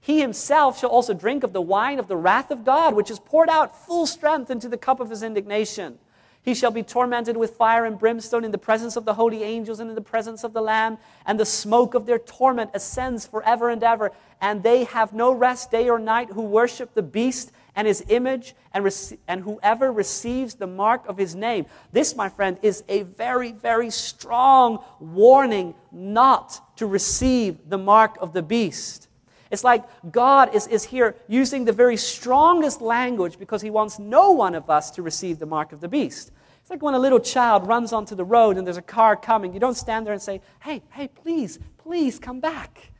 he 0.00 0.20
himself 0.20 0.78
shall 0.78 0.90
also 0.90 1.14
drink 1.14 1.42
of 1.42 1.52
the 1.52 1.60
wine 1.60 1.98
of 1.98 2.06
the 2.06 2.16
wrath 2.16 2.52
of 2.52 2.64
God, 2.64 2.94
which 2.94 3.10
is 3.10 3.18
poured 3.18 3.48
out 3.48 3.86
full 3.86 4.06
strength 4.06 4.50
into 4.50 4.68
the 4.68 4.76
cup 4.76 5.00
of 5.00 5.10
his 5.10 5.24
indignation. 5.24 5.98
He 6.46 6.54
shall 6.54 6.70
be 6.70 6.84
tormented 6.84 7.36
with 7.36 7.56
fire 7.56 7.84
and 7.84 7.98
brimstone 7.98 8.44
in 8.44 8.52
the 8.52 8.56
presence 8.56 8.94
of 8.94 9.04
the 9.04 9.14
holy 9.14 9.42
angels 9.42 9.80
and 9.80 9.90
in 9.90 9.96
the 9.96 10.00
presence 10.00 10.44
of 10.44 10.52
the 10.52 10.60
Lamb, 10.60 10.96
and 11.26 11.40
the 11.40 11.44
smoke 11.44 11.94
of 11.94 12.06
their 12.06 12.20
torment 12.20 12.70
ascends 12.72 13.26
forever 13.26 13.68
and 13.68 13.82
ever. 13.82 14.12
And 14.40 14.62
they 14.62 14.84
have 14.84 15.12
no 15.12 15.32
rest 15.32 15.72
day 15.72 15.90
or 15.90 15.98
night 15.98 16.30
who 16.30 16.42
worship 16.42 16.94
the 16.94 17.02
beast 17.02 17.50
and 17.74 17.88
his 17.88 18.04
image, 18.08 18.54
and, 18.72 18.84
rec- 18.84 19.18
and 19.26 19.42
whoever 19.42 19.90
receives 19.90 20.54
the 20.54 20.68
mark 20.68 21.04
of 21.08 21.18
his 21.18 21.34
name. 21.34 21.66
This, 21.90 22.14
my 22.14 22.28
friend, 22.28 22.58
is 22.62 22.84
a 22.88 23.02
very, 23.02 23.50
very 23.50 23.90
strong 23.90 24.84
warning 25.00 25.74
not 25.90 26.76
to 26.76 26.86
receive 26.86 27.68
the 27.68 27.76
mark 27.76 28.16
of 28.20 28.32
the 28.32 28.42
beast. 28.42 29.08
It's 29.50 29.64
like 29.64 29.84
God 30.12 30.54
is, 30.54 30.68
is 30.68 30.84
here 30.84 31.16
using 31.26 31.64
the 31.64 31.72
very 31.72 31.96
strongest 31.96 32.80
language 32.80 33.36
because 33.36 33.62
he 33.62 33.70
wants 33.70 33.98
no 33.98 34.30
one 34.30 34.54
of 34.54 34.70
us 34.70 34.92
to 34.92 35.02
receive 35.02 35.40
the 35.40 35.46
mark 35.46 35.72
of 35.72 35.80
the 35.80 35.88
beast. 35.88 36.30
It's 36.66 36.70
like 36.72 36.82
when 36.82 36.94
a 36.94 36.98
little 36.98 37.20
child 37.20 37.68
runs 37.68 37.92
onto 37.92 38.16
the 38.16 38.24
road 38.24 38.56
and 38.56 38.66
there's 38.66 38.76
a 38.76 38.82
car 38.82 39.14
coming. 39.14 39.54
You 39.54 39.60
don't 39.60 39.76
stand 39.76 40.04
there 40.04 40.12
and 40.12 40.20
say, 40.20 40.40
hey, 40.58 40.82
hey, 40.90 41.06
please, 41.06 41.60
please 41.78 42.18
come 42.18 42.40
back. 42.40 42.90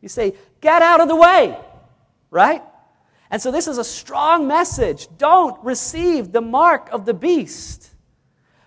You 0.00 0.08
say, 0.08 0.32
get 0.62 0.80
out 0.80 1.02
of 1.02 1.08
the 1.08 1.14
way, 1.14 1.58
right? 2.30 2.62
And 3.30 3.42
so 3.42 3.50
this 3.50 3.68
is 3.68 3.76
a 3.76 3.84
strong 3.84 4.48
message. 4.48 5.08
Don't 5.18 5.62
receive 5.62 6.32
the 6.32 6.40
mark 6.40 6.88
of 6.90 7.04
the 7.04 7.12
beast. 7.12 7.90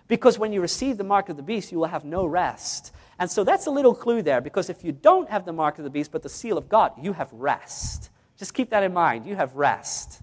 Because 0.07 0.37
when 0.37 0.53
you 0.53 0.61
receive 0.61 0.99
the 0.99 1.03
mark 1.03 1.29
of 1.29 1.37
the 1.37 1.41
beast, 1.41 1.71
you 1.71 1.79
will 1.79 1.87
have 1.87 2.05
no 2.05 2.27
rest. 2.27 2.93
And 3.17 3.31
so 3.31 3.43
that's 3.43 3.65
a 3.65 3.71
little 3.71 3.95
clue 3.95 4.21
there, 4.21 4.41
because 4.41 4.69
if 4.69 4.83
you 4.83 4.91
don't 4.91 5.27
have 5.27 5.45
the 5.45 5.53
mark 5.53 5.79
of 5.79 5.85
the 5.85 5.89
beast, 5.89 6.11
but 6.11 6.21
the 6.21 6.29
seal 6.29 6.59
of 6.59 6.69
God, 6.69 6.91
you 7.01 7.13
have 7.13 7.33
rest. 7.33 8.11
Just 8.37 8.53
keep 8.53 8.69
that 8.69 8.83
in 8.83 8.93
mind. 8.93 9.25
You 9.25 9.35
have 9.37 9.55
rest. 9.55 10.21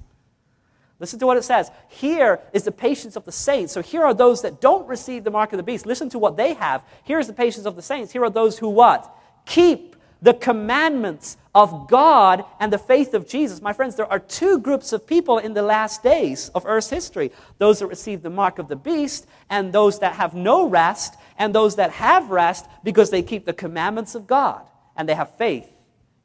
Listen 1.02 1.18
to 1.18 1.26
what 1.26 1.36
it 1.36 1.42
says. 1.42 1.68
Here 1.88 2.38
is 2.52 2.62
the 2.62 2.70
patience 2.70 3.16
of 3.16 3.24
the 3.24 3.32
saints. 3.32 3.72
So 3.72 3.82
here 3.82 4.04
are 4.04 4.14
those 4.14 4.42
that 4.42 4.60
don't 4.60 4.86
receive 4.86 5.24
the 5.24 5.32
mark 5.32 5.52
of 5.52 5.56
the 5.56 5.64
beast. 5.64 5.84
Listen 5.84 6.08
to 6.10 6.18
what 6.20 6.36
they 6.36 6.54
have. 6.54 6.84
Here's 7.02 7.26
the 7.26 7.32
patience 7.32 7.66
of 7.66 7.74
the 7.74 7.82
saints. 7.82 8.12
Here 8.12 8.22
are 8.22 8.30
those 8.30 8.56
who 8.56 8.68
what? 8.68 9.12
Keep 9.44 9.96
the 10.22 10.32
commandments 10.32 11.36
of 11.56 11.88
God 11.88 12.44
and 12.60 12.72
the 12.72 12.78
faith 12.78 13.14
of 13.14 13.26
Jesus. 13.26 13.60
My 13.60 13.72
friends, 13.72 13.96
there 13.96 14.06
are 14.06 14.20
two 14.20 14.60
groups 14.60 14.92
of 14.92 15.04
people 15.04 15.38
in 15.38 15.54
the 15.54 15.62
last 15.62 16.04
days 16.04 16.50
of 16.50 16.64
Earth's 16.66 16.90
history 16.90 17.32
those 17.58 17.80
that 17.80 17.88
receive 17.88 18.22
the 18.22 18.30
mark 18.30 18.60
of 18.60 18.68
the 18.68 18.76
beast, 18.76 19.26
and 19.50 19.72
those 19.72 19.98
that 19.98 20.14
have 20.14 20.34
no 20.34 20.68
rest, 20.68 21.16
and 21.36 21.52
those 21.52 21.74
that 21.74 21.90
have 21.90 22.30
rest 22.30 22.64
because 22.84 23.10
they 23.10 23.22
keep 23.22 23.44
the 23.44 23.52
commandments 23.52 24.14
of 24.14 24.28
God 24.28 24.62
and 24.96 25.08
they 25.08 25.14
have 25.16 25.36
faith 25.36 25.68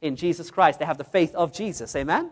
in 0.03 0.15
Jesus 0.15 0.51
Christ. 0.51 0.77
They 0.77 0.85
have 0.85 0.99
the 0.99 1.03
faith 1.03 1.33
of 1.33 1.51
Jesus. 1.51 1.95
Amen? 1.95 2.29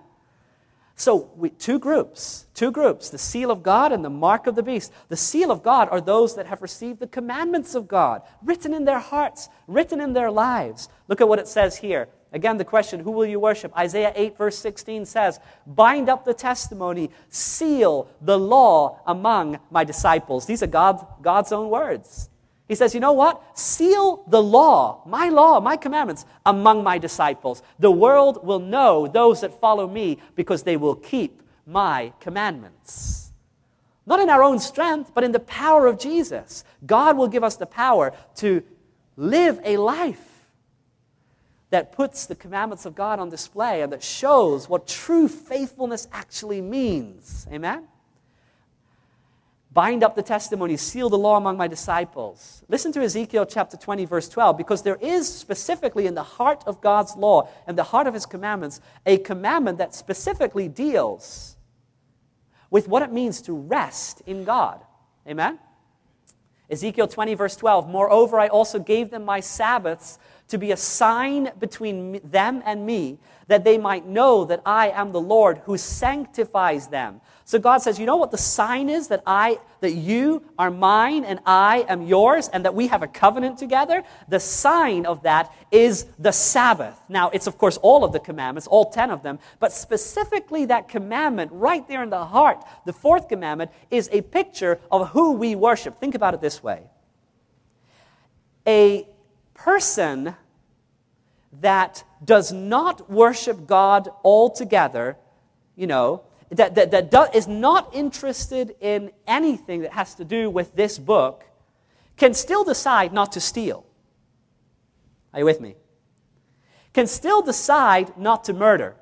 So, 0.97 1.29
we, 1.35 1.49
two 1.49 1.77
groups, 1.77 2.45
two 2.53 2.71
groups, 2.71 3.09
the 3.09 3.17
seal 3.17 3.51
of 3.51 3.61
God 3.61 3.91
and 3.91 4.03
the 4.03 4.09
mark 4.09 4.47
of 4.47 4.55
the 4.55 4.63
beast. 4.63 4.93
The 5.09 5.17
seal 5.17 5.51
of 5.51 5.61
God 5.61 5.89
are 5.91 5.99
those 5.99 6.35
that 6.35 6.47
have 6.47 6.61
received 6.61 7.01
the 7.01 7.07
commandments 7.07 7.75
of 7.75 7.85
God, 7.85 8.21
written 8.41 8.73
in 8.73 8.85
their 8.85 8.99
hearts, 8.99 9.49
written 9.67 9.99
in 9.99 10.13
their 10.13 10.31
lives. 10.31 10.87
Look 11.09 11.19
at 11.19 11.27
what 11.27 11.39
it 11.39 11.49
says 11.49 11.75
here. 11.77 12.07
Again, 12.31 12.57
the 12.57 12.65
question, 12.65 13.01
who 13.01 13.11
will 13.11 13.25
you 13.25 13.41
worship? 13.41 13.75
Isaiah 13.77 14.13
8, 14.15 14.37
verse 14.37 14.57
16 14.57 15.05
says, 15.05 15.39
Bind 15.67 16.09
up 16.09 16.23
the 16.23 16.33
testimony, 16.33 17.11
seal 17.29 18.09
the 18.21 18.39
law 18.39 19.01
among 19.05 19.59
my 19.69 19.83
disciples. 19.83 20.45
These 20.45 20.63
are 20.63 20.67
God, 20.67 21.05
God's 21.21 21.51
own 21.51 21.69
words. 21.69 22.29
He 22.67 22.75
says, 22.75 22.93
You 22.93 22.99
know 22.99 23.13
what? 23.13 23.57
Seal 23.57 24.23
the 24.27 24.41
law, 24.41 25.03
my 25.05 25.29
law, 25.29 25.59
my 25.59 25.77
commandments, 25.77 26.25
among 26.45 26.83
my 26.83 26.97
disciples. 26.97 27.61
The 27.79 27.91
world 27.91 28.45
will 28.45 28.59
know 28.59 29.07
those 29.07 29.41
that 29.41 29.59
follow 29.59 29.87
me 29.87 30.17
because 30.35 30.63
they 30.63 30.77
will 30.77 30.95
keep 30.95 31.41
my 31.65 32.13
commandments. 32.19 33.31
Not 34.07 34.19
in 34.19 34.29
our 34.29 34.43
own 34.43 34.59
strength, 34.59 35.11
but 35.13 35.23
in 35.23 35.31
the 35.31 35.39
power 35.39 35.87
of 35.87 35.97
Jesus. 35.97 36.63
God 36.85 37.17
will 37.17 37.27
give 37.27 37.43
us 37.43 37.55
the 37.55 37.65
power 37.65 38.13
to 38.35 38.63
live 39.17 39.59
a 39.63 39.77
life 39.77 40.35
that 41.71 41.91
puts 41.91 42.25
the 42.25 42.35
commandments 42.35 42.85
of 42.85 42.95
God 42.95 43.19
on 43.19 43.29
display 43.29 43.81
and 43.81 43.91
that 43.91 44.03
shows 44.03 44.69
what 44.69 44.87
true 44.87 45.27
faithfulness 45.27 46.07
actually 46.11 46.61
means. 46.61 47.47
Amen? 47.51 47.87
Bind 49.75 50.03
up 50.03 50.15
the 50.15 50.23
testimony, 50.23 50.77
seal 50.77 51.09
the 51.09 51.17
law 51.17 51.35
among 51.35 51.57
my 51.57 51.67
disciples. 51.67 52.63
Listen 52.69 52.93
to 52.93 53.01
Ezekiel 53.01 53.45
chapter 53.45 53.75
20, 53.75 54.05
verse 54.05 54.29
12, 54.29 54.57
because 54.57 54.83
there 54.83 54.95
is 55.01 55.31
specifically 55.31 56.07
in 56.07 56.15
the 56.15 56.23
heart 56.23 56.63
of 56.65 56.79
God's 56.79 57.17
law 57.17 57.49
and 57.67 57.77
the 57.77 57.83
heart 57.83 58.07
of 58.07 58.13
his 58.13 58.25
commandments 58.25 58.79
a 59.05 59.17
commandment 59.17 59.77
that 59.77 59.93
specifically 59.93 60.69
deals 60.69 61.57
with 62.71 62.87
what 62.87 63.03
it 63.03 63.11
means 63.11 63.41
to 63.41 63.53
rest 63.53 64.21
in 64.25 64.45
God. 64.45 64.79
Amen? 65.27 65.59
Ezekiel 66.69 67.09
20, 67.09 67.33
verse 67.33 67.57
12, 67.57 67.89
moreover, 67.89 68.39
I 68.39 68.47
also 68.47 68.79
gave 68.79 69.11
them 69.11 69.25
my 69.25 69.41
Sabbaths 69.41 70.17
to 70.47 70.57
be 70.57 70.71
a 70.71 70.77
sign 70.77 71.51
between 71.59 72.21
them 72.23 72.63
and 72.65 72.85
me, 72.85 73.19
that 73.47 73.65
they 73.65 73.77
might 73.77 74.07
know 74.07 74.45
that 74.45 74.61
I 74.65 74.89
am 74.89 75.11
the 75.11 75.21
Lord 75.21 75.59
who 75.65 75.77
sanctifies 75.77 76.87
them. 76.87 77.19
So 77.47 77.59
God 77.59 77.77
says, 77.77 77.99
you 77.99 78.07
know 78.07 78.15
what 78.15 78.31
the 78.31 78.39
sign 78.39 78.89
is 78.89 79.09
that 79.09 79.21
I 79.27 79.59
that 79.81 79.93
you 79.93 80.43
are 80.57 80.71
mine 80.71 81.23
and 81.23 81.39
I 81.45 81.85
am 81.87 82.01
yours 82.01 82.47
and 82.47 82.65
that 82.65 82.73
we 82.73 82.87
have 82.87 83.03
a 83.03 83.07
covenant 83.07 83.59
together? 83.59 84.03
The 84.27 84.39
sign 84.39 85.05
of 85.05 85.21
that 85.23 85.53
is 85.69 86.07
the 86.17 86.31
Sabbath. 86.31 86.99
Now, 87.07 87.29
it's 87.29 87.45
of 87.45 87.59
course 87.59 87.77
all 87.77 88.03
of 88.03 88.13
the 88.13 88.19
commandments, 88.19 88.65
all 88.65 88.89
10 88.89 89.11
of 89.11 89.21
them, 89.21 89.37
but 89.59 89.71
specifically 89.71 90.65
that 90.65 90.89
commandment 90.89 91.51
right 91.53 91.87
there 91.87 92.01
in 92.01 92.09
the 92.09 92.25
heart, 92.25 92.65
the 92.87 92.93
fourth 92.93 93.29
commandment 93.29 93.69
is 93.91 94.09
a 94.11 94.23
picture 94.23 94.79
of 94.91 95.09
who 95.09 95.33
we 95.33 95.53
worship. 95.53 95.99
Think 95.99 96.15
about 96.15 96.33
it 96.33 96.41
this 96.41 96.63
way. 96.63 96.81
A 98.65 99.07
person 99.53 100.35
that 101.61 102.03
does 102.23 102.51
not 102.51 103.07
worship 103.07 103.67
God 103.67 104.09
altogether, 104.23 105.15
you 105.75 105.85
know, 105.85 106.23
that, 106.55 106.75
that, 106.75 106.91
that 106.91 107.11
do, 107.11 107.25
is 107.33 107.47
not 107.47 107.93
interested 107.93 108.75
in 108.79 109.11
anything 109.27 109.81
that 109.81 109.93
has 109.93 110.15
to 110.15 110.25
do 110.25 110.49
with 110.49 110.75
this 110.75 110.97
book 110.99 111.43
can 112.17 112.33
still 112.33 112.63
decide 112.63 113.13
not 113.13 113.31
to 113.33 113.41
steal. 113.41 113.85
Are 115.33 115.39
you 115.39 115.45
with 115.45 115.59
me? 115.59 115.75
Can 116.93 117.07
still 117.07 117.41
decide 117.41 118.17
not 118.17 118.45
to 118.45 118.53
murder, 118.53 118.95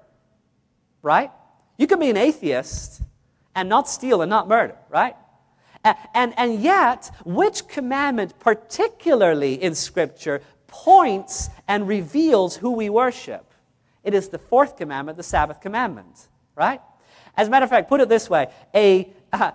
right? 1.02 1.32
You 1.78 1.86
can 1.86 2.00
be 2.00 2.10
an 2.10 2.18
atheist 2.18 3.02
and 3.56 3.70
not 3.70 3.88
steal 3.88 4.22
and 4.22 4.30
not 4.30 4.48
murder, 4.48 4.76
right? 4.90 5.16
And, 5.84 5.98
and, 6.14 6.34
and 6.38 6.60
yet, 6.62 7.12
which 7.24 7.68
commandment, 7.68 8.40
particularly 8.40 9.62
in 9.62 9.76
Scripture, 9.76 10.42
points 10.66 11.50
and 11.68 11.88
reveals 11.88 12.56
who 12.56 12.72
we 12.72 12.90
worship? 12.90 13.54
It 14.04 14.14
is 14.14 14.30
the 14.30 14.40
fourth 14.40 14.76
commandment, 14.76 15.18
the 15.18 15.24
Sabbath 15.24 15.62
commandment, 15.62 16.28
right? 16.56 16.82
As 17.36 17.48
a 17.48 17.52
matter 17.52 17.64
of 17.64 17.70
fact, 17.70 17.90
put 17.90 18.02
it 18.02 18.10
this 18.10 18.30
way 18.30 18.48
a, 18.76 19.12
uh, 19.32 19.52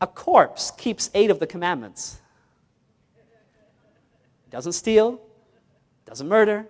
a 0.00 0.06
corpse 0.06 0.70
keeps 0.72 1.10
eight 1.14 1.30
of 1.30 1.38
the 1.38 1.46
commandments 1.46 2.20
doesn't 4.50 4.72
steal, 4.72 5.20
doesn't 6.06 6.28
murder, 6.28 6.66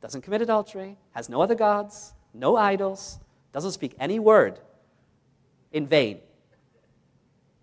doesn't 0.00 0.22
commit 0.22 0.40
adultery, 0.40 0.96
has 1.12 1.28
no 1.28 1.42
other 1.42 1.54
gods, 1.54 2.14
no 2.32 2.56
idols, 2.56 3.18
doesn't 3.52 3.72
speak 3.72 3.94
any 3.98 4.18
word 4.18 4.58
in 5.72 5.86
vain. 5.86 6.20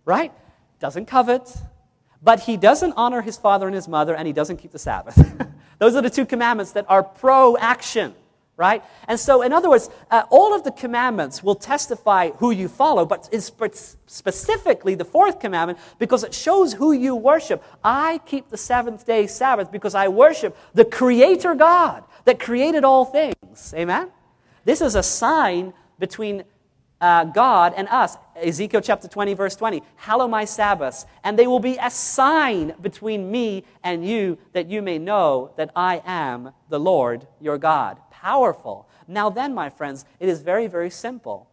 Right? 0.04 0.34
Doesn't 0.80 1.06
covet, 1.06 1.56
but 2.22 2.42
he 2.42 2.58
doesn't 2.58 2.94
honor 2.98 3.22
his 3.22 3.38
father 3.38 3.66
and 3.66 3.76
his 3.76 3.88
mother, 3.88 4.16
and 4.16 4.28
he 4.28 4.34
doesn't 4.34 4.58
keep 4.58 4.72
the 4.72 4.80
Sabbath. 4.80 5.18
Those 5.80 5.96
are 5.96 6.02
the 6.02 6.10
two 6.10 6.26
commandments 6.26 6.74
that 6.74 6.86
are 6.90 7.02
pro 7.04 7.58
action 7.58 8.14
right? 8.62 8.84
And 9.08 9.20
so, 9.20 9.42
in 9.42 9.52
other 9.52 9.72
words, 9.72 9.90
uh, 10.12 10.24
all 10.30 10.54
of 10.54 10.64
the 10.64 10.72
commandments 10.72 11.42
will 11.42 11.56
testify 11.56 12.30
who 12.38 12.52
you 12.52 12.68
follow, 12.68 13.06
but 13.06 13.28
it's 13.32 13.52
specifically 14.06 14.94
the 14.94 15.04
fourth 15.04 15.40
commandment 15.40 15.80
because 15.98 16.24
it 16.24 16.32
shows 16.32 16.74
who 16.74 16.92
you 16.92 17.16
worship. 17.16 17.64
I 17.84 18.20
keep 18.28 18.50
the 18.50 18.58
seventh 18.58 19.04
day 19.04 19.26
Sabbath 19.26 19.72
because 19.72 19.96
I 19.96 20.10
worship 20.10 20.56
the 20.76 20.86
Creator 20.86 21.56
God 21.56 22.04
that 22.26 22.40
created 22.40 22.84
all 22.84 23.04
things. 23.04 23.74
Amen? 23.76 24.12
This 24.64 24.80
is 24.80 24.94
a 24.94 25.02
sign 25.02 25.74
between 25.98 26.44
uh, 27.02 27.24
God 27.24 27.74
and 27.76 27.88
us. 27.88 28.16
Ezekiel 28.36 28.82
chapter 28.82 29.08
20, 29.08 29.34
verse 29.34 29.56
20. 29.56 29.82
Hallow 29.96 30.28
my 30.28 30.46
Sabbaths, 30.46 31.08
and 31.24 31.38
they 31.38 31.48
will 31.48 31.60
be 31.60 31.78
a 31.82 31.90
sign 31.90 32.76
between 32.80 33.32
me 33.32 33.64
and 33.84 34.06
you, 34.06 34.38
that 34.54 34.70
you 34.70 34.84
may 34.84 35.00
know 35.00 35.52
that 35.58 35.72
I 35.76 36.04
am 36.06 36.52
the 36.70 36.80
Lord 36.80 37.26
your 37.40 37.58
God 37.58 37.98
powerful. 38.22 38.88
Now, 39.08 39.30
then, 39.30 39.54
my 39.54 39.70
friends, 39.70 40.06
it 40.20 40.30
is 40.30 40.42
very, 40.42 40.68
very 40.68 40.90
simple. 40.90 41.50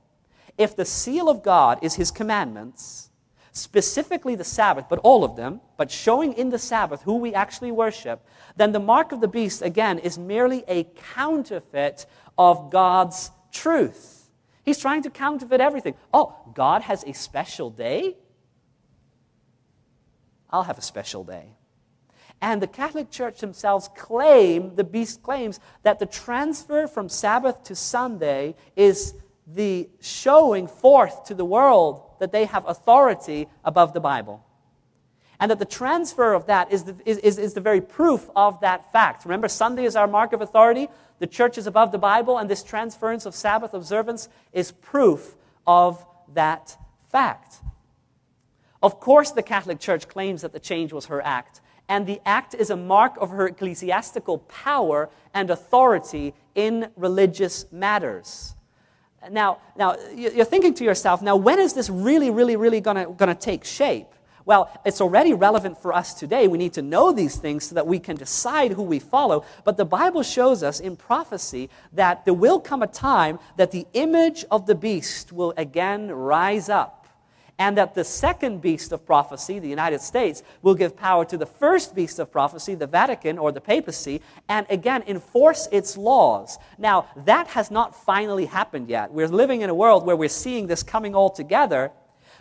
If 0.56 0.76
the 0.76 0.84
seal 0.84 1.28
of 1.28 1.42
God 1.42 1.78
is 1.82 1.94
his 1.94 2.10
commandments, 2.10 3.10
specifically 3.52 4.34
the 4.34 4.44
Sabbath, 4.44 4.86
but 4.88 4.98
all 5.00 5.24
of 5.24 5.36
them, 5.36 5.60
but 5.76 5.90
showing 5.90 6.32
in 6.34 6.50
the 6.50 6.58
Sabbath 6.58 7.02
who 7.02 7.16
we 7.16 7.34
actually 7.34 7.72
worship, 7.72 8.26
then 8.56 8.72
the 8.72 8.80
mark 8.80 9.12
of 9.12 9.20
the 9.20 9.28
beast, 9.28 9.62
again, 9.62 9.98
is 9.98 10.18
merely 10.18 10.64
a 10.68 10.84
counterfeit 11.14 12.06
of 12.36 12.70
God's 12.70 13.30
truth. 13.50 14.30
He's 14.64 14.78
trying 14.78 15.02
to 15.02 15.10
counterfeit 15.10 15.60
everything. 15.60 15.94
Oh, 16.12 16.36
God 16.54 16.82
has 16.82 17.02
a 17.04 17.14
special 17.14 17.70
day? 17.70 18.16
I'll 20.50 20.64
have 20.64 20.78
a 20.78 20.82
special 20.82 21.24
day. 21.24 21.57
And 22.40 22.62
the 22.62 22.68
Catholic 22.68 23.10
Church 23.10 23.40
themselves 23.40 23.88
claim, 23.96 24.76
the 24.76 24.84
beast 24.84 25.22
claims, 25.22 25.58
that 25.82 25.98
the 25.98 26.06
transfer 26.06 26.86
from 26.86 27.08
Sabbath 27.08 27.64
to 27.64 27.74
Sunday 27.74 28.54
is 28.76 29.14
the 29.46 29.88
showing 30.00 30.68
forth 30.68 31.24
to 31.24 31.34
the 31.34 31.44
world 31.44 32.02
that 32.20 32.32
they 32.32 32.44
have 32.44 32.66
authority 32.68 33.48
above 33.64 33.92
the 33.92 34.00
Bible. 34.00 34.44
And 35.40 35.50
that 35.50 35.58
the 35.58 35.64
transfer 35.64 36.34
of 36.34 36.46
that 36.46 36.72
is 36.72 36.84
the, 36.84 36.96
is, 37.04 37.18
is, 37.38 37.54
the 37.54 37.60
very 37.60 37.80
proof 37.80 38.28
of 38.34 38.60
that 38.60 38.92
fact. 38.92 39.24
Remember, 39.24 39.48
Sunday 39.48 39.84
is 39.84 39.96
our 39.96 40.08
mark 40.08 40.32
of 40.32 40.40
authority. 40.40 40.88
The 41.20 41.26
church 41.26 41.58
is 41.58 41.66
above 41.66 41.92
the 41.92 41.98
Bible, 41.98 42.38
and 42.38 42.50
this 42.50 42.62
transference 42.62 43.24
of 43.24 43.34
Sabbath 43.34 43.72
observance 43.72 44.28
is 44.52 44.72
proof 44.72 45.36
of 45.66 46.04
that 46.34 46.76
fact. 47.10 47.56
Of 48.82 49.00
course, 49.00 49.30
the 49.30 49.42
Catholic 49.42 49.80
Church 49.80 50.08
claims 50.08 50.42
that 50.42 50.52
the 50.52 50.60
change 50.60 50.92
was 50.92 51.06
her 51.06 51.20
act 51.24 51.60
and 51.88 52.06
the 52.06 52.20
act 52.26 52.54
is 52.54 52.70
a 52.70 52.76
mark 52.76 53.16
of 53.20 53.30
her 53.30 53.46
ecclesiastical 53.48 54.38
power 54.38 55.08
and 55.32 55.50
authority 55.50 56.34
in 56.54 56.90
religious 56.96 57.64
matters. 57.72 58.54
Now, 59.30 59.58
now 59.76 59.96
you're 60.14 60.44
thinking 60.44 60.74
to 60.74 60.84
yourself, 60.84 61.22
now 61.22 61.36
when 61.36 61.58
is 61.58 61.72
this 61.72 61.90
really, 61.90 62.30
really, 62.30 62.56
really 62.56 62.80
going 62.80 63.16
to 63.16 63.34
take 63.34 63.64
shape? 63.64 64.06
Well, 64.44 64.70
it's 64.86 65.02
already 65.02 65.34
relevant 65.34 65.76
for 65.76 65.92
us 65.92 66.14
today. 66.14 66.48
We 66.48 66.56
need 66.56 66.72
to 66.74 66.82
know 66.82 67.12
these 67.12 67.36
things 67.36 67.64
so 67.68 67.74
that 67.74 67.86
we 67.86 67.98
can 67.98 68.16
decide 68.16 68.72
who 68.72 68.82
we 68.82 68.98
follow. 68.98 69.44
But 69.64 69.76
the 69.76 69.84
Bible 69.84 70.22
shows 70.22 70.62
us 70.62 70.80
in 70.80 70.96
prophecy 70.96 71.68
that 71.92 72.24
there 72.24 72.32
will 72.32 72.58
come 72.58 72.82
a 72.82 72.86
time 72.86 73.38
that 73.58 73.72
the 73.72 73.86
image 73.92 74.46
of 74.50 74.64
the 74.64 74.74
beast 74.74 75.32
will 75.32 75.52
again 75.58 76.10
rise 76.10 76.70
up 76.70 76.97
and 77.58 77.76
that 77.76 77.94
the 77.94 78.04
second 78.04 78.60
beast 78.60 78.92
of 78.92 79.04
prophecy, 79.04 79.58
the 79.58 79.68
United 79.68 80.00
States, 80.00 80.42
will 80.62 80.74
give 80.74 80.96
power 80.96 81.24
to 81.24 81.36
the 81.36 81.46
first 81.46 81.94
beast 81.94 82.18
of 82.18 82.30
prophecy, 82.30 82.74
the 82.74 82.86
Vatican 82.86 83.36
or 83.36 83.50
the 83.50 83.60
papacy, 83.60 84.22
and 84.48 84.64
again 84.70 85.02
enforce 85.06 85.68
its 85.72 85.96
laws. 85.96 86.58
Now, 86.78 87.06
that 87.24 87.48
has 87.48 87.70
not 87.70 87.94
finally 88.04 88.46
happened 88.46 88.88
yet. 88.88 89.12
We're 89.12 89.28
living 89.28 89.62
in 89.62 89.70
a 89.70 89.74
world 89.74 90.06
where 90.06 90.16
we're 90.16 90.28
seeing 90.28 90.68
this 90.68 90.82
coming 90.84 91.14
all 91.14 91.30
together, 91.30 91.90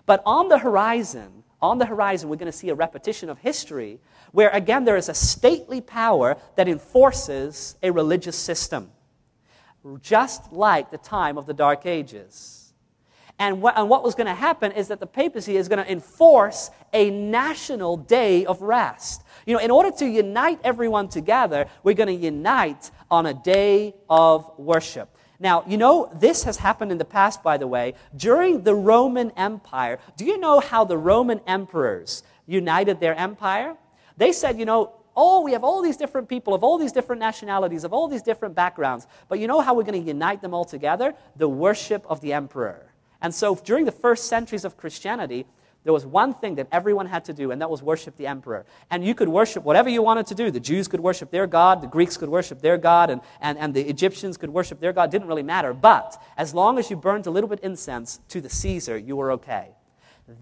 but 0.05 0.22
on 0.26 0.49
the 0.49 0.59
horizon, 0.59 1.43
on 1.61 1.80
the 1.80 1.86
horizon, 1.86 2.30
we're 2.30 2.36
going 2.36 2.51
to 2.51 2.57
see 2.57 2.70
a 2.70 2.76
repetition 2.76 3.30
of 3.30 3.39
history 3.39 3.99
where, 4.32 4.49
again, 4.49 4.86
there 4.86 4.97
is 4.97 5.09
a 5.09 5.13
stately 5.13 5.82
power 5.82 6.38
that 6.55 6.68
enforces 6.68 7.76
a 7.82 7.89
religious 7.89 8.36
system, 8.36 8.91
just 10.01 10.53
like 10.53 10.91
the 10.91 10.97
time 10.99 11.38
of 11.38 11.47
the 11.47 11.53
Dark 11.53 11.88
Ages. 11.88 12.57
And 13.39 13.61
what, 13.61 13.77
and 13.77 13.88
what 13.88 14.03
was 14.03 14.15
going 14.15 14.27
to 14.27 14.33
happen 14.33 14.71
is 14.71 14.88
that 14.88 14.99
the 14.99 15.07
papacy 15.07 15.57
is 15.57 15.67
going 15.67 15.83
to 15.83 15.91
enforce 15.91 16.71
a 16.91 17.11
national 17.11 17.97
day 17.97 18.45
of 18.45 18.61
rest. 18.61 19.23
You 19.45 19.53
know, 19.53 19.59
in 19.59 19.69
order 19.69 19.91
to 19.97 20.07
unite 20.07 20.59
everyone 20.63 21.07
together, 21.07 21.67
we're 21.83 21.93
going 21.93 22.07
to 22.07 22.25
unite 22.25 22.89
on 23.11 23.27
a 23.27 23.33
day 23.33 23.93
of 24.09 24.51
worship. 24.57 25.15
Now, 25.39 25.63
you 25.67 25.77
know, 25.77 26.11
this 26.15 26.43
has 26.45 26.57
happened 26.57 26.91
in 26.91 26.97
the 26.97 27.05
past, 27.05 27.43
by 27.43 27.57
the 27.57 27.67
way. 27.67 27.93
During 28.15 28.63
the 28.63 28.73
Roman 28.73 29.29
Empire, 29.31 29.99
do 30.15 30.25
you 30.25 30.39
know 30.39 30.59
how 30.59 30.83
the 30.83 30.97
Roman 30.97 31.39
emperors 31.45 32.23
united 32.47 32.99
their 32.99 33.13
empire? 33.13 33.77
They 34.17 34.31
said, 34.31 34.57
you 34.57 34.65
know, 34.65 34.93
oh, 35.15 35.41
we 35.41 35.51
have 35.51 35.63
all 35.63 35.83
these 35.83 35.97
different 35.97 36.27
people 36.27 36.55
of 36.55 36.63
all 36.63 36.77
these 36.79 36.91
different 36.91 37.19
nationalities, 37.19 37.83
of 37.83 37.93
all 37.93 38.07
these 38.07 38.23
different 38.23 38.55
backgrounds, 38.55 39.05
but 39.29 39.39
you 39.39 39.47
know 39.47 39.61
how 39.61 39.75
we're 39.75 39.83
going 39.83 40.01
to 40.01 40.07
unite 40.07 40.41
them 40.41 40.53
all 40.53 40.65
together? 40.65 41.13
The 41.35 41.49
worship 41.49 42.03
of 42.07 42.21
the 42.21 42.33
emperor. 42.33 42.88
And 43.22 43.34
so 43.34 43.55
during 43.55 43.86
the 43.86 43.91
first 43.91 44.26
centuries 44.26 44.65
of 44.65 44.78
Christianity, 44.78 45.45
there 45.84 45.93
was 45.93 46.05
one 46.05 46.34
thing 46.34 46.55
that 46.55 46.68
everyone 46.72 47.05
had 47.05 47.24
to 47.26 47.34
do, 47.34 47.51
and 47.51 47.61
that 47.61 47.70
was 47.70 47.82
worship 47.82 48.18
the 48.18 48.28
emperor. 48.28 48.65
And 48.91 49.05
you 49.05 49.15
could 49.15 49.30
worship 49.30 49.63
whatever 49.63 49.88
you 49.88 50.01
wanted 50.01 50.28
to 50.28 50.36
do. 50.36 50.51
The 50.51 50.59
Jews 50.59 50.88
could 50.89 50.99
worship 50.99 51.32
their 51.32 51.47
God, 51.47 51.82
the 51.82 51.88
Greeks 51.88 52.18
could 52.18 52.28
worship 52.28 52.61
their 52.61 52.78
God, 52.78 53.09
and, 53.09 53.22
and, 53.39 53.57
and 53.57 53.74
the 53.74 53.88
Egyptians 53.88 54.36
could 54.36 54.49
worship 54.49 54.82
their 54.82 54.91
God. 54.91 55.03
It 55.03 55.11
didn't 55.11 55.28
really 55.28 55.43
matter. 55.43 55.74
But 55.74 56.22
as 56.36 56.53
long 56.53 56.78
as 56.78 56.89
you 56.89 56.97
burned 56.97 57.26
a 57.26 57.32
little 57.32 57.49
bit 57.49 57.61
incense 57.61 58.20
to 58.28 58.41
the 58.41 58.49
Caesar, 58.49 58.97
you 58.97 59.15
were 59.15 59.32
okay. 59.34 59.70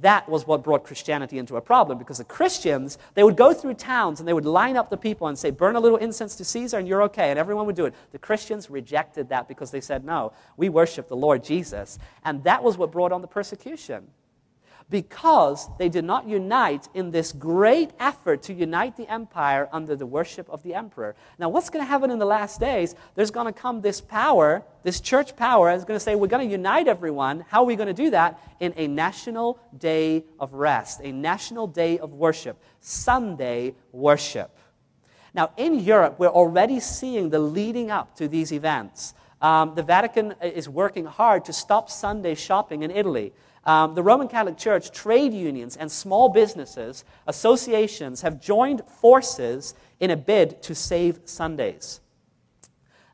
That 0.01 0.27
was 0.27 0.47
what 0.47 0.63
brought 0.63 0.83
Christianity 0.83 1.38
into 1.38 1.57
a 1.57 1.61
problem 1.61 1.99
because 1.99 2.17
the 2.17 2.23
Christians, 2.23 2.97
they 3.13 3.23
would 3.23 3.38
go 3.38 3.53
through 3.53 3.75
towns 3.75 4.19
and 4.19 4.27
they 4.27 4.33
would 4.33 4.45
line 4.45 4.77
up 4.77 4.89
the 4.89 4.97
people 4.97 5.27
and 5.27 5.38
say, 5.38 5.51
burn 5.51 5.75
a 5.75 5.79
little 5.79 5.99
incense 5.99 6.36
to 6.38 6.45
Caesar 6.45 6.79
and 6.79 6.88
you're 6.88 7.03
okay. 7.03 7.29
And 7.29 7.38
everyone 7.38 7.67
would 7.67 7.75
do 7.75 7.86
it. 7.86 7.93
The 8.11 8.17
Christians 8.17 8.69
rejected 8.69 9.29
that 9.29 9.47
because 9.47 9.69
they 9.69 9.81
said, 9.81 10.03
no, 10.03 10.33
we 10.57 10.69
worship 10.69 11.07
the 11.07 11.15
Lord 11.15 11.43
Jesus. 11.43 11.99
And 12.23 12.43
that 12.45 12.63
was 12.63 12.77
what 12.77 12.91
brought 12.91 13.11
on 13.11 13.21
the 13.21 13.27
persecution 13.27 14.07
because 14.89 15.67
they 15.79 15.89
did 15.89 16.05
not 16.05 16.27
unite 16.27 16.88
in 16.93 17.09
this 17.09 17.31
great 17.31 17.89
effort 17.99 18.43
to 18.43 18.53
unite 18.53 18.95
the 18.95 19.11
empire 19.11 19.67
under 19.71 19.95
the 19.95 20.05
worship 20.05 20.47
of 20.49 20.61
the 20.61 20.75
emperor. 20.75 21.15
Now, 21.39 21.49
what's 21.49 21.69
going 21.69 21.83
to 21.83 21.89
happen 21.89 22.11
in 22.11 22.19
the 22.19 22.25
last 22.25 22.59
days? 22.59 22.93
There's 23.15 23.31
going 23.31 23.47
to 23.47 23.53
come 23.53 23.81
this 23.81 23.99
power, 23.99 24.63
this 24.83 25.01
church 25.01 25.36
power, 25.36 25.71
is 25.71 25.86
going 25.86 25.97
to 25.97 26.03
say, 26.03 26.15
We're 26.15 26.27
going 26.27 26.47
to 26.47 26.51
unite 26.51 26.88
everyone. 26.88 27.45
How 27.49 27.63
are 27.63 27.65
we 27.65 27.75
going 27.75 27.88
to 27.88 27.93
do 27.93 28.11
that? 28.11 28.39
In 28.59 28.73
a 28.77 28.88
national 28.88 29.59
day 29.75 30.25
of 30.39 30.53
rest, 30.53 31.01
a 31.03 31.11
national 31.11 31.67
day 31.67 31.97
of 31.97 32.13
worship, 32.13 32.61
Sunday 32.79 33.73
worship. 33.91 34.55
Now, 35.33 35.51
in 35.57 35.79
Europe, 35.79 36.19
we're 36.19 36.27
already 36.27 36.79
seeing 36.79 37.29
the 37.29 37.39
leading 37.39 37.91
up 37.91 38.15
to 38.17 38.27
these 38.27 38.53
events. 38.53 39.15
Um, 39.41 39.75
the 39.75 39.83
Vatican 39.83 40.36
is 40.41 40.69
working 40.69 41.05
hard 41.05 41.43
to 41.45 41.53
stop 41.53 41.89
Sunday 41.89 42.36
shopping 42.36 42.83
in 42.83 42.91
Italy. 42.91 43.33
Um, 43.66 43.95
the 43.95 44.03
Roman 44.03 44.28
Catholic 44.28 44.57
Church, 44.57 44.91
trade 44.91 45.34
unions, 45.34 45.76
and 45.76 45.91
small 45.91 46.30
businesses, 46.30 47.03
associations 47.26 48.22
have 48.22 48.39
joined 48.39 48.84
forces 48.88 49.74
in 49.99 50.11
a 50.11 50.18
bid 50.18 50.61
to 50.63 50.76
save 50.76 51.22
Sundays. 51.26 51.99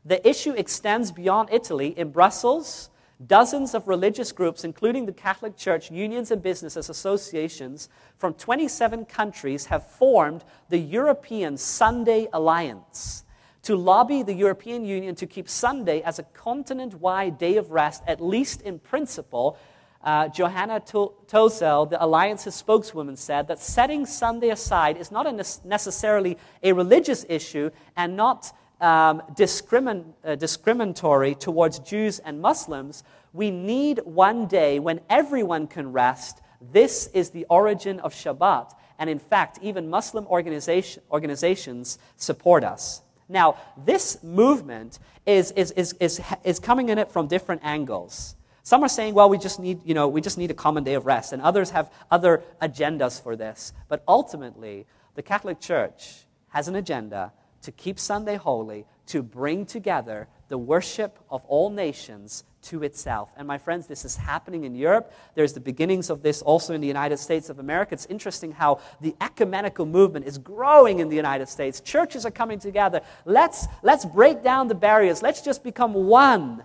The 0.04 0.26
issue 0.28 0.52
extends 0.52 1.10
beyond 1.10 1.48
Italy. 1.50 1.96
In 1.96 2.10
Brussels, 2.10 2.90
dozens 3.26 3.74
of 3.74 3.88
religious 3.88 4.30
groups, 4.32 4.64
including 4.64 5.06
the 5.06 5.12
Catholic 5.12 5.56
Church, 5.56 5.90
unions, 5.90 6.30
and 6.30 6.42
businesses 6.42 6.90
associations 6.90 7.88
from 8.18 8.34
27 8.34 9.06
countries, 9.06 9.66
have 9.66 9.86
formed 9.90 10.44
the 10.68 10.78
European 10.78 11.56
Sunday 11.56 12.28
Alliance 12.32 13.24
to 13.62 13.76
lobby 13.76 14.22
the 14.22 14.34
European 14.34 14.84
Union 14.84 15.14
to 15.14 15.26
keep 15.26 15.48
Sunday 15.48 16.02
as 16.02 16.18
a 16.18 16.24
continent 16.24 16.94
wide 16.94 17.38
day 17.38 17.56
of 17.56 17.70
rest, 17.70 18.02
at 18.06 18.20
least 18.20 18.60
in 18.62 18.78
principle, 18.78 19.56
uh, 20.04 20.28
Johanna 20.28 20.80
Touzel, 20.80 21.88
the 21.88 22.02
Alliance's 22.02 22.54
spokeswoman, 22.54 23.16
said 23.16 23.48
that 23.48 23.60
setting 23.60 24.04
Sunday 24.04 24.50
aside 24.50 24.96
is 24.96 25.10
not 25.10 25.26
a 25.26 25.32
ne- 25.32 25.42
necessarily 25.64 26.38
a 26.62 26.72
religious 26.72 27.24
issue 27.28 27.70
and 27.96 28.16
not 28.16 28.52
um, 28.80 29.22
discrimin- 29.34 30.12
uh, 30.24 30.34
discriminatory 30.34 31.34
towards 31.34 31.78
Jews 31.78 32.18
and 32.18 32.40
Muslims. 32.40 33.04
We 33.32 33.50
need 33.50 34.00
one 34.04 34.46
day 34.46 34.80
when 34.80 35.00
everyone 35.08 35.68
can 35.68 35.92
rest. 35.92 36.40
This 36.72 37.08
is 37.14 37.30
the 37.30 37.46
origin 37.48 38.00
of 38.00 38.12
Shabbat. 38.12 38.72
And 38.98 39.08
in 39.08 39.18
fact, 39.18 39.58
even 39.62 39.88
Muslim 39.88 40.26
organization, 40.26 41.02
organizations 41.10 41.98
support 42.16 42.64
us. 42.64 43.02
Now, 43.28 43.56
this 43.76 44.22
movement 44.22 44.98
is, 45.26 45.52
is, 45.52 45.70
is, 45.72 45.94
is, 46.00 46.20
is 46.44 46.58
coming 46.58 46.88
in 46.88 46.98
it 46.98 47.10
from 47.10 47.28
different 47.28 47.62
angles. 47.64 48.36
Some 48.62 48.84
are 48.84 48.88
saying, 48.88 49.14
well, 49.14 49.28
we 49.28 49.38
just 49.38 49.58
need, 49.58 49.80
you 49.84 49.94
know, 49.94 50.06
we 50.08 50.20
just 50.20 50.38
need 50.38 50.50
a 50.50 50.54
common 50.54 50.84
day 50.84 50.94
of 50.94 51.04
rest, 51.04 51.32
and 51.32 51.42
others 51.42 51.70
have 51.70 51.92
other 52.10 52.42
agendas 52.60 53.20
for 53.20 53.34
this. 53.34 53.72
But 53.88 54.04
ultimately, 54.06 54.86
the 55.14 55.22
Catholic 55.22 55.60
Church 55.60 56.26
has 56.48 56.68
an 56.68 56.76
agenda 56.76 57.32
to 57.62 57.72
keep 57.72 57.98
Sunday 57.98 58.36
holy, 58.36 58.86
to 59.06 59.22
bring 59.22 59.66
together 59.66 60.28
the 60.48 60.58
worship 60.58 61.18
of 61.30 61.44
all 61.46 61.70
nations 61.70 62.44
to 62.62 62.84
itself. 62.84 63.30
And 63.36 63.48
my 63.48 63.58
friends, 63.58 63.88
this 63.88 64.04
is 64.04 64.16
happening 64.16 64.64
in 64.64 64.74
Europe. 64.74 65.12
There's 65.34 65.52
the 65.52 65.60
beginnings 65.60 66.10
of 66.10 66.22
this 66.22 66.42
also 66.42 66.74
in 66.74 66.80
the 66.80 66.86
United 66.86 67.16
States 67.16 67.50
of 67.50 67.58
America. 67.58 67.94
It's 67.94 68.06
interesting 68.06 68.52
how 68.52 68.80
the 69.00 69.16
ecumenical 69.20 69.86
movement 69.86 70.26
is 70.26 70.38
growing 70.38 71.00
in 71.00 71.08
the 71.08 71.16
United 71.16 71.48
States. 71.48 71.80
Churches 71.80 72.24
are 72.24 72.30
coming 72.30 72.60
together. 72.60 73.00
Let's, 73.24 73.66
let's 73.82 74.04
break 74.04 74.44
down 74.44 74.68
the 74.68 74.76
barriers. 74.76 75.22
Let's 75.22 75.40
just 75.40 75.64
become 75.64 75.94
one. 75.94 76.62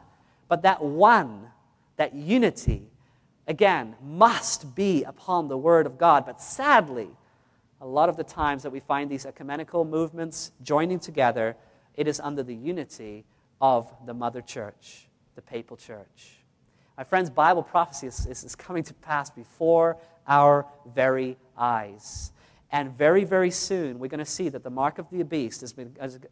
But 0.48 0.62
that 0.62 0.84
one 0.84 1.48
that 1.98 2.16
unity, 2.16 2.90
again, 3.48 3.96
must 4.02 4.76
be 4.76 5.04
upon 5.04 5.48
the 5.48 5.58
Word 5.58 5.86
of 5.86 5.98
God. 5.98 6.26
But 6.26 6.42
sadly, 6.42 7.10
a 7.82 7.88
lot 7.88 8.10
of 8.10 8.18
the 8.18 8.24
times 8.24 8.64
that 8.64 8.72
we 8.72 8.80
find 8.80 9.10
these 9.10 9.26
ecumenical 9.26 9.86
movements 9.86 10.52
joining 10.64 11.00
together, 11.00 11.56
it 11.96 12.08
is 12.08 12.20
under 12.20 12.44
the 12.44 12.56
unity 12.56 13.26
of 13.62 13.92
the 14.06 14.14
Mother 14.14 14.42
Church, 14.42 15.08
the 15.36 15.42
Papal 15.42 15.78
Church. 15.78 16.38
My 16.98 17.04
friends, 17.04 17.30
Bible 17.30 17.64
prophecy 17.64 18.08
is, 18.08 18.26
is, 18.26 18.44
is 18.44 18.56
coming 18.56 18.84
to 18.84 18.94
pass 18.96 19.30
before 19.30 19.98
our 20.28 20.66
very 20.96 21.38
eyes. 21.58 22.32
And 22.72 22.92
very, 22.98 23.24
very 23.24 23.52
soon, 23.52 23.98
we're 24.00 24.10
going 24.10 24.20
to 24.20 24.26
see 24.26 24.50
that 24.50 24.64
the 24.64 24.70
mark 24.70 25.00
of 25.00 25.10
the 25.10 25.24
beast 25.24 25.64
is, 25.64 25.74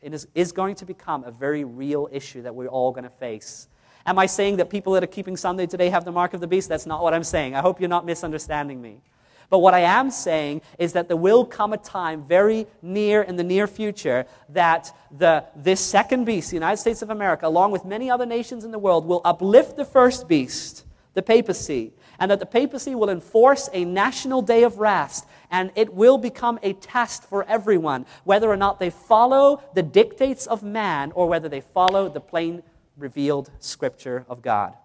is, 0.01 0.27
is 0.35 0.51
going 0.51 0.75
to 0.75 0.85
become 0.85 1.23
a 1.23 1.31
very 1.31 1.63
real 1.63 2.09
issue 2.11 2.41
that 2.41 2.53
we're 2.53 2.67
all 2.67 2.91
going 2.91 3.05
to 3.05 3.09
face. 3.09 3.67
Am 4.05 4.19
I 4.19 4.27
saying 4.27 4.57
that 4.57 4.69
people 4.69 4.93
that 4.93 5.03
are 5.03 5.07
keeping 5.07 5.35
Sunday 5.35 5.65
today 5.65 5.89
have 5.89 6.05
the 6.05 6.11
mark 6.11 6.33
of 6.35 6.41
the 6.41 6.47
beast? 6.47 6.69
That's 6.69 6.85
not 6.85 7.01
what 7.01 7.13
I'm 7.13 7.23
saying. 7.23 7.55
I 7.55 7.61
hope 7.61 7.79
you're 7.79 7.89
not 7.89 8.05
misunderstanding 8.05 8.79
me. 8.79 9.01
But 9.49 9.59
what 9.59 9.73
I 9.73 9.81
am 9.81 10.11
saying 10.11 10.61
is 10.77 10.93
that 10.93 11.07
there 11.07 11.17
will 11.17 11.45
come 11.45 11.73
a 11.73 11.77
time 11.77 12.23
very 12.23 12.67
near 12.81 13.21
in 13.21 13.35
the 13.35 13.43
near 13.43 13.67
future 13.67 14.25
that 14.49 14.95
the, 15.15 15.45
this 15.55 15.79
second 15.79 16.25
beast, 16.25 16.49
the 16.49 16.55
United 16.55 16.77
States 16.77 17.01
of 17.01 17.09
America, 17.09 17.47
along 17.47 17.71
with 17.71 17.85
many 17.85 18.09
other 18.09 18.25
nations 18.25 18.63
in 18.63 18.71
the 18.71 18.79
world, 18.79 19.05
will 19.05 19.21
uplift 19.23 19.75
the 19.75 19.85
first 19.85 20.27
beast, 20.27 20.85
the 21.13 21.21
papacy, 21.21 21.93
and 22.19 22.31
that 22.31 22.39
the 22.39 22.45
papacy 22.45 22.95
will 22.95 23.09
enforce 23.09 23.69
a 23.73 23.85
national 23.85 24.41
day 24.41 24.63
of 24.63 24.79
rest, 24.79 25.25
and 25.51 25.71
it 25.75 25.93
will 25.93 26.17
become 26.17 26.59
a 26.63 26.73
test 26.73 27.23
for 27.23 27.43
everyone, 27.45 28.05
whether 28.23 28.49
or 28.49 28.57
not 28.57 28.79
they 28.79 28.89
follow 28.89 29.61
the 29.73 29.83
dictates 29.83 30.47
of 30.47 30.63
man 30.63 31.11
or 31.13 31.27
whether 31.27 31.49
they 31.49 31.61
follow 31.61 32.09
the 32.09 32.21
plain 32.21 32.63
revealed 32.97 33.51
scripture 33.59 34.25
of 34.29 34.41
God. 34.41 34.75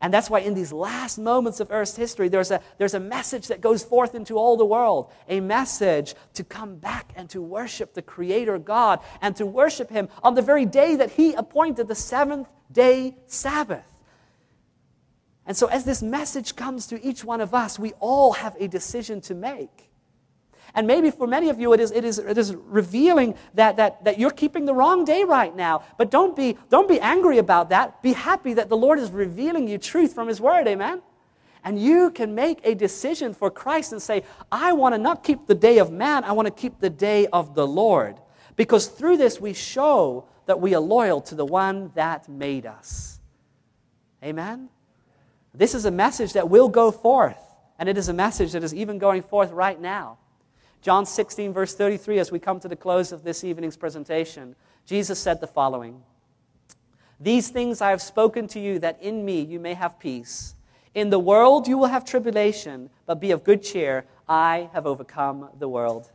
And 0.00 0.12
that's 0.12 0.28
why 0.28 0.40
in 0.40 0.54
these 0.54 0.72
last 0.72 1.18
moments 1.18 1.58
of 1.60 1.70
Earth's 1.70 1.96
history, 1.96 2.28
there's 2.28 2.50
a, 2.50 2.60
there's 2.76 2.94
a 2.94 3.00
message 3.00 3.48
that 3.48 3.60
goes 3.60 3.82
forth 3.82 4.14
into 4.14 4.34
all 4.34 4.56
the 4.56 4.64
world. 4.64 5.10
A 5.28 5.40
message 5.40 6.14
to 6.34 6.44
come 6.44 6.76
back 6.76 7.12
and 7.16 7.30
to 7.30 7.40
worship 7.40 7.94
the 7.94 8.02
Creator 8.02 8.58
God 8.58 9.00
and 9.22 9.34
to 9.36 9.46
worship 9.46 9.88
Him 9.88 10.08
on 10.22 10.34
the 10.34 10.42
very 10.42 10.66
day 10.66 10.96
that 10.96 11.12
He 11.12 11.32
appointed 11.32 11.88
the 11.88 11.94
seventh 11.94 12.48
day 12.70 13.16
Sabbath. 13.26 13.86
And 15.46 15.56
so, 15.56 15.68
as 15.68 15.84
this 15.84 16.02
message 16.02 16.56
comes 16.56 16.88
to 16.88 17.02
each 17.06 17.24
one 17.24 17.40
of 17.40 17.54
us, 17.54 17.78
we 17.78 17.92
all 18.00 18.32
have 18.32 18.56
a 18.58 18.68
decision 18.68 19.20
to 19.22 19.34
make. 19.34 19.85
And 20.76 20.86
maybe 20.86 21.10
for 21.10 21.26
many 21.26 21.48
of 21.48 21.58
you, 21.58 21.72
it 21.72 21.80
is, 21.80 21.90
it 21.90 22.04
is, 22.04 22.18
it 22.18 22.36
is 22.36 22.54
revealing 22.54 23.34
that, 23.54 23.78
that, 23.78 24.04
that 24.04 24.18
you're 24.18 24.30
keeping 24.30 24.66
the 24.66 24.74
wrong 24.74 25.06
day 25.06 25.24
right 25.24 25.56
now. 25.56 25.82
But 25.96 26.10
don't 26.10 26.36
be, 26.36 26.58
don't 26.68 26.86
be 26.86 27.00
angry 27.00 27.38
about 27.38 27.70
that. 27.70 28.02
Be 28.02 28.12
happy 28.12 28.52
that 28.52 28.68
the 28.68 28.76
Lord 28.76 28.98
is 28.98 29.10
revealing 29.10 29.66
you 29.68 29.78
truth 29.78 30.14
from 30.14 30.28
His 30.28 30.38
Word. 30.38 30.68
Amen? 30.68 31.00
And 31.64 31.80
you 31.80 32.10
can 32.10 32.34
make 32.34 32.60
a 32.62 32.74
decision 32.74 33.32
for 33.32 33.50
Christ 33.50 33.92
and 33.92 34.02
say, 34.02 34.24
I 34.52 34.74
want 34.74 34.94
to 34.94 34.98
not 34.98 35.24
keep 35.24 35.46
the 35.46 35.54
day 35.54 35.78
of 35.78 35.90
man, 35.90 36.24
I 36.24 36.32
want 36.32 36.46
to 36.46 36.52
keep 36.52 36.78
the 36.78 36.90
day 36.90 37.26
of 37.28 37.54
the 37.54 37.66
Lord. 37.66 38.18
Because 38.54 38.86
through 38.86 39.16
this, 39.16 39.40
we 39.40 39.54
show 39.54 40.28
that 40.44 40.60
we 40.60 40.74
are 40.74 40.80
loyal 40.80 41.22
to 41.22 41.34
the 41.34 41.46
one 41.46 41.90
that 41.94 42.28
made 42.28 42.66
us. 42.66 43.18
Amen? 44.22 44.68
This 45.54 45.74
is 45.74 45.86
a 45.86 45.90
message 45.90 46.34
that 46.34 46.50
will 46.50 46.68
go 46.68 46.90
forth, 46.90 47.40
and 47.78 47.88
it 47.88 47.96
is 47.96 48.10
a 48.10 48.12
message 48.12 48.52
that 48.52 48.62
is 48.62 48.74
even 48.74 48.98
going 48.98 49.22
forth 49.22 49.50
right 49.52 49.80
now. 49.80 50.18
John 50.82 51.06
16, 51.06 51.52
verse 51.52 51.74
33, 51.74 52.18
as 52.18 52.30
we 52.30 52.38
come 52.38 52.60
to 52.60 52.68
the 52.68 52.76
close 52.76 53.12
of 53.12 53.24
this 53.24 53.42
evening's 53.42 53.76
presentation, 53.76 54.54
Jesus 54.86 55.18
said 55.18 55.40
the 55.40 55.46
following 55.46 56.02
These 57.18 57.48
things 57.48 57.80
I 57.80 57.90
have 57.90 58.02
spoken 58.02 58.46
to 58.48 58.60
you, 58.60 58.78
that 58.78 59.02
in 59.02 59.24
me 59.24 59.40
you 59.40 59.58
may 59.58 59.74
have 59.74 59.98
peace. 59.98 60.54
In 60.94 61.10
the 61.10 61.18
world 61.18 61.68
you 61.68 61.76
will 61.76 61.88
have 61.88 62.04
tribulation, 62.04 62.90
but 63.04 63.20
be 63.20 63.30
of 63.30 63.44
good 63.44 63.62
cheer. 63.62 64.06
I 64.28 64.70
have 64.72 64.86
overcome 64.86 65.50
the 65.58 65.68
world. 65.68 66.10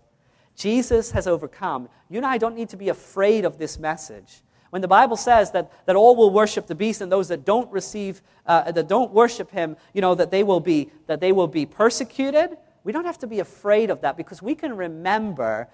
Jesus 0.55 1.11
has 1.11 1.27
overcome. 1.27 1.89
You 2.09 2.17
and 2.17 2.25
I 2.25 2.37
don't 2.37 2.55
need 2.55 2.69
to 2.69 2.77
be 2.77 2.89
afraid 2.89 3.45
of 3.45 3.57
this 3.57 3.79
message. 3.79 4.41
When 4.71 4.81
the 4.81 4.87
Bible 4.87 5.17
says 5.17 5.51
that, 5.51 5.71
that 5.85 5.95
all 5.95 6.15
will 6.15 6.31
worship 6.31 6.67
the 6.67 6.75
beast 6.75 7.01
and 7.01 7.11
those 7.11 7.27
that 7.27 7.45
don't 7.45 7.69
receive, 7.71 8.21
uh, 8.45 8.71
that 8.71 8.87
don't 8.87 9.11
worship 9.11 9.51
him, 9.51 9.75
you 9.93 10.01
know, 10.01 10.15
that 10.15 10.31
they 10.31 10.43
will 10.43 10.61
be, 10.61 10.89
that 11.07 11.19
they 11.19 11.33
will 11.33 11.47
be 11.47 11.65
persecuted, 11.65 12.57
we 12.83 12.91
don't 12.91 13.05
have 13.05 13.19
to 13.19 13.27
be 13.27 13.39
afraid 13.39 13.89
of 13.89 14.01
that 14.01 14.17
because 14.17 14.41
we 14.41 14.55
can 14.55 14.75
remember 14.75 15.67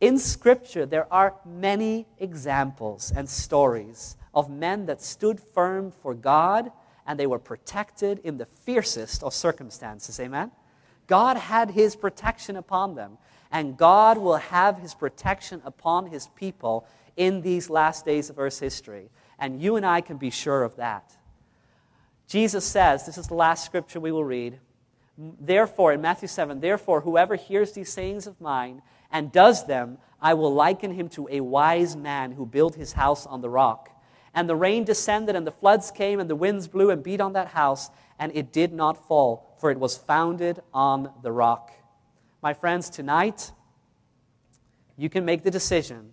in 0.00 0.18
Scripture 0.18 0.84
there 0.84 1.10
are 1.12 1.34
many 1.44 2.06
examples 2.18 3.12
and 3.14 3.28
stories 3.28 4.16
of 4.34 4.50
men 4.50 4.86
that 4.86 5.00
stood 5.00 5.40
firm 5.40 5.90
for 5.90 6.14
God 6.14 6.70
and 7.06 7.18
they 7.18 7.26
were 7.26 7.38
protected 7.38 8.20
in 8.24 8.36
the 8.36 8.44
fiercest 8.44 9.22
of 9.22 9.32
circumstances. 9.32 10.18
Amen? 10.20 10.50
God 11.06 11.36
had 11.36 11.70
his 11.70 11.94
protection 11.94 12.56
upon 12.56 12.96
them, 12.96 13.16
and 13.52 13.76
God 13.76 14.18
will 14.18 14.36
have 14.36 14.78
his 14.78 14.92
protection 14.92 15.62
upon 15.64 16.06
his 16.06 16.26
people 16.34 16.86
in 17.16 17.40
these 17.40 17.70
last 17.70 18.04
days 18.04 18.28
of 18.28 18.38
Earth's 18.38 18.58
history. 18.58 19.08
And 19.38 19.62
you 19.62 19.76
and 19.76 19.86
I 19.86 20.00
can 20.00 20.16
be 20.16 20.30
sure 20.30 20.64
of 20.64 20.76
that. 20.76 21.16
Jesus 22.28 22.64
says, 22.64 23.06
this 23.06 23.18
is 23.18 23.28
the 23.28 23.34
last 23.34 23.64
scripture 23.64 24.00
we 24.00 24.10
will 24.10 24.24
read. 24.24 24.58
Therefore, 25.18 25.92
in 25.92 26.00
Matthew 26.02 26.28
7, 26.28 26.60
therefore, 26.60 27.00
whoever 27.00 27.36
hears 27.36 27.72
these 27.72 27.92
sayings 27.92 28.26
of 28.26 28.40
mine 28.40 28.82
and 29.10 29.32
does 29.32 29.66
them, 29.66 29.98
I 30.20 30.34
will 30.34 30.52
liken 30.52 30.92
him 30.92 31.08
to 31.10 31.28
a 31.30 31.40
wise 31.40 31.96
man 31.96 32.32
who 32.32 32.44
built 32.44 32.74
his 32.74 32.92
house 32.92 33.26
on 33.26 33.40
the 33.40 33.48
rock. 33.48 33.90
And 34.34 34.48
the 34.48 34.56
rain 34.56 34.84
descended, 34.84 35.34
and 35.34 35.46
the 35.46 35.52
floods 35.52 35.90
came, 35.90 36.20
and 36.20 36.28
the 36.28 36.36
winds 36.36 36.68
blew 36.68 36.90
and 36.90 37.02
beat 37.02 37.22
on 37.22 37.32
that 37.32 37.48
house, 37.48 37.88
and 38.18 38.30
it 38.34 38.52
did 38.52 38.72
not 38.72 39.08
fall, 39.08 39.54
for 39.58 39.70
it 39.70 39.78
was 39.78 39.96
founded 39.96 40.60
on 40.74 41.10
the 41.22 41.32
rock. 41.32 41.72
My 42.42 42.52
friends, 42.52 42.90
tonight, 42.90 43.52
you 44.98 45.08
can 45.08 45.24
make 45.24 45.42
the 45.42 45.50
decision 45.50 46.12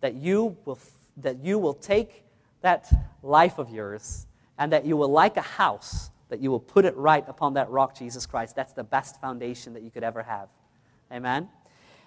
that 0.00 0.14
you 0.14 0.56
will, 0.64 0.78
that 1.16 1.44
you 1.44 1.58
will 1.58 1.74
take 1.74 2.24
that 2.60 2.88
life 3.22 3.58
of 3.58 3.70
yours 3.70 4.26
and 4.58 4.72
that 4.72 4.84
you 4.84 4.96
will, 4.96 5.10
like 5.10 5.36
a 5.36 5.42
house, 5.42 6.10
that 6.28 6.40
you 6.40 6.50
will 6.50 6.60
put 6.60 6.84
it 6.84 6.96
right 6.96 7.24
upon 7.28 7.54
that 7.54 7.70
rock, 7.70 7.96
Jesus 7.96 8.26
Christ. 8.26 8.56
That's 8.56 8.72
the 8.72 8.84
best 8.84 9.20
foundation 9.20 9.74
that 9.74 9.82
you 9.82 9.90
could 9.90 10.02
ever 10.02 10.22
have. 10.22 10.48
Amen? 11.12 11.48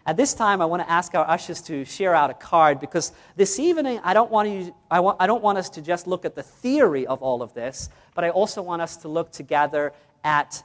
At 0.05 0.17
this 0.17 0.33
time, 0.33 0.61
I 0.61 0.65
want 0.65 0.81
to 0.81 0.89
ask 0.89 1.13
our 1.13 1.29
ushers 1.29 1.61
to 1.63 1.85
share 1.85 2.15
out 2.15 2.29
a 2.29 2.33
card 2.33 2.79
because 2.79 3.11
this 3.35 3.59
evening, 3.59 3.99
I 4.03 4.13
don't, 4.13 4.31
want 4.31 4.49
you, 4.49 4.75
I, 4.89 4.99
want, 5.01 5.17
I 5.19 5.27
don't 5.27 5.43
want 5.43 5.57
us 5.57 5.69
to 5.71 5.81
just 5.81 6.07
look 6.07 6.25
at 6.25 6.35
the 6.35 6.43
theory 6.43 7.05
of 7.05 7.21
all 7.21 7.41
of 7.41 7.53
this, 7.53 7.89
but 8.15 8.23
I 8.23 8.29
also 8.29 8.61
want 8.61 8.81
us 8.81 8.97
to 8.97 9.07
look 9.07 9.31
together 9.31 9.93
at 10.23 10.63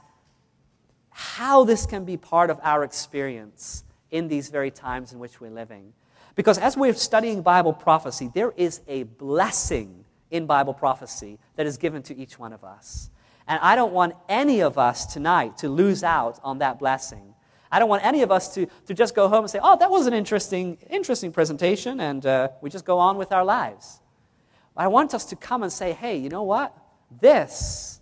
how 1.11 1.63
this 1.63 1.85
can 1.85 2.05
be 2.05 2.17
part 2.17 2.49
of 2.49 2.59
our 2.63 2.83
experience 2.83 3.83
in 4.11 4.27
these 4.27 4.49
very 4.49 4.71
times 4.71 5.13
in 5.13 5.19
which 5.19 5.39
we're 5.39 5.51
living. 5.51 5.93
Because 6.35 6.57
as 6.57 6.75
we're 6.75 6.93
studying 6.93 7.41
Bible 7.41 7.73
prophecy, 7.73 8.29
there 8.33 8.53
is 8.57 8.81
a 8.87 9.03
blessing 9.03 10.05
in 10.31 10.45
Bible 10.45 10.73
prophecy 10.73 11.39
that 11.55 11.65
is 11.65 11.77
given 11.77 12.01
to 12.03 12.17
each 12.17 12.37
one 12.37 12.51
of 12.51 12.63
us. 12.63 13.09
And 13.47 13.59
I 13.61 13.75
don't 13.75 13.93
want 13.93 14.13
any 14.27 14.61
of 14.61 14.77
us 14.77 15.05
tonight 15.05 15.57
to 15.59 15.69
lose 15.69 16.03
out 16.03 16.39
on 16.43 16.59
that 16.59 16.79
blessing. 16.79 17.35
I 17.71 17.79
don't 17.79 17.89
want 17.89 18.05
any 18.05 18.21
of 18.21 18.31
us 18.31 18.53
to, 18.55 18.67
to 18.87 18.93
just 18.93 19.15
go 19.15 19.27
home 19.27 19.43
and 19.43 19.49
say, 19.49 19.59
oh, 19.61 19.77
that 19.77 19.91
was 19.91 20.07
an 20.07 20.13
interesting, 20.13 20.77
interesting 20.89 21.31
presentation, 21.31 21.99
and 21.99 22.25
uh, 22.25 22.49
we 22.61 22.69
just 22.69 22.85
go 22.85 22.99
on 22.99 23.17
with 23.17 23.31
our 23.31 23.43
lives. 23.43 23.99
I 24.77 24.87
want 24.87 25.13
us 25.13 25.25
to 25.25 25.35
come 25.35 25.63
and 25.63 25.71
say, 25.71 25.93
hey, 25.93 26.17
you 26.17 26.29
know 26.29 26.43
what? 26.43 26.75
This, 27.21 28.01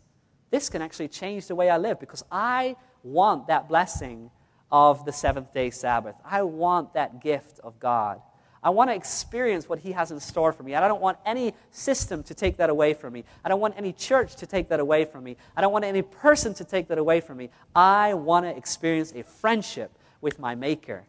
this 0.50 0.70
can 0.70 0.82
actually 0.82 1.08
change 1.08 1.48
the 1.48 1.56
way 1.56 1.70
I 1.70 1.78
live 1.78 2.00
because 2.00 2.24
I 2.32 2.76
want 3.04 3.48
that 3.48 3.68
blessing 3.68 4.32
of 4.72 5.06
the 5.06 5.12
seventh 5.12 5.54
day 5.54 5.70
Sabbath. 5.70 6.16
I 6.26 6.42
want 6.44 6.94
that 6.94 7.22
gift 7.22 7.60
of 7.60 7.80
God. 7.80 8.22
I 8.64 8.70
want 8.70 8.90
to 8.90 8.96
experience 8.96 9.68
what 9.68 9.80
He 9.80 9.92
has 9.92 10.12
in 10.12 10.20
store 10.20 10.54
for 10.54 10.64
me. 10.64 10.74
And 10.74 10.86
I 10.86 10.88
don't 10.88 11.02
want 11.02 11.18
any 11.26 11.54
system 11.72 12.24
to 12.24 12.34
take 12.34 12.58
that 12.58 12.70
away 12.70 12.94
from 12.94 13.14
me. 13.14 13.24
I 13.44 13.50
don't 13.50 13.60
want 13.60 13.76
any 13.78 13.92
church 13.94 14.36
to 14.38 14.46
take 14.46 14.70
that 14.70 14.80
away 14.80 15.06
from 15.06 15.24
me. 15.24 15.36
I 15.56 15.62
don't 15.62 15.74
want 15.74 15.86
any 15.86 16.02
person 16.02 16.54
to 16.56 16.64
take 16.64 16.88
that 16.88 16.98
away 16.98 17.20
from 17.20 17.38
me. 17.38 17.50
I 17.76 18.14
want 18.14 18.46
to 18.46 18.56
experience 18.56 19.12
a 19.14 19.24
friendship 19.24 19.92
with 20.22 20.40
my 20.40 20.56
Maker, 20.56 21.04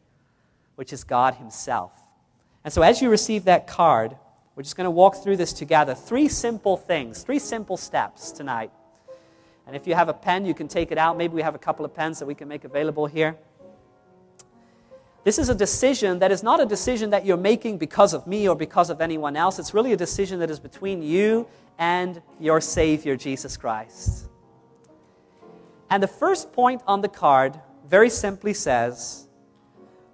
which 0.74 0.92
is 0.92 1.05
God 1.05 1.34
Himself. 1.34 1.92
And 2.64 2.72
so, 2.72 2.82
as 2.82 3.00
you 3.00 3.11
receive 3.11 3.44
that 3.44 3.66
card, 3.66 4.16
we're 4.57 4.62
just 4.62 4.76
going 4.76 4.86
to 4.86 4.90
walk 4.90 5.22
through 5.22 5.36
this 5.36 5.52
together. 5.52 5.94
Three 5.94 6.28
simple 6.28 6.76
things, 6.76 7.22
three 7.22 7.38
simple 7.38 7.76
steps 7.76 8.32
tonight. 8.32 8.70
And 9.66 9.74
if 9.74 9.86
you 9.86 9.94
have 9.94 10.09
a 10.09 10.14
pen, 10.14 10.44
you 10.44 10.55
can 10.55 10.68
take 10.68 10.92
it 10.92 10.98
out. 10.98 11.16
Maybe 11.16 11.34
we 11.34 11.42
have 11.42 11.55
a 11.55 11.59
couple 11.59 11.84
of 11.84 11.94
pens 11.94 12.18
that 12.18 12.26
we 12.26 12.34
can 12.34 12.48
make 12.48 12.64
available 12.64 13.07
here. 13.07 13.36
This 15.25 15.39
is 15.39 15.49
a 15.49 15.55
decision 15.55 16.18
that 16.18 16.31
is 16.31 16.43
not 16.43 16.61
a 16.61 16.66
decision 16.66 17.11
that 17.11 17.25
you're 17.25 17.39
making 17.39 17.79
because 17.79 18.12
of 18.12 18.27
me 18.27 18.47
or 18.47 18.55
because 18.55 18.91
of 18.91 19.01
anyone 19.01 19.37
else. 19.37 19.59
It's 19.59 19.72
really 19.72 19.95
a 19.95 19.97
decision 19.97 20.39
that 20.41 20.51
is 20.51 20.61
between 20.61 21.03
you 21.03 21.47
and 21.79 22.20
your 22.39 22.61
Savior, 22.61 23.16
Jesus 23.16 23.57
Christ. 23.57 24.29
And 25.89 26.03
the 26.03 26.09
first 26.09 26.53
point 26.53 26.83
on 26.87 27.01
the 27.01 27.09
card 27.09 27.59
very 27.87 28.11
simply 28.11 28.53
says, 28.53 29.27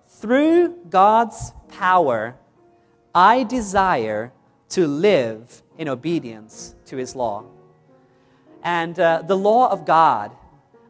Through 0.06 0.76
God's 0.88 1.52
power, 1.68 2.36
I 3.12 3.42
desire 3.42 4.32
to 4.70 4.86
live 4.86 5.62
in 5.76 5.88
obedience 5.88 6.76
to 6.86 6.96
His 6.96 7.16
law. 7.16 7.44
And 8.62 8.98
uh, 9.00 9.22
the 9.26 9.36
law 9.36 9.70
of 9.72 9.84
God 9.84 10.30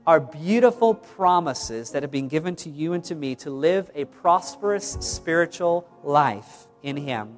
are 0.06 0.20
beautiful 0.20 0.94
promises 0.94 1.90
that 1.90 2.02
have 2.02 2.10
been 2.10 2.28
given 2.28 2.56
to 2.56 2.70
you 2.70 2.92
and 2.92 3.04
to 3.04 3.14
me 3.14 3.34
to 3.36 3.50
live 3.50 3.90
a 3.94 4.04
prosperous 4.06 4.92
spiritual 5.00 5.86
life 6.02 6.66
in 6.82 6.96
Him. 6.96 7.36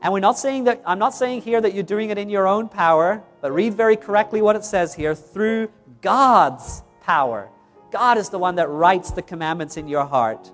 And 0.00 0.12
we're 0.12 0.20
not 0.20 0.38
saying 0.38 0.64
that, 0.64 0.82
I'm 0.84 0.98
not 0.98 1.14
saying 1.14 1.42
here 1.42 1.60
that 1.60 1.74
you're 1.74 1.84
doing 1.84 2.10
it 2.10 2.18
in 2.18 2.28
your 2.28 2.48
own 2.48 2.68
power, 2.68 3.22
but 3.40 3.52
read 3.52 3.74
very 3.74 3.96
correctly 3.96 4.42
what 4.42 4.56
it 4.56 4.64
says 4.64 4.94
here 4.94 5.14
through 5.14 5.70
God's 6.00 6.82
power. 7.02 7.48
God 7.92 8.18
is 8.18 8.30
the 8.30 8.38
one 8.38 8.56
that 8.56 8.68
writes 8.68 9.12
the 9.12 9.22
commandments 9.22 9.76
in 9.76 9.86
your 9.86 10.04
heart. 10.04 10.50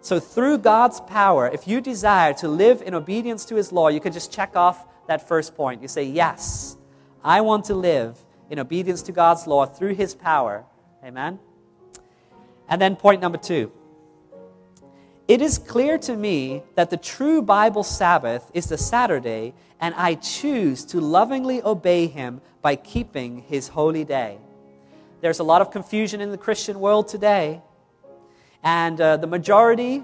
So, 0.00 0.18
through 0.18 0.58
God's 0.58 1.00
power, 1.02 1.48
if 1.48 1.68
you 1.68 1.80
desire 1.80 2.32
to 2.34 2.48
live 2.48 2.82
in 2.82 2.94
obedience 2.94 3.44
to 3.46 3.56
His 3.56 3.72
law, 3.72 3.88
you 3.88 4.00
can 4.00 4.12
just 4.12 4.32
check 4.32 4.56
off 4.56 4.86
that 5.06 5.26
first 5.26 5.54
point. 5.54 5.82
You 5.82 5.88
say, 5.88 6.04
Yes, 6.04 6.76
I 7.22 7.40
want 7.40 7.66
to 7.66 7.74
live 7.74 8.16
in 8.50 8.58
obedience 8.58 9.02
to 9.02 9.12
God's 9.12 9.46
law 9.46 9.66
through 9.66 9.94
His 9.94 10.14
power. 10.14 10.64
Amen? 11.04 11.38
And 12.68 12.80
then 12.80 12.96
point 12.96 13.20
number 13.20 13.38
two. 13.38 13.72
It 15.26 15.42
is 15.42 15.58
clear 15.58 15.98
to 15.98 16.16
me 16.16 16.62
that 16.74 16.88
the 16.88 16.96
true 16.96 17.42
Bible 17.42 17.82
Sabbath 17.82 18.50
is 18.54 18.66
the 18.66 18.78
Saturday, 18.78 19.52
and 19.78 19.94
I 19.94 20.14
choose 20.14 20.86
to 20.86 21.00
lovingly 21.00 21.62
obey 21.62 22.06
Him 22.06 22.40
by 22.62 22.76
keeping 22.76 23.42
His 23.42 23.68
holy 23.68 24.04
day. 24.04 24.38
There's 25.20 25.38
a 25.38 25.44
lot 25.44 25.60
of 25.60 25.70
confusion 25.70 26.20
in 26.20 26.30
the 26.30 26.38
Christian 26.38 26.80
world 26.80 27.08
today, 27.08 27.60
and 28.62 28.98
uh, 29.00 29.18
the 29.18 29.26
majority 29.26 30.02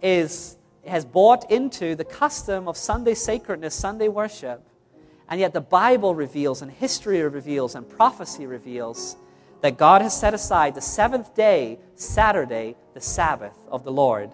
is, 0.00 0.56
has 0.86 1.04
bought 1.04 1.50
into 1.50 1.96
the 1.96 2.04
custom 2.04 2.68
of 2.68 2.76
Sunday 2.76 3.14
sacredness, 3.14 3.74
Sunday 3.74 4.08
worship. 4.08 4.64
And 5.28 5.40
yet, 5.40 5.52
the 5.52 5.60
Bible 5.60 6.14
reveals, 6.14 6.62
and 6.62 6.70
history 6.70 7.22
reveals, 7.22 7.74
and 7.74 7.88
prophecy 7.88 8.46
reveals 8.46 9.16
that 9.62 9.78
God 9.78 10.02
has 10.02 10.18
set 10.18 10.34
aside 10.34 10.74
the 10.74 10.82
seventh 10.82 11.34
day, 11.34 11.78
Saturday, 11.94 12.76
the 12.92 13.00
Sabbath 13.00 13.56
of 13.70 13.84
the 13.84 13.90
Lord. 13.90 14.30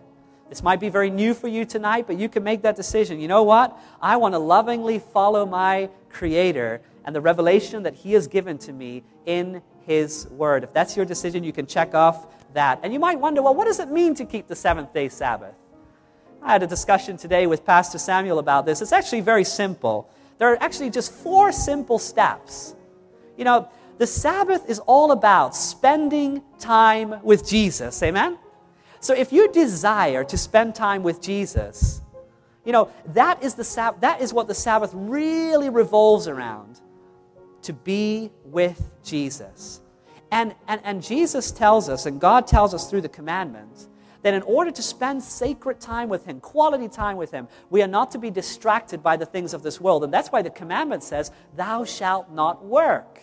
This 0.48 0.64
might 0.64 0.80
be 0.80 0.88
very 0.88 1.10
new 1.10 1.32
for 1.32 1.46
you 1.46 1.64
tonight, 1.64 2.08
but 2.08 2.18
you 2.18 2.28
can 2.28 2.42
make 2.42 2.62
that 2.62 2.74
decision. 2.74 3.20
You 3.20 3.28
know 3.28 3.44
what? 3.44 3.78
I 4.02 4.16
want 4.16 4.34
to 4.34 4.40
lovingly 4.40 4.98
follow 4.98 5.46
my 5.46 5.88
Creator 6.08 6.82
and 7.04 7.14
the 7.14 7.20
revelation 7.20 7.84
that 7.84 7.94
He 7.94 8.14
has 8.14 8.26
given 8.26 8.58
to 8.58 8.72
me 8.72 9.04
in 9.26 9.62
His 9.86 10.26
Word. 10.30 10.64
If 10.64 10.72
that's 10.72 10.96
your 10.96 11.06
decision, 11.06 11.44
you 11.44 11.52
can 11.52 11.66
check 11.66 11.94
off 11.94 12.26
that. 12.54 12.80
And 12.82 12.92
you 12.92 12.98
might 12.98 13.20
wonder, 13.20 13.42
well, 13.42 13.54
what 13.54 13.66
does 13.66 13.78
it 13.78 13.88
mean 13.88 14.16
to 14.16 14.24
keep 14.24 14.48
the 14.48 14.56
seventh 14.56 14.92
day 14.92 15.08
Sabbath? 15.08 15.54
I 16.42 16.50
had 16.52 16.64
a 16.64 16.66
discussion 16.66 17.16
today 17.16 17.46
with 17.46 17.64
Pastor 17.64 17.98
Samuel 17.98 18.40
about 18.40 18.66
this. 18.66 18.82
It's 18.82 18.92
actually 18.92 19.20
very 19.20 19.44
simple. 19.44 20.10
There 20.40 20.50
are 20.50 20.62
actually 20.62 20.88
just 20.88 21.12
four 21.12 21.52
simple 21.52 21.98
steps. 21.98 22.74
You 23.36 23.44
know, 23.44 23.68
the 23.98 24.06
Sabbath 24.06 24.68
is 24.70 24.78
all 24.78 25.12
about 25.12 25.54
spending 25.54 26.42
time 26.58 27.22
with 27.22 27.46
Jesus. 27.46 28.02
Amen? 28.02 28.38
So 29.00 29.12
if 29.12 29.34
you 29.34 29.52
desire 29.52 30.24
to 30.24 30.38
spend 30.38 30.74
time 30.74 31.02
with 31.02 31.20
Jesus, 31.20 32.00
you 32.64 32.72
know, 32.72 32.88
that 33.08 33.42
is, 33.42 33.54
the 33.54 33.64
Sab- 33.64 34.00
that 34.00 34.22
is 34.22 34.32
what 34.32 34.48
the 34.48 34.54
Sabbath 34.54 34.92
really 34.94 35.68
revolves 35.68 36.26
around 36.26 36.80
to 37.60 37.74
be 37.74 38.30
with 38.46 38.90
Jesus. 39.04 39.82
And, 40.30 40.54
and, 40.68 40.80
and 40.84 41.02
Jesus 41.02 41.50
tells 41.50 41.90
us, 41.90 42.06
and 42.06 42.18
God 42.18 42.46
tells 42.46 42.72
us 42.72 42.88
through 42.88 43.02
the 43.02 43.10
commandments, 43.10 43.89
that 44.22 44.34
in 44.34 44.42
order 44.42 44.70
to 44.70 44.82
spend 44.82 45.22
sacred 45.22 45.80
time 45.80 46.08
with 46.08 46.24
Him, 46.26 46.40
quality 46.40 46.88
time 46.88 47.16
with 47.16 47.30
Him, 47.30 47.48
we 47.70 47.82
are 47.82 47.88
not 47.88 48.10
to 48.12 48.18
be 48.18 48.30
distracted 48.30 49.02
by 49.02 49.16
the 49.16 49.26
things 49.26 49.54
of 49.54 49.62
this 49.62 49.80
world. 49.80 50.04
And 50.04 50.12
that's 50.12 50.30
why 50.30 50.42
the 50.42 50.50
commandment 50.50 51.02
says, 51.02 51.30
Thou 51.56 51.84
shalt 51.84 52.30
not 52.30 52.64
work. 52.64 53.20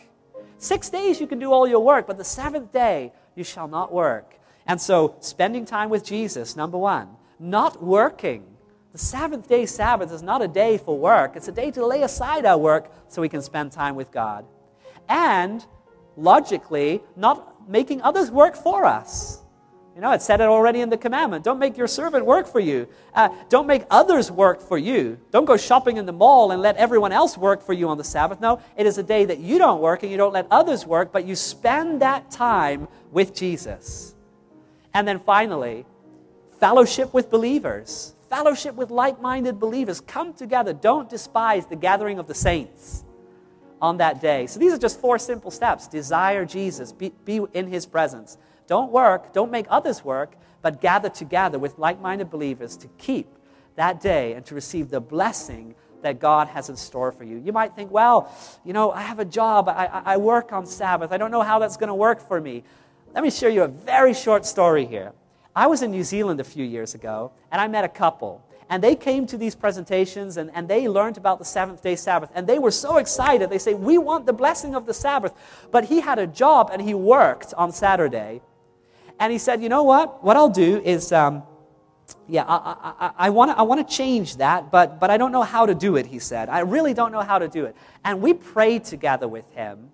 Six 0.58 0.90
days 0.90 1.22
you 1.22 1.28
can 1.28 1.40
do 1.40 1.52
all 1.52 1.68
your 1.68 1.84
work, 1.84 2.08
but 2.08 2.18
the 2.18 2.24
seventh 2.24 2.72
day 2.72 3.14
you 3.36 3.44
shall 3.44 3.68
not 3.68 3.92
work. 3.92 4.36
And 4.66 4.82
so, 4.82 5.16
spending 5.20 5.66
time 5.66 5.90
with 5.90 6.04
Jesus, 6.04 6.56
number 6.56 6.78
one, 6.78 7.10
not 7.40 7.82
working. 7.82 8.44
The 8.92 8.98
seventh 8.98 9.48
day 9.48 9.66
Sabbath 9.66 10.12
is 10.12 10.24
not 10.24 10.42
a 10.42 10.48
day 10.48 10.78
for 10.78 10.98
work, 10.98 11.36
it's 11.36 11.48
a 11.48 11.52
day 11.52 11.72
to 11.72 11.86
lay 11.86 12.02
aside 12.02 12.46
our 12.46 12.58
work 12.58 12.92
so 13.08 13.22
we 13.22 13.30
can 13.30 13.42
spend 13.42 13.72
time 13.72 13.96
with 13.96 14.12
God. 14.12 14.46
And 15.08 15.66
logically, 16.16 17.02
not 17.16 17.70
making 17.70 18.02
others 18.02 18.32
work 18.32 18.56
for 18.56 18.86
us. 18.86 19.44
You 19.98 20.02
know, 20.02 20.12
it 20.12 20.22
said 20.22 20.42
it 20.42 20.44
already 20.44 20.82
in 20.82 20.92
the 20.92 20.98
commandment. 20.98 21.44
Don't 21.44 21.58
make 21.58 21.76
your 21.76 21.88
servant 21.88 22.24
work 22.24 22.46
for 22.46 22.60
you. 22.60 22.88
Uh, 23.16 23.30
don't 23.50 23.66
make 23.66 23.84
others 23.90 24.30
work 24.30 24.62
for 24.62 24.78
you. 24.78 25.18
Don't 25.32 25.46
go 25.46 25.58
shopping 25.58 25.98
in 25.98 26.06
the 26.06 26.12
mall 26.12 26.52
and 26.52 26.62
let 26.62 26.76
everyone 26.76 27.12
else 27.12 27.36
work 27.36 27.64
for 27.64 27.74
you 27.74 27.90
on 27.90 27.98
the 27.98 28.04
Sabbath. 28.04 28.40
No, 28.40 28.62
it 28.76 28.86
is 28.86 29.00
a 29.00 29.04
day 29.04 29.26
that 29.26 29.40
you 29.40 29.58
don't 29.58 29.82
work 29.82 30.04
and 30.04 30.12
you 30.12 30.18
don't 30.20 30.34
let 30.34 30.46
others 30.52 30.86
work, 30.86 31.12
but 31.12 31.26
you 31.26 31.34
spend 31.34 32.04
that 32.04 32.30
time 32.30 32.88
with 33.12 33.34
Jesus. 33.34 34.14
And 34.94 35.08
then 35.08 35.18
finally, 35.18 35.88
fellowship 36.60 37.12
with 37.12 37.32
believers, 37.32 38.14
fellowship 38.30 38.76
with 38.76 38.92
like 38.92 39.20
minded 39.20 39.60
believers. 39.60 40.00
Come 40.00 40.36
together. 40.36 40.74
Don't 40.74 41.10
despise 41.10 41.66
the 41.66 41.76
gathering 41.76 42.20
of 42.20 42.28
the 42.28 42.36
saints 42.36 43.04
on 43.82 43.98
that 43.98 44.22
day. 44.22 44.46
So 44.46 44.60
these 44.60 44.74
are 44.74 44.78
just 44.78 45.02
four 45.02 45.18
simple 45.18 45.50
steps 45.50 45.88
desire 45.88 46.46
Jesus, 46.46 46.92
be, 46.92 47.14
be 47.26 47.42
in 47.56 47.66
his 47.66 47.88
presence 47.88 48.38
don't 48.68 48.92
work, 48.92 49.34
don't 49.34 49.52
make 49.52 49.66
others 49.70 50.04
work, 50.04 50.36
but 50.62 50.82
gather 50.82 51.10
together 51.10 51.58
with 51.58 51.78
like 51.78 52.02
minded 52.02 52.30
believers 52.30 52.78
to 52.78 52.88
keep 52.98 53.28
that 53.76 54.02
day 54.02 54.34
and 54.34 54.46
to 54.46 54.56
receive 54.56 54.90
the 54.90 55.00
blessing 55.00 55.76
that 56.02 56.20
God 56.20 56.48
has 56.50 56.70
in 56.70 56.76
store 56.76 57.12
for 57.12 57.24
you. 57.24 57.38
You 57.38 57.54
might 57.54 57.76
think, 57.76 57.92
well, 57.92 58.32
you 58.64 58.74
know, 58.74 58.92
I 58.92 59.02
have 59.02 59.20
a 59.20 59.26
job, 59.26 59.70
I, 59.70 60.02
I 60.06 60.18
work 60.18 60.54
on 60.54 60.66
Sabbath, 60.66 61.12
I 61.12 61.18
don't 61.18 61.32
know 61.32 61.42
how 61.42 61.60
that's 61.60 61.78
going 61.78 61.90
to 61.90 61.96
work 61.96 62.20
for 62.20 62.40
me. 62.40 62.64
Let 63.14 63.24
me 63.24 63.32
share 63.32 63.50
you 63.50 63.64
a 63.64 63.68
very 63.68 64.14
short 64.14 64.46
story 64.46 64.86
here. 64.86 65.14
I 65.56 65.68
was 65.68 65.82
in 65.82 65.92
New 65.92 66.04
Zealand 66.04 66.40
a 66.40 66.44
few 66.44 66.64
years 66.64 66.94
ago, 66.94 67.32
and 67.52 67.60
I 67.60 67.68
met 67.68 67.84
a 67.84 67.90
couple. 67.90 68.44
And 68.70 68.84
they 68.84 68.96
came 68.96 69.26
to 69.28 69.38
these 69.38 69.56
presentations 69.56 70.38
and, 70.38 70.52
and 70.54 70.68
they 70.68 70.90
learned 70.90 71.18
about 71.18 71.40
the 71.40 71.46
seventh 71.46 71.82
day 71.82 71.96
Sabbath. 71.96 72.30
And 72.36 72.46
they 72.46 72.60
were 72.60 72.72
so 72.72 72.98
excited. 72.98 73.50
They 73.50 73.60
say, 73.60 73.74
We 73.74 73.98
want 73.98 74.26
the 74.26 74.34
blessing 74.34 74.76
of 74.76 74.86
the 74.86 74.94
Sabbath. 74.94 75.34
But 75.72 75.86
he 75.86 76.02
had 76.02 76.20
a 76.20 76.28
job 76.28 76.70
and 76.72 76.82
he 76.82 76.94
worked 76.94 77.54
on 77.54 77.72
Saturday. 77.72 78.42
And 79.20 79.32
he 79.32 79.40
said, 79.40 79.62
You 79.62 79.70
know 79.70 79.84
what? 79.84 80.24
What 80.24 80.38
I'll 80.38 80.50
do 80.50 80.82
is, 80.84 81.12
um, 81.12 81.44
yeah, 82.28 82.44
I, 82.48 83.12
I, 83.18 83.28
I 83.28 83.30
want 83.30 83.88
to 83.88 83.96
change 83.96 84.38
that, 84.38 84.72
but, 84.72 85.00
but 85.00 85.10
I 85.10 85.18
don't 85.18 85.32
know 85.32 85.44
how 85.44 85.66
to 85.66 85.76
do 85.76 85.96
it, 85.96 86.06
he 86.06 86.20
said. 86.20 86.50
I 86.50 86.60
really 86.60 86.94
don't 86.94 87.12
know 87.12 87.22
how 87.22 87.40
to 87.40 87.48
do 87.48 87.66
it. 87.66 87.76
And 88.04 88.22
we 88.22 88.34
prayed 88.34 88.86
together 88.86 89.28
with 89.28 89.50
him. 89.52 89.92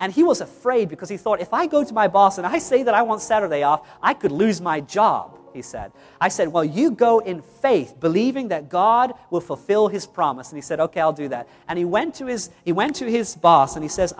And 0.00 0.12
he 0.12 0.24
was 0.24 0.40
afraid 0.40 0.88
because 0.88 1.08
he 1.08 1.16
thought, 1.16 1.40
if 1.40 1.54
I 1.54 1.68
go 1.68 1.84
to 1.84 1.94
my 1.94 2.08
boss 2.08 2.38
and 2.38 2.44
I 2.44 2.58
say 2.58 2.82
that 2.82 2.94
I 2.94 3.02
want 3.02 3.22
Saturday 3.22 3.62
off, 3.62 3.88
I 4.02 4.14
could 4.14 4.32
lose 4.32 4.60
my 4.60 4.80
job, 4.80 5.38
he 5.52 5.62
said. 5.62 5.92
I 6.20 6.28
said, 6.28 6.48
Well, 6.48 6.64
you 6.64 6.90
go 6.90 7.20
in 7.20 7.40
faith, 7.40 7.94
believing 8.00 8.48
that 8.48 8.68
God 8.68 9.14
will 9.30 9.40
fulfill 9.40 9.86
his 9.86 10.04
promise. 10.04 10.50
And 10.50 10.56
he 10.58 10.62
said, 10.62 10.80
Okay, 10.80 11.00
I'll 11.00 11.12
do 11.12 11.28
that. 11.28 11.48
And 11.68 11.78
he 11.78 11.84
went 11.84 12.16
to 12.16 12.26
his, 12.26 12.50
he 12.64 12.72
went 12.72 12.96
to 12.96 13.08
his 13.08 13.36
boss 13.36 13.76
and 13.76 13.84
he 13.84 13.88
says, 13.88 14.12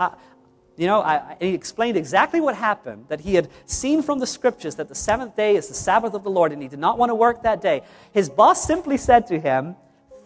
you 0.83 0.89
know, 0.89 1.01
I, 1.01 1.37
he 1.39 1.55
explained 1.55 1.97
exactly 1.97 2.41
what 2.41 2.57
happened 2.57 3.05
that 3.07 3.21
he 3.21 3.35
had 3.35 3.49
seen 3.67 4.03
from 4.03 4.19
the 4.19 4.27
scriptures 4.27 4.75
that 4.75 4.89
the 4.89 4.97
seventh 4.97 5.37
day 5.37 5.55
is 5.55 5.69
the 5.69 5.75
Sabbath 5.75 6.13
of 6.13 6.25
the 6.25 6.31
Lord 6.31 6.51
and 6.51 6.61
he 6.61 6.67
did 6.67 6.81
not 6.81 6.99
want 6.99 7.11
to 7.11 7.15
work 7.15 7.45
that 7.45 7.61
day. 7.61 7.83
His 8.11 8.29
boss 8.29 8.67
simply 8.67 8.97
said 8.97 9.29
to 9.29 9.39
him, 9.39 9.77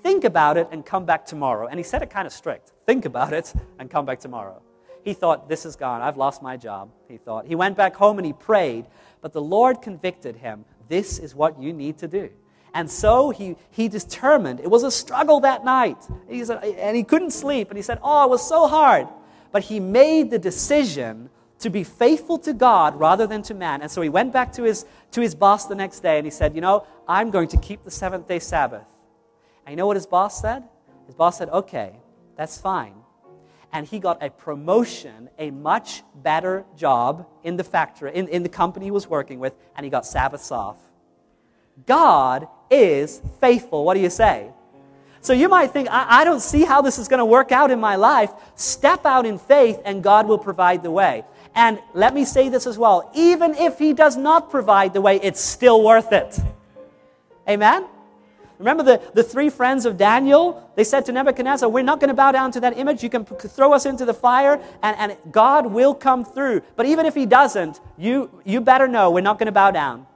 Think 0.02 0.24
about 0.24 0.56
it 0.56 0.68
and 0.70 0.86
come 0.86 1.04
back 1.04 1.26
tomorrow. 1.26 1.66
And 1.66 1.78
he 1.78 1.82
said 1.82 2.00
it 2.00 2.08
kind 2.08 2.26
of 2.26 2.32
strict 2.32 2.72
think 2.86 3.04
about 3.04 3.34
it 3.34 3.52
and 3.78 3.90
come 3.90 4.06
back 4.06 4.18
tomorrow. 4.20 4.62
He 5.04 5.12
thought, 5.12 5.46
This 5.46 5.66
is 5.66 5.76
gone. 5.76 6.00
I've 6.00 6.16
lost 6.16 6.40
my 6.40 6.56
job. 6.56 6.90
He 7.06 7.18
thought. 7.18 7.46
He 7.46 7.54
went 7.54 7.76
back 7.76 7.94
home 7.94 8.16
and 8.18 8.24
he 8.24 8.32
prayed, 8.32 8.86
but 9.20 9.34
the 9.34 9.42
Lord 9.42 9.82
convicted 9.82 10.36
him. 10.36 10.64
This 10.88 11.18
is 11.18 11.34
what 11.34 11.60
you 11.60 11.74
need 11.74 11.98
to 11.98 12.08
do. 12.08 12.30
And 12.72 12.90
so 12.90 13.28
he, 13.28 13.56
he 13.70 13.88
determined, 13.88 14.60
it 14.60 14.70
was 14.70 14.84
a 14.84 14.90
struggle 14.90 15.40
that 15.40 15.66
night. 15.66 15.98
He 16.30 16.42
said, 16.44 16.64
and 16.64 16.96
he 16.96 17.04
couldn't 17.04 17.32
sleep. 17.32 17.68
And 17.68 17.76
he 17.76 17.82
said, 17.82 17.98
Oh, 18.02 18.24
it 18.24 18.30
was 18.30 18.46
so 18.48 18.66
hard 18.66 19.06
but 19.52 19.64
he 19.64 19.80
made 19.80 20.30
the 20.30 20.38
decision 20.38 21.30
to 21.58 21.70
be 21.70 21.84
faithful 21.84 22.38
to 22.38 22.52
God 22.52 22.98
rather 22.98 23.26
than 23.26 23.42
to 23.42 23.54
man. 23.54 23.82
And 23.82 23.90
so 23.90 24.02
he 24.02 24.08
went 24.08 24.32
back 24.32 24.52
to 24.54 24.62
his, 24.62 24.84
to 25.12 25.20
his 25.20 25.34
boss 25.34 25.66
the 25.66 25.74
next 25.74 26.00
day 26.00 26.18
and 26.18 26.26
he 26.26 26.30
said, 26.30 26.54
You 26.54 26.60
know, 26.60 26.86
I'm 27.08 27.30
going 27.30 27.48
to 27.48 27.56
keep 27.56 27.82
the 27.82 27.90
seventh 27.90 28.28
day 28.28 28.38
Sabbath. 28.38 28.84
And 29.64 29.72
you 29.72 29.76
know 29.76 29.86
what 29.86 29.96
his 29.96 30.06
boss 30.06 30.40
said? 30.40 30.64
His 31.06 31.14
boss 31.14 31.38
said, 31.38 31.48
Okay, 31.48 31.96
that's 32.36 32.58
fine. 32.58 32.94
And 33.72 33.86
he 33.86 33.98
got 33.98 34.22
a 34.22 34.30
promotion, 34.30 35.28
a 35.38 35.50
much 35.50 36.02
better 36.14 36.64
job 36.76 37.26
in 37.42 37.56
the 37.56 37.64
factory, 37.64 38.14
in, 38.14 38.28
in 38.28 38.42
the 38.42 38.48
company 38.48 38.86
he 38.86 38.90
was 38.90 39.08
working 39.08 39.38
with, 39.38 39.54
and 39.76 39.84
he 39.84 39.90
got 39.90 40.06
Sabbaths 40.06 40.50
off. 40.50 40.78
God 41.84 42.48
is 42.70 43.20
faithful. 43.40 43.84
What 43.84 43.94
do 43.94 44.00
you 44.00 44.08
say? 44.08 44.50
So 45.20 45.32
you 45.32 45.48
might 45.48 45.72
think, 45.72 45.88
I, 45.90 46.20
I 46.20 46.24
don't 46.24 46.40
see 46.40 46.64
how 46.64 46.82
this 46.82 46.98
is 46.98 47.08
going 47.08 47.18
to 47.18 47.24
work 47.24 47.52
out 47.52 47.70
in 47.70 47.80
my 47.80 47.96
life. 47.96 48.30
Step 48.54 49.04
out 49.04 49.26
in 49.26 49.38
faith, 49.38 49.80
and 49.84 50.02
God 50.02 50.28
will 50.28 50.38
provide 50.38 50.82
the 50.82 50.90
way. 50.90 51.24
And 51.54 51.80
let 51.94 52.14
me 52.14 52.24
say 52.24 52.48
this 52.50 52.66
as 52.66 52.76
well 52.76 53.10
even 53.14 53.54
if 53.54 53.78
He 53.78 53.92
does 53.92 54.16
not 54.16 54.50
provide 54.50 54.92
the 54.92 55.00
way, 55.00 55.18
it's 55.22 55.40
still 55.40 55.82
worth 55.82 56.12
it. 56.12 56.38
Amen? 57.48 57.86
Remember 58.58 58.82
the, 58.82 59.02
the 59.14 59.22
three 59.22 59.50
friends 59.50 59.84
of 59.84 59.98
Daniel? 59.98 60.70
They 60.76 60.84
said 60.84 61.04
to 61.06 61.12
Nebuchadnezzar, 61.12 61.68
We're 61.68 61.82
not 61.82 62.00
going 62.00 62.08
to 62.08 62.14
bow 62.14 62.32
down 62.32 62.50
to 62.52 62.60
that 62.60 62.78
image. 62.78 63.02
You 63.02 63.10
can 63.10 63.24
p- 63.24 63.48
throw 63.48 63.72
us 63.72 63.84
into 63.84 64.04
the 64.04 64.14
fire, 64.14 64.60
and, 64.82 64.96
and 64.98 65.16
God 65.30 65.66
will 65.66 65.94
come 65.94 66.24
through. 66.24 66.62
But 66.74 66.86
even 66.86 67.04
if 67.04 67.14
He 67.14 67.26
doesn't, 67.26 67.80
you, 67.98 68.30
you 68.44 68.60
better 68.60 68.88
know 68.88 69.10
we're 69.10 69.20
not 69.20 69.38
going 69.38 69.46
to 69.46 69.52
bow 69.52 69.70
down. 69.70 70.06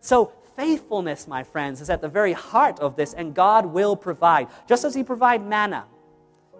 So 0.00 0.32
faithfulness, 0.58 1.28
my 1.28 1.44
friends, 1.44 1.80
is 1.80 1.88
at 1.88 2.00
the 2.00 2.08
very 2.08 2.32
heart 2.32 2.80
of 2.80 2.96
this, 2.96 3.14
and 3.14 3.32
God 3.32 3.66
will 3.66 3.94
provide. 3.94 4.48
Just 4.66 4.84
as 4.84 4.92
He 4.92 5.04
provided 5.04 5.46
manna 5.46 5.84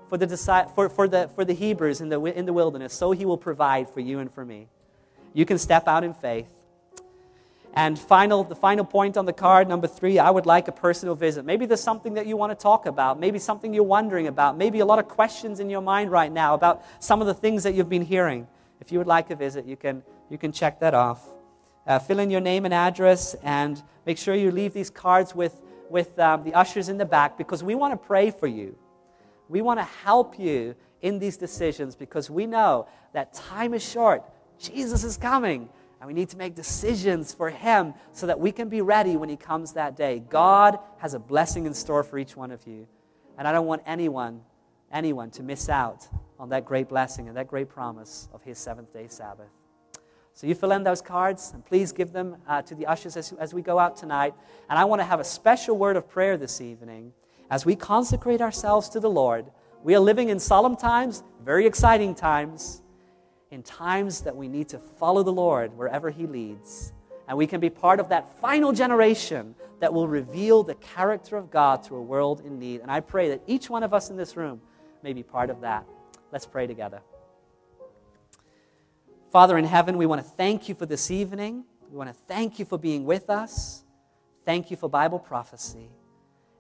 for 0.08 0.16
the, 0.16 0.28
for, 0.76 0.88
for 0.88 1.08
the, 1.08 1.28
for 1.34 1.44
the 1.44 1.52
Hebrews 1.52 2.00
in 2.00 2.08
the, 2.08 2.22
in 2.22 2.46
the 2.46 2.52
wilderness, 2.52 2.94
so 2.94 3.10
He 3.10 3.26
will 3.26 3.36
provide 3.36 3.90
for 3.90 3.98
you 3.98 4.20
and 4.20 4.32
for 4.32 4.44
me. 4.44 4.68
You 5.34 5.44
can 5.44 5.58
step 5.58 5.88
out 5.88 6.04
in 6.04 6.14
faith. 6.14 6.46
And 7.74 7.98
final, 7.98 8.44
the 8.44 8.54
final 8.54 8.84
point 8.84 9.16
on 9.16 9.26
the 9.26 9.32
card, 9.32 9.68
number 9.68 9.88
three, 9.88 10.20
I 10.20 10.30
would 10.30 10.46
like 10.46 10.68
a 10.68 10.72
personal 10.72 11.16
visit. 11.16 11.44
Maybe 11.44 11.66
there's 11.66 11.82
something 11.82 12.14
that 12.14 12.26
you 12.26 12.36
want 12.36 12.52
to 12.52 12.60
talk 12.60 12.86
about. 12.86 13.18
Maybe 13.18 13.40
something 13.40 13.74
you're 13.74 13.82
wondering 13.82 14.28
about. 14.28 14.56
Maybe 14.56 14.78
a 14.78 14.86
lot 14.86 15.00
of 15.00 15.08
questions 15.08 15.58
in 15.58 15.68
your 15.68 15.82
mind 15.82 16.12
right 16.12 16.30
now 16.30 16.54
about 16.54 16.84
some 17.00 17.20
of 17.20 17.26
the 17.26 17.34
things 17.34 17.64
that 17.64 17.74
you've 17.74 17.88
been 17.88 18.02
hearing. 18.02 18.46
If 18.80 18.92
you 18.92 18.98
would 18.98 19.08
like 19.08 19.30
a 19.30 19.36
visit, 19.36 19.66
you 19.66 19.76
can, 19.76 20.04
you 20.30 20.38
can 20.38 20.52
check 20.52 20.80
that 20.80 20.94
off. 20.94 21.20
Uh, 21.88 21.98
fill 21.98 22.18
in 22.18 22.30
your 22.30 22.40
name 22.42 22.66
and 22.66 22.74
address 22.74 23.34
and 23.42 23.82
make 24.04 24.18
sure 24.18 24.34
you 24.34 24.50
leave 24.50 24.74
these 24.74 24.90
cards 24.90 25.34
with, 25.34 25.62
with 25.88 26.18
um, 26.18 26.44
the 26.44 26.52
ushers 26.52 26.90
in 26.90 26.98
the 26.98 27.04
back 27.06 27.38
because 27.38 27.64
we 27.64 27.74
want 27.74 27.92
to 27.92 28.06
pray 28.06 28.30
for 28.30 28.46
you. 28.46 28.76
We 29.48 29.62
want 29.62 29.80
to 29.80 29.84
help 29.84 30.38
you 30.38 30.74
in 31.00 31.18
these 31.18 31.38
decisions 31.38 31.96
because 31.96 32.28
we 32.28 32.46
know 32.46 32.88
that 33.14 33.32
time 33.32 33.72
is 33.72 33.82
short. 33.82 34.22
Jesus 34.58 35.02
is 35.02 35.16
coming. 35.16 35.70
And 36.00 36.06
we 36.06 36.14
need 36.14 36.28
to 36.28 36.36
make 36.36 36.54
decisions 36.54 37.32
for 37.32 37.50
Him 37.50 37.94
so 38.12 38.26
that 38.26 38.38
we 38.38 38.52
can 38.52 38.68
be 38.68 38.82
ready 38.82 39.16
when 39.16 39.28
He 39.28 39.36
comes 39.36 39.72
that 39.72 39.96
day. 39.96 40.22
God 40.28 40.78
has 40.98 41.14
a 41.14 41.18
blessing 41.18 41.66
in 41.66 41.74
store 41.74 42.04
for 42.04 42.18
each 42.18 42.36
one 42.36 42.50
of 42.50 42.66
you. 42.66 42.86
And 43.36 43.48
I 43.48 43.52
don't 43.52 43.66
want 43.66 43.82
anyone, 43.84 44.42
anyone 44.92 45.30
to 45.32 45.42
miss 45.42 45.68
out 45.68 46.06
on 46.38 46.50
that 46.50 46.64
great 46.64 46.88
blessing 46.88 47.28
and 47.28 47.36
that 47.36 47.48
great 47.48 47.68
promise 47.68 48.28
of 48.32 48.44
His 48.44 48.58
seventh 48.58 48.92
day 48.92 49.08
Sabbath. 49.08 49.48
So 50.38 50.46
you 50.46 50.54
fill 50.54 50.70
in 50.70 50.84
those 50.84 51.02
cards 51.02 51.50
and 51.52 51.66
please 51.66 51.90
give 51.90 52.12
them 52.12 52.36
uh, 52.46 52.62
to 52.62 52.76
the 52.76 52.86
ushers 52.86 53.16
as, 53.16 53.32
as 53.40 53.52
we 53.52 53.60
go 53.60 53.76
out 53.76 53.96
tonight. 53.96 54.34
And 54.70 54.78
I 54.78 54.84
want 54.84 55.00
to 55.00 55.04
have 55.04 55.18
a 55.18 55.24
special 55.24 55.76
word 55.76 55.96
of 55.96 56.08
prayer 56.08 56.36
this 56.36 56.60
evening 56.60 57.12
as 57.50 57.66
we 57.66 57.74
consecrate 57.74 58.40
ourselves 58.40 58.88
to 58.90 59.00
the 59.00 59.10
Lord 59.10 59.46
We 59.82 59.96
are 59.96 59.98
living 59.98 60.28
in 60.28 60.38
solemn 60.38 60.76
times, 60.76 61.24
very 61.44 61.66
exciting 61.66 62.14
times, 62.14 62.82
in 63.50 63.64
times 63.64 64.20
that 64.20 64.36
we 64.36 64.46
need 64.46 64.68
to 64.68 64.78
follow 64.78 65.24
the 65.24 65.32
Lord 65.32 65.76
wherever 65.76 66.08
He 66.08 66.28
leads. 66.28 66.92
And 67.26 67.36
we 67.36 67.48
can 67.48 67.58
be 67.58 67.68
part 67.68 67.98
of 67.98 68.08
that 68.10 68.38
final 68.40 68.70
generation 68.70 69.56
that 69.80 69.92
will 69.92 70.06
reveal 70.06 70.62
the 70.62 70.76
character 70.76 71.36
of 71.36 71.50
God 71.50 71.82
to 71.84 71.96
a 71.96 72.00
world 72.00 72.42
in 72.46 72.60
need. 72.60 72.80
And 72.80 72.92
I 72.92 73.00
pray 73.00 73.30
that 73.30 73.42
each 73.48 73.68
one 73.68 73.82
of 73.82 73.92
us 73.92 74.08
in 74.08 74.16
this 74.16 74.36
room 74.36 74.60
may 75.02 75.12
be 75.12 75.24
part 75.24 75.50
of 75.50 75.62
that. 75.62 75.84
Let's 76.30 76.46
pray 76.46 76.68
together. 76.68 77.02
Father 79.30 79.58
in 79.58 79.66
heaven, 79.66 79.98
we 79.98 80.06
want 80.06 80.22
to 80.22 80.26
thank 80.26 80.70
you 80.70 80.74
for 80.74 80.86
this 80.86 81.10
evening. 81.10 81.64
We 81.90 81.98
want 81.98 82.08
to 82.08 82.16
thank 82.26 82.58
you 82.58 82.64
for 82.64 82.78
being 82.78 83.04
with 83.04 83.28
us. 83.28 83.84
Thank 84.46 84.70
you 84.70 84.76
for 84.78 84.88
Bible 84.88 85.18
prophecy. 85.18 85.90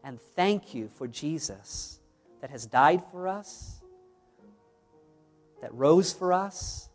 And 0.04 0.20
thank 0.20 0.74
you 0.74 0.88
for 0.88 1.08
Jesus 1.08 1.98
that 2.42 2.50
has 2.50 2.66
died 2.66 3.02
for 3.10 3.26
us, 3.26 3.80
that 5.62 5.72
rose 5.72 6.12
for 6.12 6.30
us, 6.30 6.90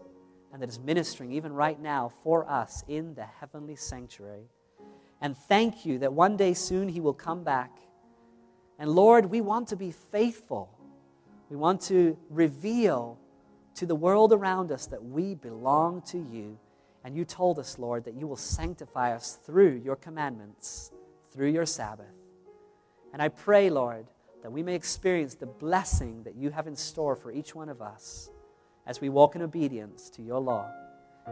and 0.54 0.62
that 0.62 0.70
is 0.70 0.78
ministering 0.78 1.32
even 1.32 1.52
right 1.52 1.80
now 1.80 2.12
for 2.24 2.48
us 2.48 2.84
in 2.88 3.16
the 3.16 3.26
heavenly 3.26 3.76
sanctuary. 3.76 4.52
And 5.22 5.36
thank 5.36 5.88
you 5.88 5.98
that 6.00 6.14
one 6.14 6.38
day 6.38 6.54
soon 6.54 6.88
he 6.88 7.00
will 7.00 7.16
come 7.16 7.44
back. 7.44 7.72
And 8.78 8.92
Lord, 8.92 9.26
we 9.26 9.42
want 9.42 9.70
to 9.70 9.76
be 9.76 9.92
faithful. 9.92 10.70
We 11.50 11.56
want 11.56 11.82
to 11.84 12.16
reveal 12.30 13.18
to 13.76 13.86
the 13.86 13.96
world 13.96 14.34
around 14.34 14.72
us 14.72 14.86
that 14.88 15.04
we 15.04 15.36
belong 15.36 16.02
to 16.04 16.18
you. 16.18 16.58
And 17.04 17.16
you 17.16 17.26
told 17.26 17.60
us, 17.60 17.78
Lord, 17.78 18.06
that 18.06 18.16
you 18.16 18.28
will 18.28 18.38
sanctify 18.38 19.14
us 19.14 19.38
through 19.44 19.82
your 19.84 19.96
commandments, 19.96 20.92
through 21.32 21.50
your 21.50 21.66
Sabbath. 21.66 22.06
And 23.12 23.22
I 23.22 23.28
pray, 23.28 23.70
Lord, 23.70 24.06
that 24.42 24.52
we 24.52 24.64
may 24.64 24.76
experience 24.76 25.36
the 25.36 25.46
blessing 25.46 26.24
that 26.24 26.36
you 26.36 26.50
have 26.52 26.68
in 26.68 26.76
store 26.76 27.16
for 27.16 27.32
each 27.32 27.56
one 27.56 27.70
of 27.70 27.82
us 27.82 28.30
as 28.86 29.02
we 29.02 29.10
walk 29.10 29.36
in 29.36 29.42
obedience 29.42 30.10
to 30.12 30.22
your 30.22 30.40
law. 30.40 30.70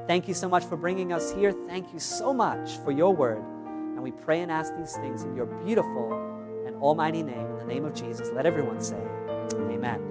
Thank 0.08 0.28
you 0.28 0.34
so 0.34 0.48
much 0.48 0.64
for 0.64 0.78
bringing 0.78 1.12
us 1.12 1.34
here. 1.34 1.52
Thank 1.68 1.92
you 1.94 2.00
so 2.00 2.34
much 2.34 2.78
for 2.78 2.92
your 2.92 3.14
word. 3.14 3.44
And 3.74 4.02
we 4.02 4.12
pray 4.12 4.42
and 4.42 4.52
ask 4.52 4.76
these 4.78 4.96
things 4.98 5.24
in 5.24 5.36
your 5.36 5.46
beautiful 5.46 6.14
and 6.66 6.76
almighty 6.78 7.24
name, 7.24 7.46
in 7.48 7.58
the 7.58 7.66
name 7.66 7.86
of 7.86 7.94
Jesus. 7.94 8.30
Let 8.34 8.46
everyone 8.46 8.80
say, 8.80 9.02
Amen. 9.54 10.11